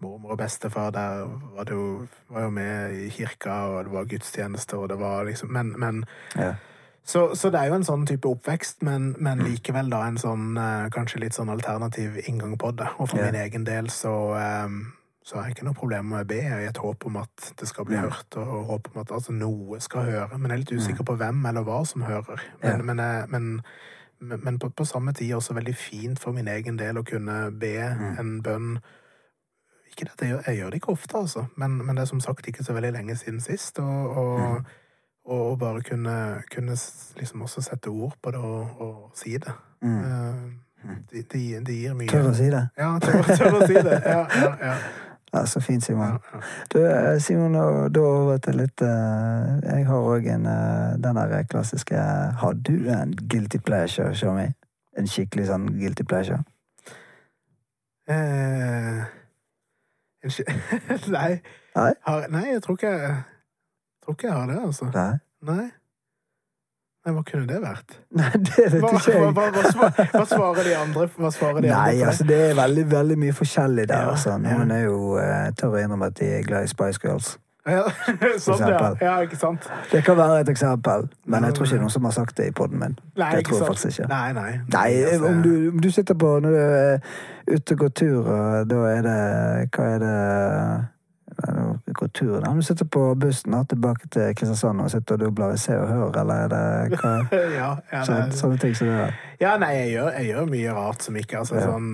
[0.00, 1.22] Mormor og bestefar der
[1.56, 5.24] var, det jo, var jo med i kirka, og det var gudstjenester, og det var
[5.24, 6.04] liksom Men, men
[6.36, 6.50] Ja.
[7.04, 9.46] så, så det er jo en sånn type oppvekst, men, men Mm.
[9.46, 12.88] likevel da en sånn eh, kanskje litt sånn alternativ inngang på det.
[12.98, 13.24] Og for Ja.
[13.30, 14.68] min egen del så, eh,
[15.26, 17.66] så har jeg ikke noe problem med å be i et håp om at det
[17.66, 20.38] skal bli hørt, og håp om at altså, noe skal høre.
[20.38, 22.44] Men jeg er litt usikker på hvem eller hva som hører.
[22.62, 22.76] Men, Ja.
[22.86, 23.48] men, men,
[24.20, 27.50] men, men på, på samme tid også veldig fint for min egen del å kunne
[27.58, 28.18] be Mm.
[28.22, 28.78] en bønn
[29.90, 32.46] ikke det jeg jeg gjør det ikke ofte, altså, men, men det er som sagt
[32.46, 33.78] ikke så veldig lenge siden sist.
[33.78, 34.64] Og, og, Mm.
[35.24, 36.76] og, og bare kunne, kunne
[37.18, 39.52] liksom også sette ord på det og, og si det.
[39.82, 39.98] Mm.
[40.04, 40.52] Eh,
[41.10, 42.60] Det de, de gir mye Tør å si det?
[42.78, 43.96] Ja, tør, tør å si det.
[44.06, 44.76] Ja, ja, ja.
[45.36, 46.18] Ja, Så fint, Simon.
[46.72, 47.52] Du, eh, Simon,
[47.92, 51.96] da over til litt eh, Jeg har òg en eh, den der klassiske
[52.40, 54.52] Har du en guilty pleasure, show me?
[54.96, 56.40] En skikkelig sånn guilty pleasure?
[58.08, 59.04] Eh,
[60.24, 60.48] Unnskyld.
[61.16, 61.40] nei.
[61.76, 61.92] Nei?
[62.06, 63.22] Har, nei, jeg tror ikke jeg
[64.02, 64.88] tror ikke jeg har det, altså.
[64.94, 65.12] Nei?
[65.42, 65.66] Nei.
[67.06, 67.96] Nei, hva kunne det vært?
[68.18, 69.32] Nei, det vet Hva, ikke jeg.
[69.36, 71.04] hva, hva, hva svarer de andre?
[71.14, 72.38] Hva svarer de Nei, andre altså det?
[72.50, 74.00] er veldig, veldig mye forskjellig der.
[74.08, 74.34] Ja, Altså.
[74.42, 77.36] Noen er jo eh, tør å innrømme at de er glad i Spice Girls.
[77.66, 77.84] Ja,
[78.42, 78.80] sånn, ja.
[79.02, 79.64] ja, ikke sant?
[79.90, 82.36] Det kan være et eksempel, men jeg tror ikke det er noen som har sagt
[82.38, 82.98] det i poden min.
[83.18, 83.70] Nei, det tror jeg sant?
[83.72, 84.10] faktisk ikke.
[84.12, 84.50] Nei, nei.
[84.74, 88.20] Nei, altså, om du, om du sitter på når du er ute og går tur,
[88.34, 89.16] og da er det
[89.74, 90.14] Hva er det
[91.36, 91.64] Nei, nå
[92.24, 92.50] går da?
[92.50, 95.76] Om du sitter på bussen da, tilbake til Kristiansand og sitter og dubler i Se
[95.76, 97.12] og Hør, eller er det hva,
[97.60, 99.12] ja, ja, sånne, sånne ting som det der?
[99.40, 101.66] ja, nei, jeg gjør, jeg gjør mye rart som ikke altså, Ja.
[101.68, 101.90] sånn,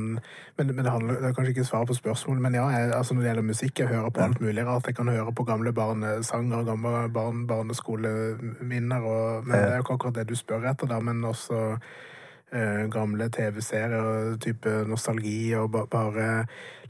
[0.59, 2.43] men, men det, handler, det er kanskje ikke svar på spørsmålet.
[2.45, 4.87] Men ja, jeg, altså, når det gjelder musikk, jeg hører på alt mulig rart.
[4.87, 9.97] Jeg kan høre på gamle barnesanger, gamle barn, barneskoleminner, og, men det er jo ikke
[9.99, 11.63] akkurat det du spør etter, da, men også
[12.93, 16.27] gamle TV-serier, type nostalgi og ba, bare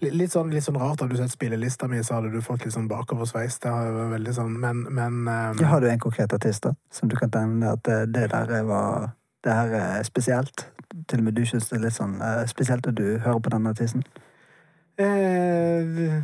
[0.02, 1.01] litt, sånn, litt sånn rart.
[1.01, 3.60] Hadde du sett spillelista mi, så hadde du fått litt sånn bakoversveis.
[3.62, 7.16] Det har veldig sånn, men, men eh, har du en konkret artist da, som du
[7.20, 9.12] kan tegne at det, det der var
[9.43, 10.66] Det her er spesielt?
[11.09, 13.51] Til og med du syns det er litt sånn eh, spesielt at du hører på
[13.55, 14.05] denne artisten?
[14.98, 16.22] eh,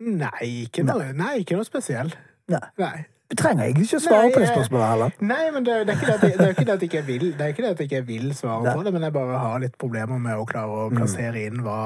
[0.00, 2.12] Nei, ikke noe, nei, ikke noe spesiell.
[2.48, 2.62] Nei.
[2.80, 3.04] Nei.
[3.30, 5.12] Du trenger egentlig ikke å svare Nei, på det spørsmålet heller.
[5.22, 7.26] Nei, men det, det, er ikke det, det er ikke det at jeg ikke vil
[7.28, 8.72] Det er ikke det at jeg ikke vil svare Nei.
[8.74, 11.76] på det, men jeg bare har litt problemer med å klare å plassere inn hva,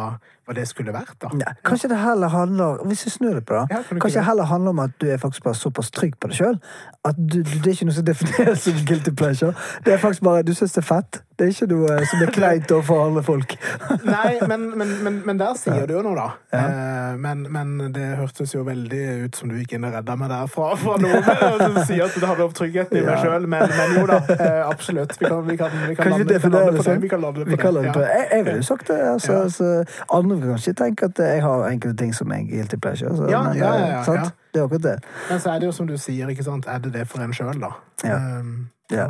[0.48, 1.32] hva det skulle vært, da.
[1.36, 4.26] Nei, kanskje det heller handler Hvis vi snur det på det, Ja, kan kanskje det
[4.30, 6.58] heller handler om at du er faktisk bare såpass trygg på deg sjøl
[7.04, 9.52] at du, du, det er ikke noe som defineres som guilty pleasure.
[9.84, 11.20] Det er faktisk bare du syns det er fett.
[11.38, 13.54] Det er ikke noe som er kleint overfor alle folk.
[14.06, 16.26] Nei, men, men, men, men der sier du jo noe, da.
[16.54, 17.14] Ja.
[17.18, 20.46] men, men det hørtes jo veldig ut som du gikk inn og redda meg der
[20.52, 23.22] fra, fra noe som sier at det handler om tryggheten i meg Ja.
[23.24, 23.48] sjøl.
[23.50, 25.16] Men, men jo da, eh, absolutt.
[25.20, 26.96] Vi kan, vi kan, vi kan, Kan lande, vi kan lande på det.
[27.02, 27.84] Vi kan lande på det det.
[27.84, 28.06] Ja.
[28.14, 29.00] Jeg, jeg ville jo sagt det.
[29.12, 29.72] Altså, altså,
[30.12, 33.16] andre vil kanskje tenke at jeg har enkelte ting som er guilty pleasure.
[33.16, 34.34] Så, Ja, men, ja, ja, eh, sant?
[34.54, 34.96] Det er akkurat det.
[35.30, 36.66] Men så er det jo som du sier, ikke sant.
[36.70, 37.74] Er det det for en sjøl, da?
[38.06, 38.16] Ja.
[38.38, 39.06] Um, Ja.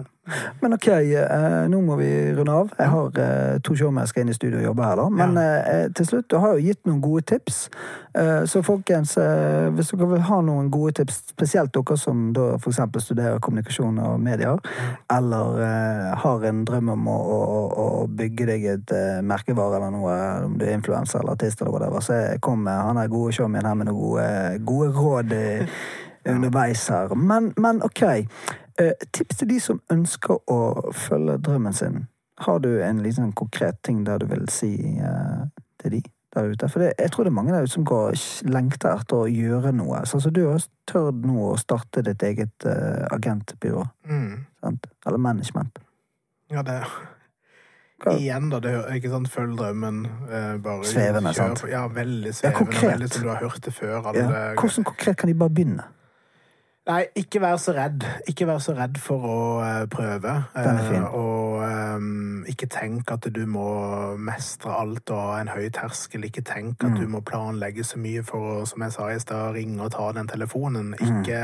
[0.60, 2.70] Men OK, eh, nå må vi runde av.
[2.78, 5.09] Jeg har eh, to showmer jeg skal inn i studio og jobbe her, da.
[5.20, 7.59] Men eh, til slutt, du har jo gitt noen gode tips.
[8.16, 12.55] Eh, så folkens, eh, hvis dere vil ha noen gode tips, spesielt dere som da
[12.56, 12.80] f.eks.
[13.05, 14.62] studerer kommunikasjon og medier,
[15.12, 15.60] eller
[16.24, 18.94] har en drøm om å, å, å bygge deg et
[19.26, 20.16] merkevare eller noe,
[20.48, 23.66] om du er influenser eller artist eller whatever, så kom med han er gode showmen
[23.66, 24.26] her med noen gode,
[24.64, 25.36] gode råd
[26.24, 27.12] underveis her.
[27.14, 28.02] Men, men OK.
[28.80, 32.06] Eh, tips til de som ønsker å følge drømmen sin.
[32.42, 35.44] Har du en liten konkret ting der du vil si eh,
[35.78, 36.01] til de
[36.34, 36.68] der ute?
[36.68, 38.16] For det, jeg tror det er mange der ute som går
[38.51, 40.01] lengter etter å gjøre noe.
[40.06, 43.84] Så altså, du har tørt nå å starte ditt eget uh, agentbyrå.
[44.10, 44.44] mm.
[45.06, 45.78] Eller management.
[46.51, 46.80] Ja, det
[48.02, 48.59] Hva- Igjen, da.
[48.60, 50.01] Det, ikke sant, Følg drømmen.
[50.28, 51.62] Eh, bare Svevende, kjør sant?
[51.70, 52.59] Ja, veldig Ja, svevende.
[52.59, 52.90] konkret.
[52.90, 54.10] veldig som du har hørt det før.
[54.16, 54.55] Ja.
[54.59, 55.84] Hvordan konkret kan de bare begynne?
[56.85, 58.05] Nei, ikke vær så redd.
[58.28, 60.35] Ikke vær så redd for å eh, prøve.
[60.52, 61.01] Den er fin.
[61.01, 63.65] Eh, og um, ikke tenk at du må
[64.20, 66.28] mestre alt og ha en høy terskel.
[66.28, 66.93] Ikke tenk Mm.
[66.93, 69.94] at du må planlegge så mye for å, som jeg sa i stad, ringe og
[69.97, 70.93] ta den telefonen.
[71.01, 71.23] Mm.
[71.23, 71.43] Ikke,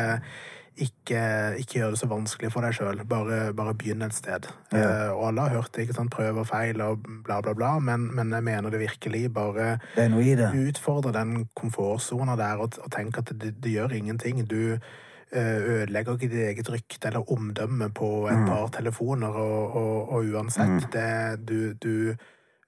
[0.76, 1.24] ikke,
[1.64, 3.02] ikke gjør det så vanskelig for deg sjøl.
[3.08, 4.52] Bare, bare begynn et sted.
[4.76, 4.84] Ja.
[4.84, 5.88] Uh, og alle har hørt det.
[5.88, 6.12] ikke sant?
[6.12, 7.78] Prøv og feil og bla, bla, bla.
[7.80, 9.30] Men, men jeg mener det virkelig.
[9.32, 14.44] Bare Det utfordre den komfortsona der og, og tenk at det, det gjør ingenting.
[14.44, 14.76] Du
[15.32, 20.88] ødelegger ikke ditt eget rykte eller omdømme på et par telefoner, og, og, og uansett
[20.92, 22.10] det, du, du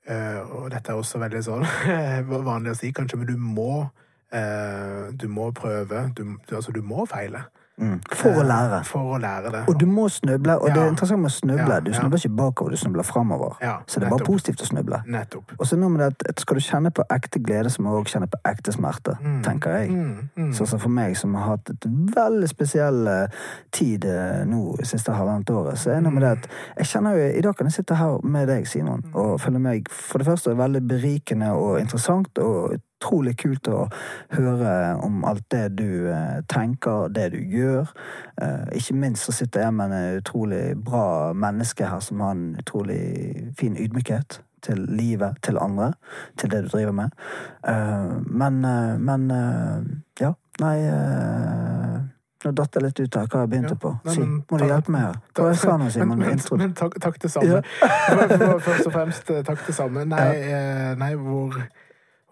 [0.06, 1.66] eh, Og dette er også veldig sånn
[2.52, 3.88] vanlig å si, kanskje, men du må
[4.32, 6.08] eh, du må prøve.
[6.16, 7.44] Du, du, altså, du må feile.
[7.80, 8.00] Mm.
[8.12, 8.78] For å lære.
[8.78, 9.62] Eh, For å lære det.
[9.68, 10.56] Og du må snuble.
[10.60, 11.74] Og det er interessant med å snuble.
[11.74, 11.98] Ja, Du ja.
[12.00, 13.56] snubler ikke bakover, du snubler framover.
[13.62, 15.02] Ja, Så det er bare positivt å snuble.
[15.06, 15.54] Nettopp.
[15.58, 18.02] Og så noe med det at skal du kjenne på ekte glede, så må du
[18.02, 19.90] også kjenne på ekte smerte, tenker jeg.
[19.90, 20.52] Mm, mm.
[20.52, 23.26] Sånn som for meg, som har hatt et veldig spesiell eh,
[23.72, 27.16] tid eh, nå siste halvannet året, så er det noe med det at jeg kjenner
[27.16, 30.26] jo I dag kan jeg sitte her med deg, Simon, og føle meg for det
[30.26, 33.88] første veldig berikende og interessant, og utrolig kult å
[34.36, 37.90] høre om alt det du eh, tenker, det du gjør.
[38.40, 42.56] Eh, ikke minst så sitter jeg med en utrolig bra menneske her som har en
[42.62, 45.92] utrolig fin ydmykhet til livet, til andre,
[46.38, 47.10] til det du driver med.
[47.66, 48.62] Eh, men,
[49.02, 49.28] men
[50.20, 50.78] ja, nei
[52.42, 53.90] Nå datt jeg litt ut her hva jeg begynte Ja, på.
[54.02, 55.18] nei, men må du hjelpe meg her?
[55.38, 56.18] Hva jeg sa nå, Simon?
[56.18, 57.60] Men, men, men takk, takk det samme.
[57.60, 57.60] Ja.
[58.66, 60.02] Først og fremst takk det samme.
[60.10, 60.64] Nei, ja.
[60.98, 61.60] nei hvor,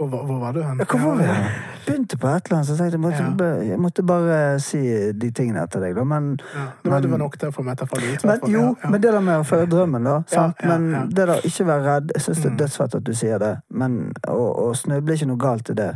[0.01, 0.79] hvor, var- hvor var du hen?
[0.81, 1.51] Ja, Hvor var?
[1.87, 3.63] Begynte på et eller annet, så jeg tenkte jeg måtte, Ja.
[3.71, 4.81] jeg måtte bare si
[5.13, 6.05] de tingene etter deg, da.
[6.05, 8.25] Men, Ja, det, var, det var nok til å få meg til å falle ut.
[8.25, 8.91] men jo, Ja, ja.
[8.91, 10.17] men det der med å følge drømmen, da.
[10.27, 10.57] Sant?
[10.63, 11.03] ja, men ja.
[11.09, 12.11] det der ikke være redd.
[12.15, 12.57] Jeg syns det er Mm.
[12.59, 13.53] dødsfett at du sier det.
[13.71, 15.91] Men å, snuble er ikke noe galt i det.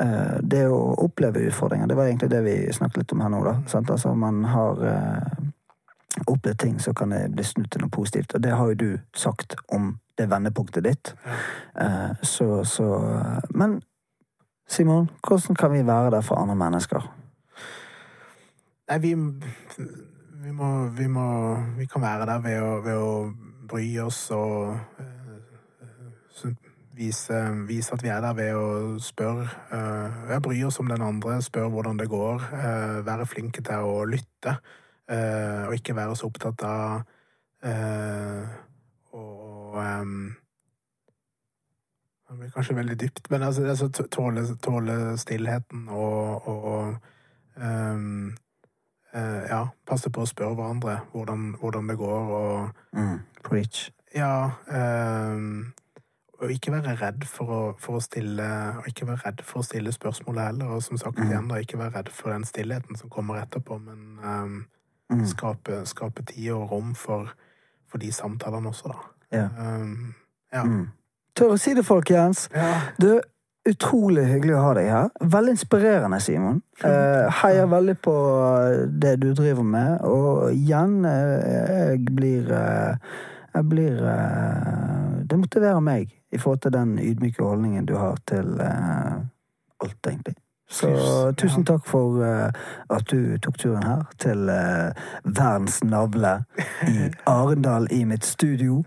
[0.00, 3.44] Eh, det å oppleve utfordringer, det var egentlig det vi snakket litt om her nå,
[3.44, 3.56] da.
[3.66, 3.90] Sant?
[3.90, 5.46] Altså, man har eh,
[6.26, 8.34] opplevd ting, så kan det bli snudd til noe positivt.
[8.34, 11.14] Og det har jo du sagt om det vendepunktet ditt.
[11.80, 12.86] Eh, så, så
[13.50, 13.80] Men
[14.68, 17.12] Simon, hvordan kan vi være der for andre mennesker?
[18.90, 19.14] Nei, vi,
[20.44, 23.12] vi må, vi må Vi kan være der ved å, ved å
[23.66, 26.52] bry oss og uh,
[26.94, 29.48] vise, vise, at vi er der ved å spørre.
[29.72, 32.46] Uh, bry oss om den andre, spørre hvordan det går.
[32.52, 34.58] Uh, være flinke til å lytte.
[35.06, 37.04] og ikke være så opptatt av
[37.62, 38.65] å
[39.78, 40.34] um,
[42.28, 46.96] Det blir kanskje veldig dypt, men altså, altså tåle, tåle, stillheten og, og
[47.56, 48.34] um,
[49.14, 53.18] uh, ja, passe på å spørre hverandre hvordan, hvordan det går, og mm.
[53.46, 53.90] Preach.
[54.14, 54.50] Ja.
[54.66, 55.72] Um,
[56.36, 58.46] og ikke være redd for å, for å, stille
[58.76, 60.76] og ikke være redd for å stille spørsmålet heller.
[60.76, 61.28] Og som sagt mm.
[61.30, 64.56] igjen, da, ikke være redd for den stillheten som kommer etterpå, men um,
[65.12, 65.24] mm.
[65.32, 67.32] skape, skape, tid og rom for,
[67.88, 69.12] for de samtalene også, da.
[69.34, 69.48] Ja.
[69.58, 70.14] Um,
[70.52, 70.62] ja.
[70.66, 70.84] Mm.
[71.36, 72.46] Tør å si det, folkens.
[72.54, 72.68] Ja.
[73.00, 73.10] Du,
[73.66, 75.06] Utrolig hyggelig å ha deg her.
[75.34, 76.60] Veldig inspirerende, Simon.
[76.84, 78.14] Uh, heier veldig på
[79.02, 80.04] det du driver med.
[80.06, 82.94] Og igjen, uh, jeg blir uh,
[83.56, 83.96] Jeg blir
[85.26, 90.36] Det motiverer meg i forhold til den ydmyke holdningen du har til alt, egentlig.
[90.68, 90.90] Så
[91.38, 94.48] tusen takk for at du tok turen her til
[95.22, 96.40] verdens navle
[96.88, 97.06] i
[97.36, 98.82] Arendal i mitt studio.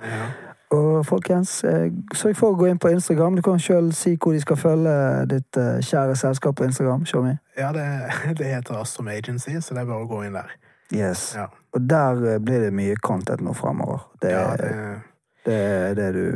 [0.70, 3.40] Og folkens, eh, sørg for å gå inn på Instagram.
[3.40, 4.92] Du kan sjøl si hvor de skal følge
[5.32, 7.08] ditt uh, kjære selskap på Instagram.
[7.10, 7.40] Show me.
[7.58, 7.86] Ja, det,
[8.38, 10.54] det heter Astrom Agency, så det er bare å gå inn der.
[10.94, 11.32] Yes.
[11.38, 11.48] Ja.
[11.74, 14.06] Og der uh, blir det mye content nå framover.
[14.22, 14.70] Det, ja, det,
[15.50, 16.28] det, er det du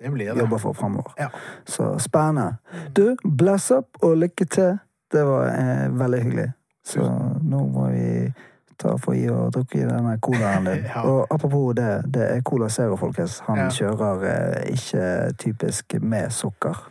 [0.00, 1.12] uh, det jobber for framover.
[1.18, 1.28] Ja.
[1.64, 2.56] Så spennende.
[2.96, 4.78] Du, bless up og lykke til.
[5.12, 5.50] Det var
[5.98, 6.52] veldig hyggelig.
[6.86, 7.02] Så
[7.42, 8.32] nå må vi
[8.80, 10.86] ta for i og drukke i denne colaen din.
[10.94, 11.02] ja.
[11.04, 13.40] Og apropos det, det er Cola Zero, folkens.
[13.48, 13.68] Han ja.
[13.70, 15.04] kjører eh, ikke
[15.38, 16.86] typisk med sukker.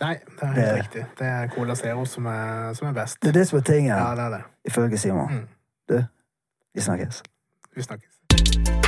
[0.00, 1.06] Nei, det er helt det, riktig.
[1.18, 3.22] Det er Cola Zero som er, som er, best.
[3.22, 4.42] Det er det som er tingen, ja, det er det.
[4.64, 5.32] ifølge Simon.
[5.32, 5.48] Mm.
[5.88, 5.98] Du,
[6.74, 7.22] vi snakkes.
[7.74, 8.87] Vi snakkes.